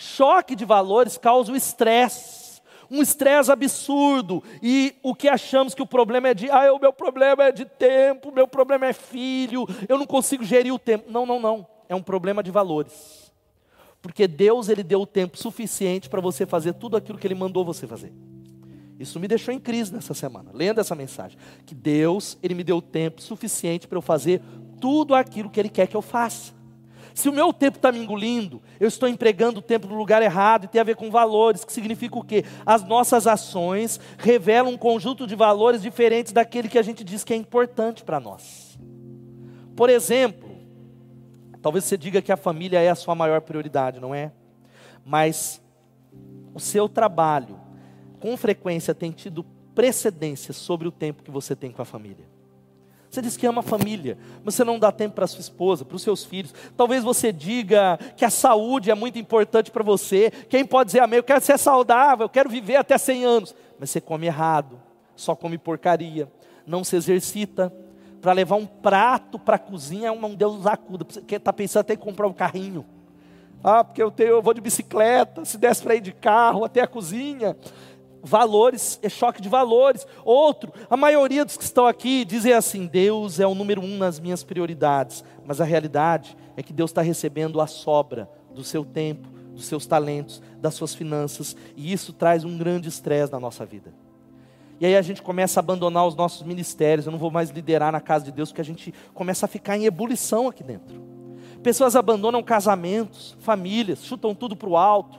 Choque 0.00 0.54
de 0.54 0.64
valores 0.64 1.18
causa 1.18 1.50
o 1.50 1.56
estresse, 1.56 2.62
um 2.88 3.02
estresse 3.02 3.50
absurdo. 3.50 4.44
E 4.62 4.94
o 5.02 5.12
que 5.12 5.28
achamos 5.28 5.74
que 5.74 5.82
o 5.82 5.86
problema 5.86 6.28
é 6.28 6.34
de, 6.34 6.48
ah, 6.48 6.72
o 6.72 6.78
meu 6.78 6.92
problema 6.92 7.42
é 7.42 7.50
de 7.50 7.64
tempo, 7.64 8.30
meu 8.30 8.46
problema 8.46 8.86
é 8.86 8.92
filho, 8.92 9.66
eu 9.88 9.98
não 9.98 10.06
consigo 10.06 10.44
gerir 10.44 10.72
o 10.72 10.78
tempo. 10.78 11.10
Não, 11.10 11.26
não, 11.26 11.40
não. 11.40 11.66
É 11.88 11.96
um 11.96 12.02
problema 12.02 12.44
de 12.44 12.50
valores. 12.52 13.32
Porque 14.00 14.28
Deus 14.28 14.68
ele 14.68 14.84
deu 14.84 15.00
o 15.00 15.06
tempo 15.06 15.36
suficiente 15.36 16.08
para 16.08 16.20
você 16.20 16.46
fazer 16.46 16.74
tudo 16.74 16.96
aquilo 16.96 17.18
que 17.18 17.26
ele 17.26 17.34
mandou 17.34 17.64
você 17.64 17.84
fazer. 17.84 18.12
Isso 19.00 19.18
me 19.18 19.26
deixou 19.26 19.52
em 19.52 19.58
crise 19.58 19.92
nessa 19.92 20.14
semana, 20.14 20.52
lendo 20.54 20.80
essa 20.80 20.94
mensagem. 20.94 21.36
Que 21.66 21.74
Deus, 21.74 22.38
Ele 22.40 22.54
me 22.54 22.62
deu 22.62 22.80
tempo 22.80 23.20
suficiente 23.20 23.88
para 23.88 23.98
eu 23.98 24.02
fazer 24.02 24.40
tudo 24.80 25.12
aquilo 25.12 25.50
que 25.50 25.58
Ele 25.58 25.68
quer 25.68 25.88
que 25.88 25.96
eu 25.96 26.02
faça. 26.02 26.56
Se 27.18 27.28
o 27.28 27.32
meu 27.32 27.52
tempo 27.52 27.78
está 27.78 27.90
me 27.90 27.98
engolindo, 27.98 28.62
eu 28.78 28.86
estou 28.86 29.08
empregando 29.08 29.58
o 29.58 29.62
tempo 29.62 29.88
no 29.88 29.96
lugar 29.96 30.22
errado 30.22 30.66
e 30.66 30.68
tem 30.68 30.80
a 30.80 30.84
ver 30.84 30.94
com 30.94 31.10
valores, 31.10 31.64
que 31.64 31.72
significa 31.72 32.16
o 32.16 32.22
quê? 32.22 32.44
As 32.64 32.84
nossas 32.84 33.26
ações 33.26 33.98
revelam 34.16 34.74
um 34.74 34.78
conjunto 34.78 35.26
de 35.26 35.34
valores 35.34 35.82
diferentes 35.82 36.32
daquele 36.32 36.68
que 36.68 36.78
a 36.78 36.82
gente 36.82 37.02
diz 37.02 37.24
que 37.24 37.32
é 37.32 37.36
importante 37.36 38.04
para 38.04 38.20
nós. 38.20 38.78
Por 39.74 39.90
exemplo, 39.90 40.48
talvez 41.60 41.86
você 41.86 41.96
diga 41.96 42.22
que 42.22 42.30
a 42.30 42.36
família 42.36 42.80
é 42.80 42.88
a 42.88 42.94
sua 42.94 43.16
maior 43.16 43.40
prioridade, 43.40 43.98
não 43.98 44.14
é? 44.14 44.30
Mas 45.04 45.60
o 46.54 46.60
seu 46.60 46.88
trabalho, 46.88 47.58
com 48.20 48.36
frequência, 48.36 48.94
tem 48.94 49.10
tido 49.10 49.44
precedência 49.74 50.54
sobre 50.54 50.86
o 50.86 50.92
tempo 50.92 51.24
que 51.24 51.32
você 51.32 51.56
tem 51.56 51.72
com 51.72 51.82
a 51.82 51.84
família. 51.84 52.37
Você 53.10 53.22
diz 53.22 53.36
que 53.36 53.46
ama 53.46 53.60
a 53.60 53.62
família, 53.62 54.18
mas 54.44 54.54
você 54.54 54.64
não 54.64 54.78
dá 54.78 54.92
tempo 54.92 55.14
para 55.14 55.26
sua 55.26 55.40
esposa, 55.40 55.84
para 55.84 55.96
os 55.96 56.02
seus 56.02 56.24
filhos. 56.24 56.52
Talvez 56.76 57.02
você 57.02 57.32
diga 57.32 57.98
que 58.16 58.24
a 58.24 58.30
saúde 58.30 58.90
é 58.90 58.94
muito 58.94 59.18
importante 59.18 59.70
para 59.70 59.82
você. 59.82 60.30
Quem 60.48 60.64
pode 60.64 60.88
dizer 60.88 61.00
amém? 61.00 61.18
Eu 61.18 61.24
quero 61.24 61.40
ser 61.40 61.58
saudável, 61.58 62.26
eu 62.26 62.28
quero 62.28 62.50
viver 62.50 62.76
até 62.76 62.98
100 62.98 63.24
anos. 63.24 63.54
Mas 63.78 63.90
você 63.90 64.00
come 64.00 64.26
errado, 64.26 64.78
só 65.16 65.34
come 65.34 65.56
porcaria, 65.56 66.30
não 66.66 66.84
se 66.84 66.96
exercita. 66.96 67.72
Para 68.20 68.32
levar 68.32 68.56
um 68.56 68.66
prato 68.66 69.38
para 69.38 69.56
a 69.56 69.60
cozinha, 69.60 70.08
é 70.08 70.10
um 70.10 70.34
Deus 70.34 70.66
acuda. 70.66 71.06
Você 71.08 71.20
está 71.20 71.52
pensando 71.52 71.82
até 71.82 71.94
em 71.94 71.98
comprar 71.98 72.26
um 72.26 72.32
carrinho. 72.32 72.84
Ah, 73.62 73.82
porque 73.82 74.02
eu, 74.02 74.10
tenho, 74.10 74.30
eu 74.30 74.42
vou 74.42 74.54
de 74.54 74.60
bicicleta, 74.60 75.44
se 75.44 75.56
desse 75.56 75.82
para 75.82 75.94
ir 75.94 76.00
de 76.00 76.12
carro 76.12 76.64
até 76.64 76.80
a 76.80 76.86
cozinha 76.86 77.56
valores, 78.28 79.00
é 79.02 79.08
choque 79.08 79.42
de 79.42 79.48
valores. 79.48 80.06
Outro, 80.24 80.72
a 80.88 80.96
maioria 80.96 81.44
dos 81.44 81.56
que 81.56 81.64
estão 81.64 81.86
aqui 81.86 82.24
dizem 82.24 82.52
assim: 82.52 82.86
Deus 82.86 83.40
é 83.40 83.46
o 83.46 83.54
número 83.54 83.80
um 83.80 83.98
nas 83.98 84.20
minhas 84.20 84.44
prioridades. 84.44 85.24
Mas 85.44 85.60
a 85.60 85.64
realidade 85.64 86.36
é 86.56 86.62
que 86.62 86.72
Deus 86.72 86.90
está 86.90 87.02
recebendo 87.02 87.60
a 87.60 87.66
sobra 87.66 88.30
do 88.54 88.62
seu 88.62 88.84
tempo, 88.84 89.28
dos 89.54 89.66
seus 89.66 89.86
talentos, 89.86 90.42
das 90.60 90.74
suas 90.74 90.94
finanças, 90.94 91.56
e 91.76 91.92
isso 91.92 92.12
traz 92.12 92.44
um 92.44 92.56
grande 92.56 92.88
estresse 92.88 93.32
na 93.32 93.40
nossa 93.40 93.64
vida. 93.64 93.92
E 94.80 94.86
aí 94.86 94.96
a 94.96 95.02
gente 95.02 95.22
começa 95.22 95.58
a 95.58 95.62
abandonar 95.62 96.06
os 96.06 96.14
nossos 96.14 96.42
ministérios, 96.42 97.06
eu 97.06 97.12
não 97.12 97.18
vou 97.18 97.30
mais 97.30 97.50
liderar 97.50 97.90
na 97.90 98.00
casa 98.00 98.24
de 98.26 98.32
Deus, 98.32 98.50
porque 98.50 98.60
a 98.60 98.64
gente 98.64 98.94
começa 99.12 99.46
a 99.46 99.48
ficar 99.48 99.76
em 99.76 99.86
ebulição 99.86 100.48
aqui 100.48 100.62
dentro. 100.62 101.02
Pessoas 101.62 101.96
abandonam 101.96 102.42
casamentos, 102.42 103.36
famílias, 103.40 104.04
chutam 104.04 104.34
tudo 104.34 104.54
para 104.54 104.68
o 104.68 104.76
alto, 104.76 105.18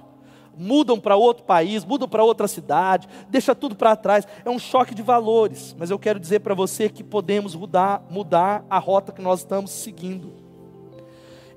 mudam 0.58 1.00
para 1.00 1.16
outro 1.16 1.44
país, 1.44 1.86
mudam 1.86 2.08
para 2.08 2.24
outra 2.24 2.48
cidade, 2.48 3.08
deixa 3.30 3.56
tudo 3.56 3.76
para 3.76 3.96
trás. 3.96 4.28
É 4.44 4.50
um 4.50 4.60
choque 4.60 4.94
de 4.94 5.02
valores, 5.02 5.76
mas 5.78 5.90
eu 5.90 6.00
quero 6.00 6.20
dizer 6.20 6.40
para 6.40 6.54
você 6.54 6.90
que 6.90 7.04
podemos 7.04 7.56
mudar, 7.56 8.04
mudar 8.10 8.66
a 8.70 8.78
rota 8.78 9.12
que 9.12 9.22
nós 9.22 9.40
estamos 9.40 9.72
seguindo 9.72 10.50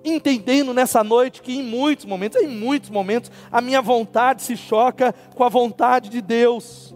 entendendo 0.05 0.75
nessa 0.75 1.05
noite 1.05 1.43
que 1.43 1.53
em 1.53 1.63
muitos 1.63 2.05
momentos, 2.05 2.41
em 2.41 2.49
muitos 2.49 2.91
momentos, 2.91 3.31
a 3.51 3.61
minha 3.61 3.81
vontade 3.81 4.43
se 4.43 4.57
choca 4.57 5.15
com 5.35 5.45
a 5.45 5.49
vontade 5.49 6.09
de 6.09 6.21
Deus. 6.21 6.95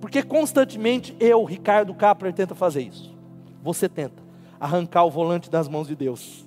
Porque 0.00 0.22
constantemente 0.22 1.16
eu, 1.18 1.44
Ricardo 1.44 1.94
Capler, 1.94 2.32
tenta 2.32 2.54
fazer 2.54 2.82
isso. 2.82 3.14
Você 3.62 3.88
tenta 3.88 4.22
arrancar 4.58 5.04
o 5.04 5.10
volante 5.10 5.50
das 5.50 5.68
mãos 5.68 5.88
de 5.88 5.94
Deus. 5.94 6.45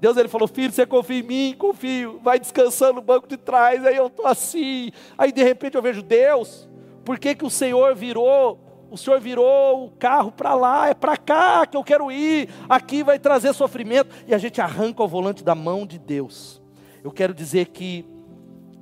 Deus 0.00 0.16
ele 0.16 0.28
falou: 0.28 0.48
"Filho, 0.48 0.72
você 0.72 0.84
confia 0.84 1.20
em 1.20 1.22
mim? 1.22 1.54
Confio. 1.56 2.18
Vai 2.22 2.40
descansando 2.40 2.94
no 2.94 3.02
banco 3.02 3.28
de 3.28 3.36
trás". 3.36 3.84
Aí 3.84 3.96
eu 3.96 4.10
tô 4.10 4.26
assim. 4.26 4.90
Aí 5.16 5.30
de 5.30 5.42
repente 5.42 5.76
eu 5.76 5.82
vejo 5.82 6.02
Deus, 6.02 6.68
por 7.04 7.18
que 7.18 7.34
que 7.34 7.44
o 7.44 7.50
Senhor 7.50 7.94
virou 7.94 8.58
o 8.90 8.98
senhor 8.98 9.20
virou 9.20 9.84
o 9.84 9.90
carro 9.92 10.32
para 10.32 10.52
lá, 10.54 10.88
é 10.88 10.94
para 10.94 11.16
cá 11.16 11.64
que 11.64 11.76
eu 11.76 11.84
quero 11.84 12.10
ir, 12.10 12.48
aqui 12.68 13.04
vai 13.04 13.18
trazer 13.18 13.54
sofrimento, 13.54 14.12
e 14.26 14.34
a 14.34 14.38
gente 14.38 14.60
arranca 14.60 15.02
o 15.02 15.08
volante 15.08 15.44
da 15.44 15.54
mão 15.54 15.86
de 15.86 15.98
Deus. 15.98 16.60
Eu 17.02 17.12
quero 17.12 17.32
dizer 17.32 17.66
que 17.66 18.04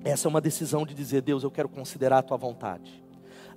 essa 0.02 0.26
é 0.26 0.30
uma 0.30 0.40
decisão 0.40 0.86
de 0.86 0.94
dizer, 0.94 1.20
Deus, 1.20 1.42
eu 1.42 1.50
quero 1.50 1.68
considerar 1.68 2.18
a 2.18 2.22
tua 2.22 2.38
vontade, 2.38 3.04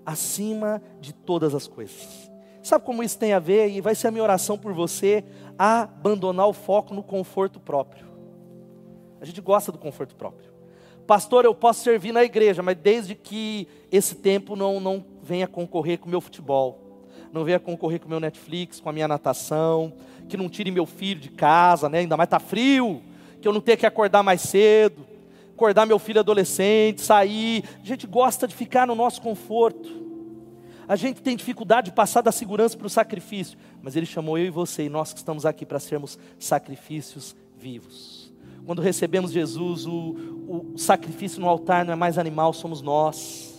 acima 0.06 0.82
de 1.00 1.14
todas 1.14 1.56
as 1.56 1.68
coisas. 1.68 2.30
Sabe 2.62 2.86
como 2.86 3.02
isso 3.02 3.18
tem 3.18 3.34
a 3.34 3.40
ver? 3.40 3.70
E 3.70 3.82
vai 3.82 3.96
ser 3.96 4.10
a 4.10 4.12
minha 4.12 4.24
oração 4.24 4.58
por 4.58 4.74
você, 4.74 5.24
abandonar 5.70 6.48
o 6.48 6.54
foco 6.54 6.94
no 6.94 7.04
conforto 7.04 7.60
próprio. 7.60 8.08
A 9.20 9.26
gente 9.26 9.40
gosta 9.42 9.72
do 9.72 9.78
conforto 9.78 10.16
próprio. 10.16 10.50
Pastor, 11.06 11.46
eu 11.46 11.54
posso 11.54 11.84
servir 11.84 12.12
na 12.12 12.24
igreja, 12.24 12.64
mas 12.64 12.76
desde 12.76 13.14
que 13.14 13.68
esse 13.92 14.16
tempo 14.16 14.56
não, 14.56 14.80
não 14.80 15.06
venha 15.22 15.48
concorrer 15.48 16.00
com 16.00 16.08
o 16.08 16.10
meu 16.10 16.20
futebol, 16.20 17.06
não 17.32 17.44
venha 17.44 17.60
concorrer 17.60 18.00
com 18.00 18.08
o 18.08 18.10
meu 18.10 18.20
Netflix, 18.20 18.80
com 18.80 18.90
a 18.90 18.94
minha 18.94 19.08
natação, 19.08 19.94
que 20.28 20.36
não 20.36 20.50
tire 20.50 20.72
meu 20.72 20.88
filho 20.88 21.20
de 21.20 21.30
casa, 21.30 21.88
né? 21.88 22.00
ainda 22.00 22.18
mais 22.18 22.28
está 22.28 22.40
frio, 22.40 23.02
que 23.40 23.48
eu 23.48 23.54
não 23.54 23.62
tenha 23.62 23.78
que 23.78 23.86
acordar 23.86 24.24
mais 24.24 24.42
cedo, 24.42 25.06
acordar 25.54 25.86
meu 25.86 26.00
filho 26.00 26.22
adolescente, 26.22 27.02
sair. 27.02 27.64
A 27.84 27.86
gente 27.86 28.08
gosta 28.08 28.48
de 28.48 28.56
ficar 28.56 28.88
no 28.88 28.96
nosso 28.96 29.22
conforto. 29.22 30.11
A 30.92 30.98
gente 30.98 31.22
tem 31.22 31.38
dificuldade 31.38 31.86
de 31.86 31.96
passar 31.96 32.20
da 32.20 32.34
segurança 32.34 32.78
para 32.78 32.86
o 32.86 32.90
sacrifício, 32.90 33.58
mas 33.82 33.96
Ele 33.96 34.06
chamou 34.06 34.38
eu 34.38 34.48
e 34.48 34.50
você, 34.50 34.84
e 34.84 34.90
nós 34.90 35.14
que 35.14 35.20
estamos 35.20 35.46
aqui 35.46 35.66
para 35.66 35.80
sermos 35.80 36.20
sacrifícios 36.38 37.34
vivos. 37.58 38.34
Quando 38.66 38.82
recebemos 38.82 39.32
Jesus, 39.32 39.86
o, 39.86 40.74
o 40.74 40.78
sacrifício 40.78 41.40
no 41.40 41.48
altar 41.48 41.86
não 41.86 41.94
é 41.94 41.96
mais 41.96 42.18
animal, 42.18 42.52
somos 42.52 42.82
nós 42.82 43.52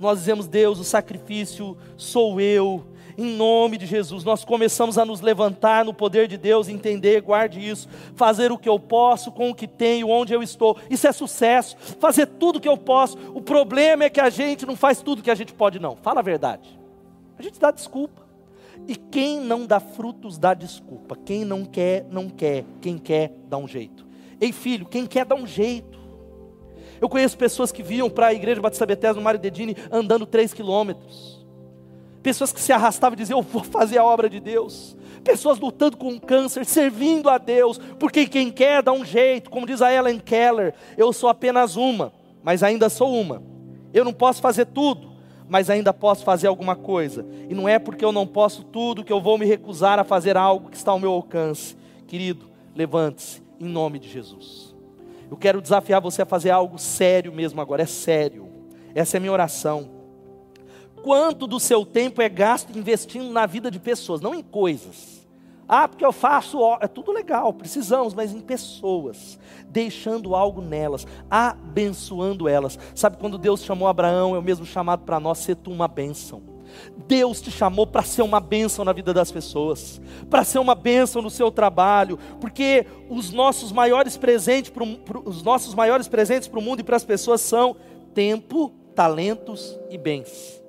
nós 0.00 0.18
dizemos, 0.18 0.48
Deus, 0.48 0.78
o 0.78 0.84
sacrifício 0.84 1.76
sou 1.94 2.40
eu, 2.40 2.82
em 3.18 3.36
nome 3.36 3.76
de 3.76 3.84
Jesus. 3.84 4.24
Nós 4.24 4.46
começamos 4.46 4.96
a 4.96 5.04
nos 5.04 5.20
levantar 5.20 5.84
no 5.84 5.92
poder 5.92 6.26
de 6.26 6.38
Deus, 6.38 6.70
entender, 6.70 7.20
guarde 7.20 7.60
isso, 7.60 7.86
fazer 8.14 8.50
o 8.50 8.56
que 8.56 8.68
eu 8.68 8.80
posso 8.80 9.30
com 9.30 9.50
o 9.50 9.54
que 9.54 9.68
tenho, 9.68 10.08
onde 10.08 10.32
eu 10.32 10.42
estou. 10.42 10.78
Isso 10.88 11.06
é 11.06 11.12
sucesso, 11.12 11.76
fazer 12.00 12.24
tudo 12.24 12.56
o 12.56 12.60
que 12.60 12.68
eu 12.68 12.78
posso. 12.78 13.18
O 13.34 13.42
problema 13.42 14.04
é 14.04 14.10
que 14.10 14.22
a 14.22 14.30
gente 14.30 14.64
não 14.64 14.74
faz 14.74 15.02
tudo 15.02 15.22
que 15.22 15.30
a 15.30 15.34
gente 15.34 15.52
pode, 15.52 15.78
não. 15.78 15.96
Fala 15.96 16.20
a 16.20 16.24
verdade. 16.24 16.79
A 17.40 17.42
gente 17.42 17.58
dá 17.58 17.70
desculpa. 17.70 18.20
E 18.86 18.94
quem 18.94 19.40
não 19.40 19.64
dá 19.64 19.80
frutos 19.80 20.36
dá 20.36 20.52
desculpa. 20.52 21.16
Quem 21.16 21.42
não 21.42 21.64
quer, 21.64 22.04
não 22.10 22.28
quer. 22.28 22.66
Quem 22.82 22.98
quer, 22.98 23.32
dá 23.48 23.56
um 23.56 23.66
jeito. 23.66 24.06
Ei, 24.38 24.52
filho, 24.52 24.84
quem 24.84 25.06
quer, 25.06 25.24
dá 25.24 25.34
um 25.34 25.46
jeito. 25.46 25.98
Eu 27.00 27.08
conheço 27.08 27.38
pessoas 27.38 27.72
que 27.72 27.82
vinham 27.82 28.10
para 28.10 28.26
a 28.26 28.34
igreja 28.34 28.60
Batista 28.60 28.84
Bethesda 28.84 29.14
no 29.14 29.22
Mário 29.22 29.40
Dedini 29.40 29.74
andando 29.90 30.26
três 30.26 30.52
quilômetros. 30.52 31.42
Pessoas 32.22 32.52
que 32.52 32.60
se 32.60 32.74
arrastavam 32.74 33.14
e 33.14 33.16
diziam, 33.16 33.38
eu 33.38 33.42
vou 33.42 33.64
fazer 33.64 33.96
a 33.96 34.04
obra 34.04 34.28
de 34.28 34.38
Deus. 34.38 34.94
Pessoas 35.24 35.58
lutando 35.58 35.96
com 35.96 36.20
câncer, 36.20 36.66
servindo 36.66 37.30
a 37.30 37.38
Deus, 37.38 37.78
porque 37.98 38.26
quem 38.26 38.50
quer 38.50 38.82
dá 38.82 38.92
um 38.92 39.02
jeito, 39.02 39.48
como 39.48 39.66
diz 39.66 39.80
a 39.80 39.90
Ellen 39.90 40.20
Keller, 40.20 40.74
eu 40.94 41.10
sou 41.10 41.30
apenas 41.30 41.74
uma, 41.74 42.12
mas 42.42 42.62
ainda 42.62 42.90
sou 42.90 43.18
uma. 43.18 43.42
Eu 43.94 44.04
não 44.04 44.12
posso 44.12 44.42
fazer 44.42 44.66
tudo, 44.66 45.09
mas 45.50 45.68
ainda 45.68 45.92
posso 45.92 46.22
fazer 46.22 46.46
alguma 46.46 46.76
coisa. 46.76 47.26
E 47.48 47.54
não 47.54 47.68
é 47.68 47.76
porque 47.76 48.04
eu 48.04 48.12
não 48.12 48.24
posso 48.24 48.62
tudo 48.62 49.02
que 49.02 49.12
eu 49.12 49.20
vou 49.20 49.36
me 49.36 49.44
recusar 49.44 49.98
a 49.98 50.04
fazer 50.04 50.36
algo 50.36 50.70
que 50.70 50.76
está 50.76 50.92
ao 50.92 51.00
meu 51.00 51.10
alcance. 51.10 51.76
Querido, 52.06 52.48
levante-se 52.72 53.42
em 53.58 53.66
nome 53.66 53.98
de 53.98 54.08
Jesus. 54.08 54.72
Eu 55.28 55.36
quero 55.36 55.60
desafiar 55.60 56.00
você 56.00 56.22
a 56.22 56.26
fazer 56.26 56.50
algo 56.50 56.78
sério 56.78 57.32
mesmo 57.32 57.60
agora, 57.60 57.82
é 57.82 57.86
sério. 57.86 58.48
Essa 58.94 59.16
é 59.16 59.18
a 59.18 59.20
minha 59.20 59.32
oração. 59.32 59.90
Quanto 61.02 61.48
do 61.48 61.58
seu 61.58 61.84
tempo 61.84 62.22
é 62.22 62.28
gasto 62.28 62.78
investindo 62.78 63.32
na 63.32 63.44
vida 63.44 63.72
de 63.72 63.80
pessoas, 63.80 64.20
não 64.20 64.32
em 64.32 64.42
coisas? 64.42 65.19
Ah, 65.72 65.86
porque 65.86 66.04
eu 66.04 66.10
faço, 66.10 66.58
é 66.80 66.88
tudo 66.88 67.12
legal, 67.12 67.52
precisamos, 67.52 68.12
mas 68.12 68.32
em 68.34 68.40
pessoas, 68.40 69.38
deixando 69.68 70.34
algo 70.34 70.60
nelas, 70.60 71.06
abençoando 71.30 72.48
elas. 72.48 72.76
Sabe 72.92 73.18
quando 73.18 73.38
Deus 73.38 73.62
chamou 73.62 73.86
Abraão, 73.86 74.34
é 74.34 74.38
o 74.40 74.42
mesmo 74.42 74.66
chamado 74.66 75.04
para 75.04 75.20
nós, 75.20 75.38
ser 75.38 75.54
tu 75.54 75.70
uma 75.70 75.86
bênção. 75.86 76.42
Deus 77.06 77.40
te 77.40 77.52
chamou 77.52 77.86
para 77.86 78.02
ser 78.02 78.22
uma 78.22 78.40
bênção 78.40 78.84
na 78.84 78.92
vida 78.92 79.14
das 79.14 79.30
pessoas, 79.30 80.02
para 80.28 80.42
ser 80.42 80.58
uma 80.58 80.74
bênção 80.74 81.22
no 81.22 81.30
seu 81.30 81.52
trabalho, 81.52 82.18
porque 82.40 82.84
os 83.08 83.30
nossos 83.30 83.70
maiores 83.70 84.16
presentes 84.16 84.72
para 84.72 84.82
os 85.24 85.40
nossos 85.40 85.72
maiores 85.72 86.08
presentes 86.08 86.48
para 86.48 86.58
o 86.58 86.62
mundo 86.62 86.80
e 86.80 86.84
para 86.84 86.96
as 86.96 87.04
pessoas 87.04 87.42
são 87.42 87.76
tempo, 88.12 88.72
talentos 88.92 89.78
e 89.88 89.96
bens. 89.96 90.60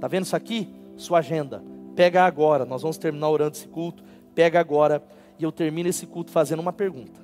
Tá 0.00 0.08
vendo 0.08 0.24
isso 0.24 0.34
aqui? 0.34 0.66
Sua 0.96 1.18
agenda. 1.18 1.71
Pega 1.94 2.24
agora. 2.24 2.64
Nós 2.64 2.82
vamos 2.82 2.98
terminar 2.98 3.28
orando 3.28 3.56
esse 3.56 3.68
culto. 3.68 4.02
Pega 4.34 4.60
agora 4.60 5.02
e 5.38 5.44
eu 5.44 5.52
termino 5.52 5.88
esse 5.88 6.06
culto 6.06 6.30
fazendo 6.30 6.60
uma 6.60 6.72
pergunta. 6.72 7.20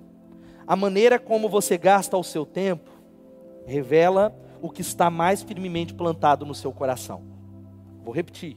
A 0.66 0.76
maneira 0.76 1.18
como 1.18 1.48
você 1.48 1.78
gasta 1.78 2.16
o 2.16 2.24
seu 2.24 2.44
tempo 2.44 2.90
revela 3.66 4.34
o 4.60 4.70
que 4.70 4.80
está 4.80 5.08
mais 5.08 5.42
firmemente 5.42 5.94
plantado 5.94 6.44
no 6.44 6.54
seu 6.54 6.72
coração. 6.72 7.22
Vou 8.04 8.12
repetir. 8.12 8.56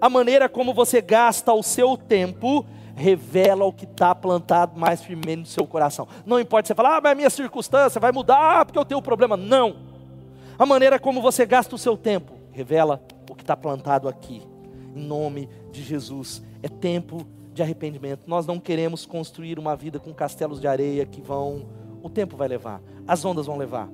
A 0.00 0.08
maneira 0.08 0.48
como 0.48 0.72
você 0.72 1.00
gasta 1.00 1.52
o 1.52 1.62
seu 1.62 1.96
tempo 1.96 2.64
revela 2.94 3.64
o 3.64 3.72
que 3.72 3.84
está 3.84 4.14
plantado 4.14 4.78
mais 4.78 5.02
firmemente 5.02 5.40
no 5.40 5.46
seu 5.46 5.66
coração. 5.66 6.06
Não 6.26 6.38
importa 6.38 6.68
você 6.68 6.74
falar, 6.74 6.96
ah, 6.96 7.00
mas 7.00 7.12
a 7.12 7.14
minha 7.14 7.30
circunstância 7.30 8.00
vai 8.00 8.12
mudar 8.12 8.64
porque 8.66 8.78
eu 8.78 8.84
tenho 8.84 9.00
um 9.00 9.02
problema. 9.02 9.36
Não. 9.36 9.76
A 10.58 10.66
maneira 10.66 10.98
como 10.98 11.22
você 11.22 11.46
gasta 11.46 11.74
o 11.74 11.78
seu 11.78 11.96
tempo 11.96 12.34
revela 12.52 13.02
o 13.28 13.34
que 13.34 13.42
está 13.42 13.56
plantado 13.56 14.08
aqui. 14.08 14.42
Em 14.94 15.02
nome 15.02 15.48
de 15.70 15.82
Jesus. 15.82 16.42
É 16.62 16.68
tempo 16.68 17.26
de 17.52 17.62
arrependimento. 17.62 18.22
Nós 18.26 18.46
não 18.46 18.58
queremos 18.58 19.04
construir 19.04 19.58
uma 19.58 19.76
vida 19.76 19.98
com 19.98 20.12
castelos 20.12 20.60
de 20.60 20.66
areia 20.66 21.04
que 21.04 21.20
vão. 21.20 21.66
O 22.02 22.08
tempo 22.08 22.36
vai 22.36 22.48
levar, 22.48 22.80
as 23.06 23.24
ondas 23.24 23.46
vão 23.46 23.56
levar. 23.56 23.88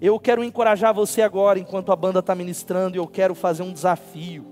Eu 0.00 0.18
quero 0.18 0.42
encorajar 0.42 0.92
você 0.92 1.22
agora, 1.22 1.58
enquanto 1.58 1.92
a 1.92 1.96
banda 1.96 2.18
está 2.18 2.34
ministrando, 2.34 2.96
e 2.96 2.98
eu 2.98 3.06
quero 3.06 3.34
fazer 3.34 3.62
um 3.62 3.72
desafio. 3.72 4.44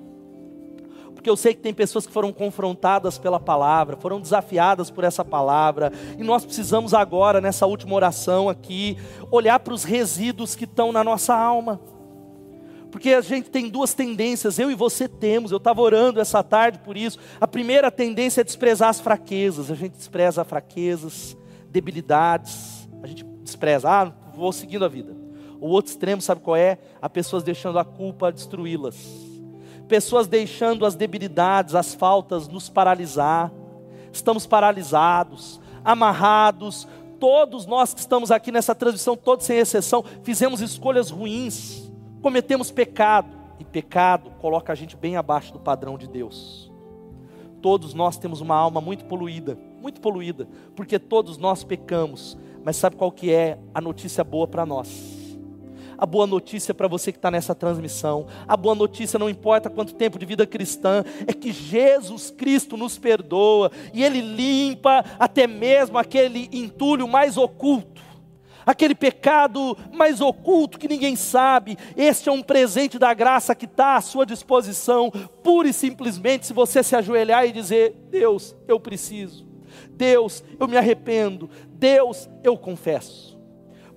Porque 1.12 1.28
eu 1.28 1.36
sei 1.36 1.54
que 1.54 1.60
tem 1.60 1.74
pessoas 1.74 2.06
que 2.06 2.12
foram 2.12 2.32
confrontadas 2.32 3.18
pela 3.18 3.38
palavra, 3.38 3.96
foram 3.96 4.20
desafiadas 4.20 4.90
por 4.90 5.04
essa 5.04 5.24
palavra, 5.24 5.92
e 6.16 6.22
nós 6.22 6.44
precisamos 6.44 6.94
agora, 6.94 7.40
nessa 7.40 7.66
última 7.66 7.94
oração 7.94 8.48
aqui, 8.48 8.96
olhar 9.30 9.58
para 9.60 9.74
os 9.74 9.84
resíduos 9.84 10.54
que 10.54 10.64
estão 10.64 10.92
na 10.92 11.04
nossa 11.04 11.34
alma. 11.34 11.80
Porque 12.90 13.10
a 13.10 13.20
gente 13.20 13.50
tem 13.50 13.68
duas 13.68 13.94
tendências, 13.94 14.58
eu 14.58 14.70
e 14.70 14.74
você 14.74 15.08
temos, 15.08 15.52
eu 15.52 15.58
estava 15.58 15.80
orando 15.80 16.20
essa 16.20 16.42
tarde 16.42 16.78
por 16.80 16.96
isso. 16.96 17.18
A 17.40 17.46
primeira 17.46 17.90
tendência 17.90 18.40
é 18.40 18.44
desprezar 18.44 18.88
as 18.88 19.00
fraquezas, 19.00 19.70
a 19.70 19.74
gente 19.74 19.92
despreza 19.92 20.44
fraquezas, 20.44 21.36
debilidades, 21.68 22.88
a 23.02 23.06
gente 23.06 23.24
despreza, 23.42 23.88
ah, 23.88 24.12
vou 24.34 24.52
seguindo 24.52 24.84
a 24.84 24.88
vida. 24.88 25.16
O 25.60 25.68
outro 25.68 25.92
extremo, 25.92 26.20
sabe 26.22 26.40
qual 26.40 26.56
é? 26.56 26.78
Há 27.00 27.08
pessoas 27.08 27.42
deixando 27.42 27.78
a 27.78 27.84
culpa 27.84 28.32
destruí-las. 28.32 28.96
Pessoas 29.86 30.26
deixando 30.26 30.86
as 30.86 30.94
debilidades, 30.94 31.74
as 31.74 31.94
faltas 31.94 32.48
nos 32.48 32.68
paralisar. 32.68 33.52
Estamos 34.12 34.46
paralisados, 34.46 35.60
amarrados. 35.84 36.88
Todos 37.18 37.66
nós 37.66 37.92
que 37.92 38.00
estamos 38.00 38.30
aqui 38.30 38.50
nessa 38.50 38.74
transmissão, 38.74 39.16
todos 39.16 39.44
sem 39.44 39.58
exceção, 39.58 40.02
fizemos 40.22 40.62
escolhas 40.62 41.10
ruins, 41.10 41.89
cometemos 42.20 42.70
pecado. 42.70 43.38
E 43.58 43.64
pecado 43.64 44.30
coloca 44.40 44.72
a 44.72 44.74
gente 44.74 44.96
bem 44.96 45.16
abaixo 45.16 45.52
do 45.52 45.60
padrão 45.60 45.98
de 45.98 46.08
Deus. 46.08 46.72
Todos 47.60 47.92
nós 47.92 48.16
temos 48.16 48.40
uma 48.40 48.54
alma 48.54 48.80
muito 48.80 49.04
poluída, 49.04 49.58
muito 49.82 50.00
poluída, 50.00 50.48
porque 50.74 50.98
todos 50.98 51.36
nós 51.36 51.62
pecamos 51.62 52.38
Mas 52.64 52.76
sabe 52.76 52.96
qual 52.96 53.10
que 53.10 53.32
é 53.32 53.58
a 53.74 53.80
notícia 53.80 54.22
boa 54.22 54.46
para 54.46 54.66
nós? 54.66 55.18
A 55.96 56.06
boa 56.06 56.26
notícia 56.26 56.72
para 56.72 56.88
você 56.88 57.12
que 57.12 57.18
está 57.18 57.30
nessa 57.30 57.54
transmissão, 57.54 58.26
a 58.48 58.56
boa 58.56 58.74
notícia, 58.74 59.18
não 59.18 59.28
importa 59.28 59.68
quanto 59.68 59.94
tempo 59.94 60.18
de 60.18 60.24
vida 60.24 60.46
cristã, 60.46 61.04
é 61.26 61.32
que 61.32 61.52
Jesus 61.52 62.30
Cristo 62.30 62.74
nos 62.76 62.98
perdoa 62.98 63.70
e 63.92 64.02
Ele 64.02 64.22
limpa 64.22 65.04
até 65.18 65.46
mesmo 65.46 65.98
aquele 65.98 66.48
entulho 66.52 67.06
mais 67.06 67.36
oculto 67.36 67.99
aquele 68.70 68.94
pecado 68.94 69.76
mais 69.92 70.20
oculto 70.20 70.78
que 70.78 70.88
ninguém 70.88 71.16
sabe. 71.16 71.76
Este 71.96 72.28
é 72.28 72.32
um 72.32 72.42
presente 72.42 72.98
da 72.98 73.12
graça 73.12 73.54
que 73.54 73.64
está 73.64 73.96
à 73.96 74.00
sua 74.00 74.24
disposição, 74.24 75.10
pura 75.42 75.68
e 75.68 75.72
simplesmente, 75.72 76.46
se 76.46 76.52
você 76.52 76.82
se 76.82 76.94
ajoelhar 76.94 77.46
e 77.46 77.52
dizer: 77.52 77.94
Deus, 78.10 78.56
eu 78.68 78.78
preciso, 78.78 79.46
Deus, 79.90 80.42
eu 80.58 80.68
me 80.68 80.76
arrependo, 80.76 81.50
Deus, 81.68 82.28
eu 82.42 82.56
confesso. 82.56 83.39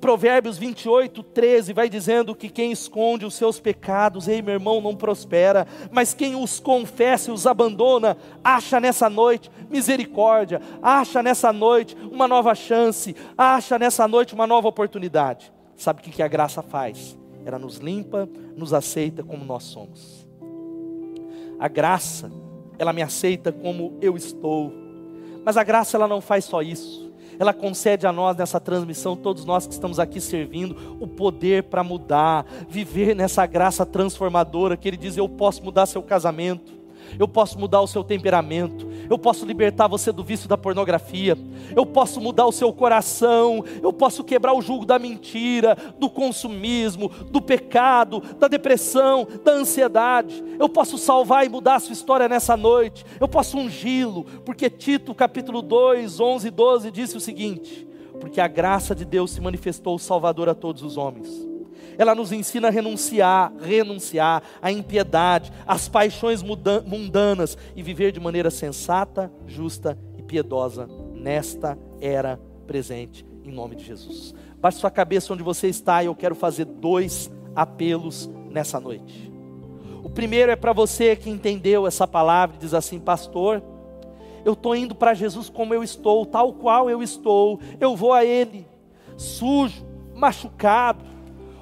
Provérbios 0.03 0.57
28, 0.57 1.23
13 1.23 1.71
vai 1.71 1.87
dizendo 1.87 2.35
que 2.35 2.49
quem 2.49 2.73
esconde 2.73 3.25
os 3.25 3.35
seus 3.35 3.57
pecados, 3.61 4.27
ei 4.27 4.41
meu 4.41 4.55
irmão, 4.55 4.81
não 4.81 4.97
prospera, 4.97 5.65
mas 5.93 6.13
quem 6.13 6.35
os 6.35 6.59
confessa 6.59 7.31
e 7.31 7.33
os 7.33 7.47
abandona, 7.47 8.17
acha 8.43 8.81
nessa 8.81 9.09
noite 9.09 9.49
misericórdia, 9.69 10.61
acha 10.81 11.23
nessa 11.23 11.53
noite 11.53 11.95
uma 12.11 12.27
nova 12.27 12.53
chance, 12.53 13.15
acha 13.37 13.79
nessa 13.79 14.05
noite 14.05 14.33
uma 14.33 14.45
nova 14.45 14.67
oportunidade. 14.67 15.53
Sabe 15.77 16.01
o 16.01 16.03
que 16.03 16.21
a 16.21 16.27
graça 16.27 16.61
faz? 16.61 17.17
Ela 17.45 17.57
nos 17.57 17.77
limpa, 17.77 18.27
nos 18.57 18.73
aceita 18.73 19.23
como 19.23 19.45
nós 19.45 19.63
somos. 19.63 20.27
A 21.57 21.69
graça, 21.69 22.29
ela 22.77 22.91
me 22.91 23.01
aceita 23.01 23.53
como 23.53 23.97
eu 24.01 24.17
estou, 24.17 24.69
mas 25.45 25.55
a 25.55 25.63
graça 25.63 25.95
ela 25.95 26.09
não 26.09 26.19
faz 26.19 26.43
só 26.43 26.61
isso 26.61 27.12
ela 27.43 27.53
concede 27.53 28.07
a 28.07 28.11
nós 28.11 28.37
nessa 28.37 28.59
transmissão, 28.59 29.15
todos 29.15 29.45
nós 29.45 29.67
que 29.67 29.73
estamos 29.73 29.99
aqui 29.99 30.19
servindo, 30.19 30.97
o 30.99 31.07
poder 31.07 31.63
para 31.63 31.83
mudar, 31.83 32.45
viver 32.69 33.15
nessa 33.15 33.45
graça 33.45 33.85
transformadora 33.85 34.77
que 34.77 34.87
Ele 34.87 34.97
diz: 34.97 35.17
Eu 35.17 35.27
posso 35.27 35.63
mudar 35.63 35.85
seu 35.85 36.01
casamento, 36.01 36.82
eu 37.19 37.27
posso 37.27 37.59
mudar 37.59 37.81
o 37.81 37.87
seu 37.87 38.03
temperamento, 38.03 38.87
eu 39.09 39.17
posso 39.17 39.45
libertar 39.45 39.87
você 39.87 40.11
do 40.11 40.23
vício 40.23 40.47
da 40.47 40.57
pornografia, 40.57 41.37
eu 41.75 41.85
posso 41.85 42.19
mudar 42.19 42.45
o 42.45 42.51
seu 42.51 42.71
coração, 42.73 43.63
eu 43.81 43.93
posso 43.93 44.23
quebrar 44.23 44.53
o 44.53 44.61
jugo 44.61 44.85
da 44.85 44.97
mentira, 44.99 45.77
do 45.99 46.09
consumismo, 46.09 47.09
do 47.09 47.41
pecado, 47.41 48.21
da 48.39 48.47
depressão, 48.47 49.27
da 49.43 49.53
ansiedade, 49.53 50.43
eu 50.59 50.69
posso 50.69 50.97
salvar 50.97 51.45
e 51.45 51.49
mudar 51.49 51.75
a 51.75 51.79
sua 51.79 51.93
história 51.93 52.27
nessa 52.27 52.57
noite, 52.57 53.05
eu 53.19 53.27
posso 53.27 53.57
ungí-lo, 53.57 54.25
porque 54.45 54.69
Tito 54.69 55.13
capítulo 55.13 55.61
2, 55.61 56.19
11 56.19 56.47
e 56.47 56.51
12 56.51 56.91
disse 56.91 57.17
o 57.17 57.21
seguinte: 57.21 57.87
porque 58.19 58.39
a 58.39 58.47
graça 58.47 58.95
de 58.95 59.03
Deus 59.05 59.31
se 59.31 59.41
manifestou 59.41 59.99
salvador 59.99 60.47
a 60.47 60.55
todos 60.55 60.81
os 60.81 60.97
homens 60.97 61.52
ela 61.97 62.15
nos 62.15 62.31
ensina 62.31 62.67
a 62.67 62.71
renunciar, 62.71 63.53
renunciar 63.61 64.43
à 64.61 64.71
impiedade, 64.71 65.51
às 65.65 65.87
paixões 65.87 66.41
mundanas 66.41 67.57
e 67.75 67.83
viver 67.83 68.11
de 68.11 68.19
maneira 68.19 68.49
sensata, 68.49 69.31
justa 69.47 69.97
e 70.17 70.23
piedosa 70.23 70.87
nesta 71.13 71.77
era 72.01 72.39
presente, 72.67 73.25
em 73.43 73.51
nome 73.51 73.75
de 73.75 73.85
Jesus. 73.85 74.33
Baixe 74.57 74.79
sua 74.79 74.91
cabeça 74.91 75.33
onde 75.33 75.43
você 75.43 75.67
está 75.67 76.03
e 76.03 76.07
eu 76.07 76.15
quero 76.15 76.35
fazer 76.35 76.65
dois 76.65 77.31
apelos 77.55 78.29
nessa 78.49 78.79
noite. 78.79 79.31
O 80.03 80.09
primeiro 80.09 80.51
é 80.51 80.55
para 80.55 80.73
você 80.73 81.15
que 81.15 81.29
entendeu 81.29 81.87
essa 81.87 82.07
palavra 82.07 82.55
e 82.55 82.59
diz 82.59 82.73
assim, 82.73 82.99
pastor, 82.99 83.63
eu 84.45 84.53
estou 84.53 84.75
indo 84.75 84.93
para 84.93 85.13
Jesus 85.13 85.49
como 85.49 85.73
eu 85.73 85.83
estou, 85.83 86.25
tal 86.25 86.53
qual 86.53 86.89
eu 86.89 87.01
estou, 87.01 87.59
eu 87.79 87.95
vou 87.95 88.11
a 88.11 88.25
Ele, 88.25 88.67
sujo, 89.15 89.85
machucado, 90.13 91.03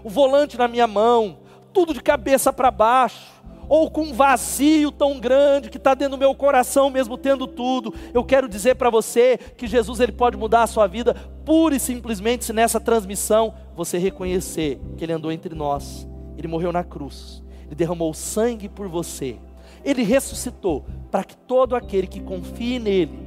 o 0.04 0.10
volante 0.10 0.58
na 0.58 0.68
minha 0.68 0.88
mão, 0.88 1.39
tudo 1.74 1.93
de 1.93 2.02
cabeça 2.02 2.52
para 2.52 2.72
baixo, 2.72 3.41
ou 3.72 3.89
com 3.89 4.02
um 4.02 4.14
vazio 4.14 4.91
tão 4.91 5.18
grande 5.18 5.70
que 5.70 5.78
está 5.78 5.93
dentro 5.93 6.18
do 6.18 6.20
meu 6.20 6.36
coração, 6.36 6.89
mesmo 6.89 7.18
tendo 7.18 7.47
tudo. 7.47 7.93
Eu 8.14 8.22
quero 8.22 8.49
dizer 8.49 8.76
para 8.76 8.89
você 8.89 9.38
que 9.38 9.66
Jesus 9.66 10.02
ele 10.02 10.12
pode 10.12 10.36
mudar 10.36 10.64
a 10.64 10.68
sua 10.68 10.88
vida 10.88 11.16
pura 11.45 11.74
e 11.74 11.80
simplesmente 11.80 12.43
se 12.43 12.52
nessa 12.52 12.82
transmissão 12.82 13.54
você 13.74 13.97
reconhecer 13.97 14.78
que 14.97 15.06
Ele 15.06 15.14
andou 15.14 15.32
entre 15.32 15.56
nós, 15.56 16.06
Ele 16.38 16.49
morreu 16.49 16.74
na 16.74 16.84
cruz, 16.84 17.41
Ele 17.66 17.76
derramou 17.76 18.14
sangue 18.14 18.68
por 18.68 18.89
você, 18.89 19.38
Ele 19.86 20.04
ressuscitou 20.04 20.86
para 21.10 21.24
que 21.24 21.38
todo 21.38 21.74
aquele 21.74 22.08
que 22.08 22.20
confie 22.20 22.78
nele, 22.78 23.18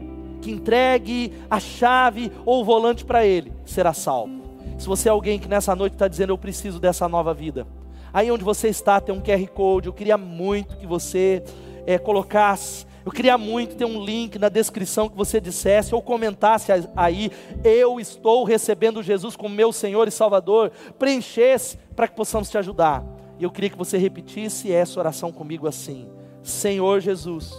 que 0.42 0.50
entregue 0.50 1.32
a 1.48 1.58
chave 1.58 2.30
ou 2.44 2.60
o 2.60 2.64
volante 2.66 3.02
para 3.02 3.24
Ele, 3.24 3.50
será 3.64 3.94
salvo. 3.94 4.43
Se 4.78 4.86
você 4.86 5.08
é 5.08 5.12
alguém 5.12 5.38
que 5.38 5.48
nessa 5.48 5.74
noite 5.74 5.94
está 5.94 6.08
dizendo, 6.08 6.30
eu 6.30 6.38
preciso 6.38 6.78
dessa 6.78 7.08
nova 7.08 7.32
vida. 7.32 7.66
Aí 8.12 8.30
onde 8.30 8.44
você 8.44 8.68
está 8.68 9.00
tem 9.00 9.14
um 9.14 9.20
QR 9.20 9.46
Code. 9.48 9.88
Eu 9.88 9.92
queria 9.92 10.16
muito 10.16 10.76
que 10.76 10.86
você 10.86 11.42
é, 11.86 11.98
colocasse. 11.98 12.86
Eu 13.04 13.12
queria 13.12 13.36
muito 13.36 13.76
ter 13.76 13.84
um 13.84 14.02
link 14.02 14.38
na 14.38 14.48
descrição 14.48 15.08
que 15.08 15.16
você 15.16 15.40
dissesse 15.40 15.94
ou 15.94 16.00
comentasse 16.00 16.72
aí, 16.96 17.30
eu 17.62 18.00
estou 18.00 18.44
recebendo 18.44 19.02
Jesus 19.02 19.36
como 19.36 19.54
meu 19.54 19.72
Senhor 19.72 20.08
e 20.08 20.10
Salvador. 20.10 20.70
Preenchesse 20.98 21.76
para 21.94 22.08
que 22.08 22.16
possamos 22.16 22.48
te 22.48 22.56
ajudar. 22.56 23.04
E 23.38 23.44
eu 23.44 23.50
queria 23.50 23.68
que 23.68 23.76
você 23.76 23.98
repetisse 23.98 24.72
essa 24.72 24.98
oração 24.98 25.30
comigo 25.30 25.66
assim: 25.66 26.08
Senhor 26.42 27.00
Jesus, 27.00 27.52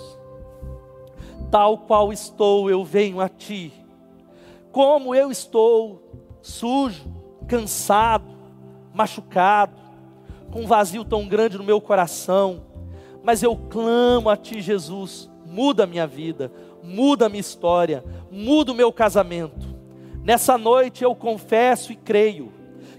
tal 1.52 1.80
qual 1.80 2.12
estou, 2.12 2.70
eu 2.70 2.84
venho 2.84 3.20
a 3.20 3.30
Ti. 3.30 3.72
Como 4.72 5.14
eu 5.14 5.30
estou, 5.30 6.02
sujo, 6.46 7.12
cansado, 7.48 8.26
machucado, 8.94 9.74
com 10.52 10.62
um 10.62 10.68
vazio 10.68 11.04
tão 11.04 11.28
grande 11.28 11.58
no 11.58 11.64
meu 11.64 11.82
coração, 11.82 12.62
mas 13.24 13.42
eu 13.42 13.56
clamo 13.56 14.30
a 14.30 14.38
Ti, 14.38 14.62
Jesus, 14.62 15.30
muda 15.46 15.84
a 15.84 15.88
minha 15.88 16.06
vida, 16.06 16.52
muda 16.84 17.26
a 17.26 17.30
minha 17.30 17.42
história, 17.42 18.04
muda 18.32 18.72
o 18.72 18.76
meu 18.76 18.94
casamento. 18.94 19.76
Nessa 20.24 20.58
noite 20.58 21.04
eu 21.04 21.16
confesso 21.16 21.92
e 21.92 21.96
creio 21.96 22.54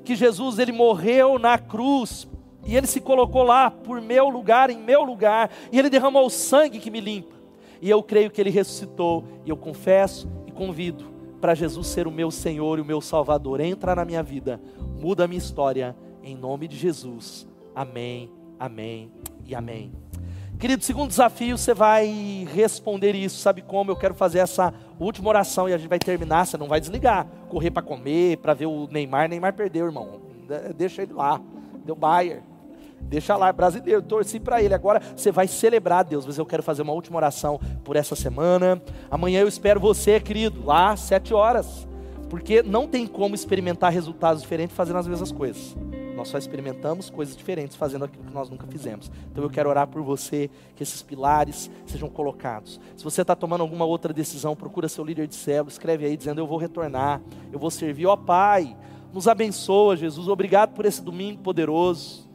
que 0.04 0.16
Jesus 0.16 0.58
ele 0.58 0.72
morreu 0.72 1.38
na 1.38 1.56
cruz 1.56 2.28
e 2.64 2.76
ele 2.76 2.88
se 2.88 3.00
colocou 3.00 3.44
lá 3.44 3.70
por 3.70 4.00
meu 4.00 4.28
lugar, 4.28 4.70
em 4.70 4.78
meu 4.78 5.04
lugar, 5.04 5.50
e 5.70 5.78
ele 5.78 5.88
derramou 5.88 6.26
o 6.26 6.30
sangue 6.30 6.80
que 6.80 6.90
me 6.90 7.00
limpa. 7.00 7.36
E 7.80 7.88
eu 7.88 8.02
creio 8.02 8.30
que 8.30 8.40
ele 8.40 8.50
ressuscitou, 8.50 9.24
e 9.44 9.50
eu 9.50 9.56
confesso 9.56 10.28
e 10.46 10.50
convido 10.50 11.15
para 11.46 11.54
Jesus 11.54 11.86
ser 11.86 12.08
o 12.08 12.10
meu 12.10 12.28
Senhor 12.28 12.76
e 12.76 12.82
o 12.82 12.84
meu 12.84 13.00
Salvador. 13.00 13.60
Entra 13.60 13.94
na 13.94 14.04
minha 14.04 14.20
vida, 14.20 14.60
muda 15.00 15.22
a 15.22 15.28
minha 15.28 15.38
história, 15.38 15.94
em 16.20 16.34
nome 16.34 16.66
de 16.66 16.76
Jesus. 16.76 17.46
Amém, 17.72 18.28
amém 18.58 19.12
e 19.44 19.54
amém. 19.54 19.92
Querido, 20.58 20.82
segundo 20.82 21.10
desafio, 21.10 21.56
você 21.56 21.72
vai 21.72 22.48
responder 22.52 23.14
isso. 23.14 23.38
Sabe 23.38 23.62
como? 23.62 23.92
Eu 23.92 23.96
quero 23.96 24.12
fazer 24.12 24.40
essa 24.40 24.74
última 24.98 25.28
oração 25.28 25.68
e 25.68 25.72
a 25.72 25.78
gente 25.78 25.88
vai 25.88 26.00
terminar. 26.00 26.46
Você 26.46 26.56
não 26.56 26.66
vai 26.66 26.80
desligar, 26.80 27.28
correr 27.48 27.70
para 27.70 27.82
comer, 27.82 28.38
para 28.38 28.52
ver 28.52 28.66
o 28.66 28.88
Neymar. 28.90 29.28
Neymar 29.28 29.54
perdeu, 29.54 29.86
irmão. 29.86 30.20
Deixa 30.76 31.02
ele 31.02 31.12
lá. 31.12 31.40
Deu 31.84 31.94
Bayer. 31.94 32.42
Deixa 33.08 33.36
lá, 33.36 33.52
brasileiro, 33.52 34.02
torci 34.02 34.40
para 34.40 34.62
ele. 34.62 34.74
Agora 34.74 35.00
você 35.14 35.30
vai 35.30 35.46
celebrar 35.46 36.04
Deus. 36.04 36.26
Mas 36.26 36.38
eu 36.38 36.46
quero 36.46 36.62
fazer 36.62 36.82
uma 36.82 36.92
última 36.92 37.16
oração 37.16 37.60
por 37.84 37.96
essa 37.96 38.16
semana. 38.16 38.82
Amanhã 39.10 39.40
eu 39.40 39.48
espero 39.48 39.80
você, 39.80 40.20
querido, 40.20 40.64
lá, 40.64 40.96
sete 40.96 41.32
horas. 41.32 41.86
Porque 42.28 42.62
não 42.62 42.88
tem 42.88 43.06
como 43.06 43.34
experimentar 43.34 43.92
resultados 43.92 44.42
diferentes 44.42 44.74
fazendo 44.74 44.98
as 44.98 45.06
mesmas 45.06 45.30
coisas. 45.30 45.76
Nós 46.16 46.28
só 46.28 46.38
experimentamos 46.38 47.10
coisas 47.10 47.36
diferentes 47.36 47.76
fazendo 47.76 48.06
aquilo 48.06 48.24
que 48.24 48.32
nós 48.32 48.48
nunca 48.48 48.66
fizemos. 48.66 49.10
Então 49.30 49.44
eu 49.44 49.50
quero 49.50 49.68
orar 49.68 49.86
por 49.86 50.02
você, 50.02 50.50
que 50.74 50.82
esses 50.82 51.02
pilares 51.02 51.70
sejam 51.84 52.08
colocados. 52.08 52.80
Se 52.96 53.04
você 53.04 53.20
está 53.20 53.36
tomando 53.36 53.60
alguma 53.60 53.84
outra 53.84 54.12
decisão, 54.12 54.56
procura 54.56 54.88
seu 54.88 55.04
líder 55.04 55.28
de 55.28 55.34
célula, 55.34 55.68
escreve 55.68 56.06
aí 56.06 56.16
dizendo: 56.16 56.40
Eu 56.40 56.46
vou 56.46 56.58
retornar, 56.58 57.20
eu 57.52 57.58
vou 57.58 57.70
servir. 57.70 58.06
Ó 58.06 58.14
oh, 58.14 58.16
Pai, 58.16 58.74
nos 59.12 59.28
abençoa, 59.28 59.94
Jesus. 59.94 60.26
Obrigado 60.26 60.72
por 60.72 60.86
esse 60.86 61.02
domingo 61.02 61.42
poderoso 61.42 62.25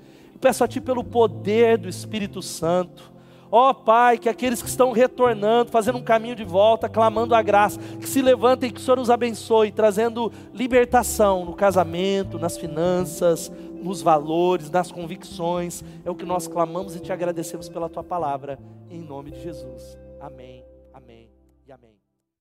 peço 0.42 0.64
a 0.64 0.68
Ti 0.68 0.82
pelo 0.82 1.04
poder 1.04 1.78
do 1.78 1.88
Espírito 1.88 2.42
Santo. 2.42 3.12
Ó 3.52 3.70
oh, 3.70 3.74
Pai, 3.74 4.18
que 4.18 4.30
aqueles 4.30 4.62
que 4.62 4.70
estão 4.70 4.94
retornando, 4.94 5.72
fazendo 5.72 5.98
um 5.98 6.04
caminho 6.04 6.36
de 6.36 6.46
volta, 6.46 6.88
clamando 6.88 7.36
a 7.36 7.42
graça, 7.42 7.78
que 8.00 8.08
se 8.08 8.22
levantem, 8.22 8.72
que 8.72 8.80
o 8.80 8.84
Senhor 8.84 8.96
nos 8.96 9.10
abençoe, 9.10 9.74
trazendo 9.74 10.32
libertação 10.54 11.44
no 11.44 11.54
casamento, 11.54 12.40
nas 12.40 12.58
finanças, 12.58 13.52
nos 13.84 14.02
valores, 14.02 14.70
nas 14.70 14.90
convicções. 14.90 15.84
É 16.06 16.10
o 16.10 16.16
que 16.16 16.26
nós 16.26 16.48
clamamos 16.48 16.96
e 16.96 17.02
te 17.02 17.12
agradecemos 17.12 17.68
pela 17.68 17.90
tua 17.90 18.04
palavra, 18.04 18.58
em 18.90 19.02
nome 19.02 19.32
de 19.32 19.42
Jesus. 19.42 19.98
Amém. 20.22 20.61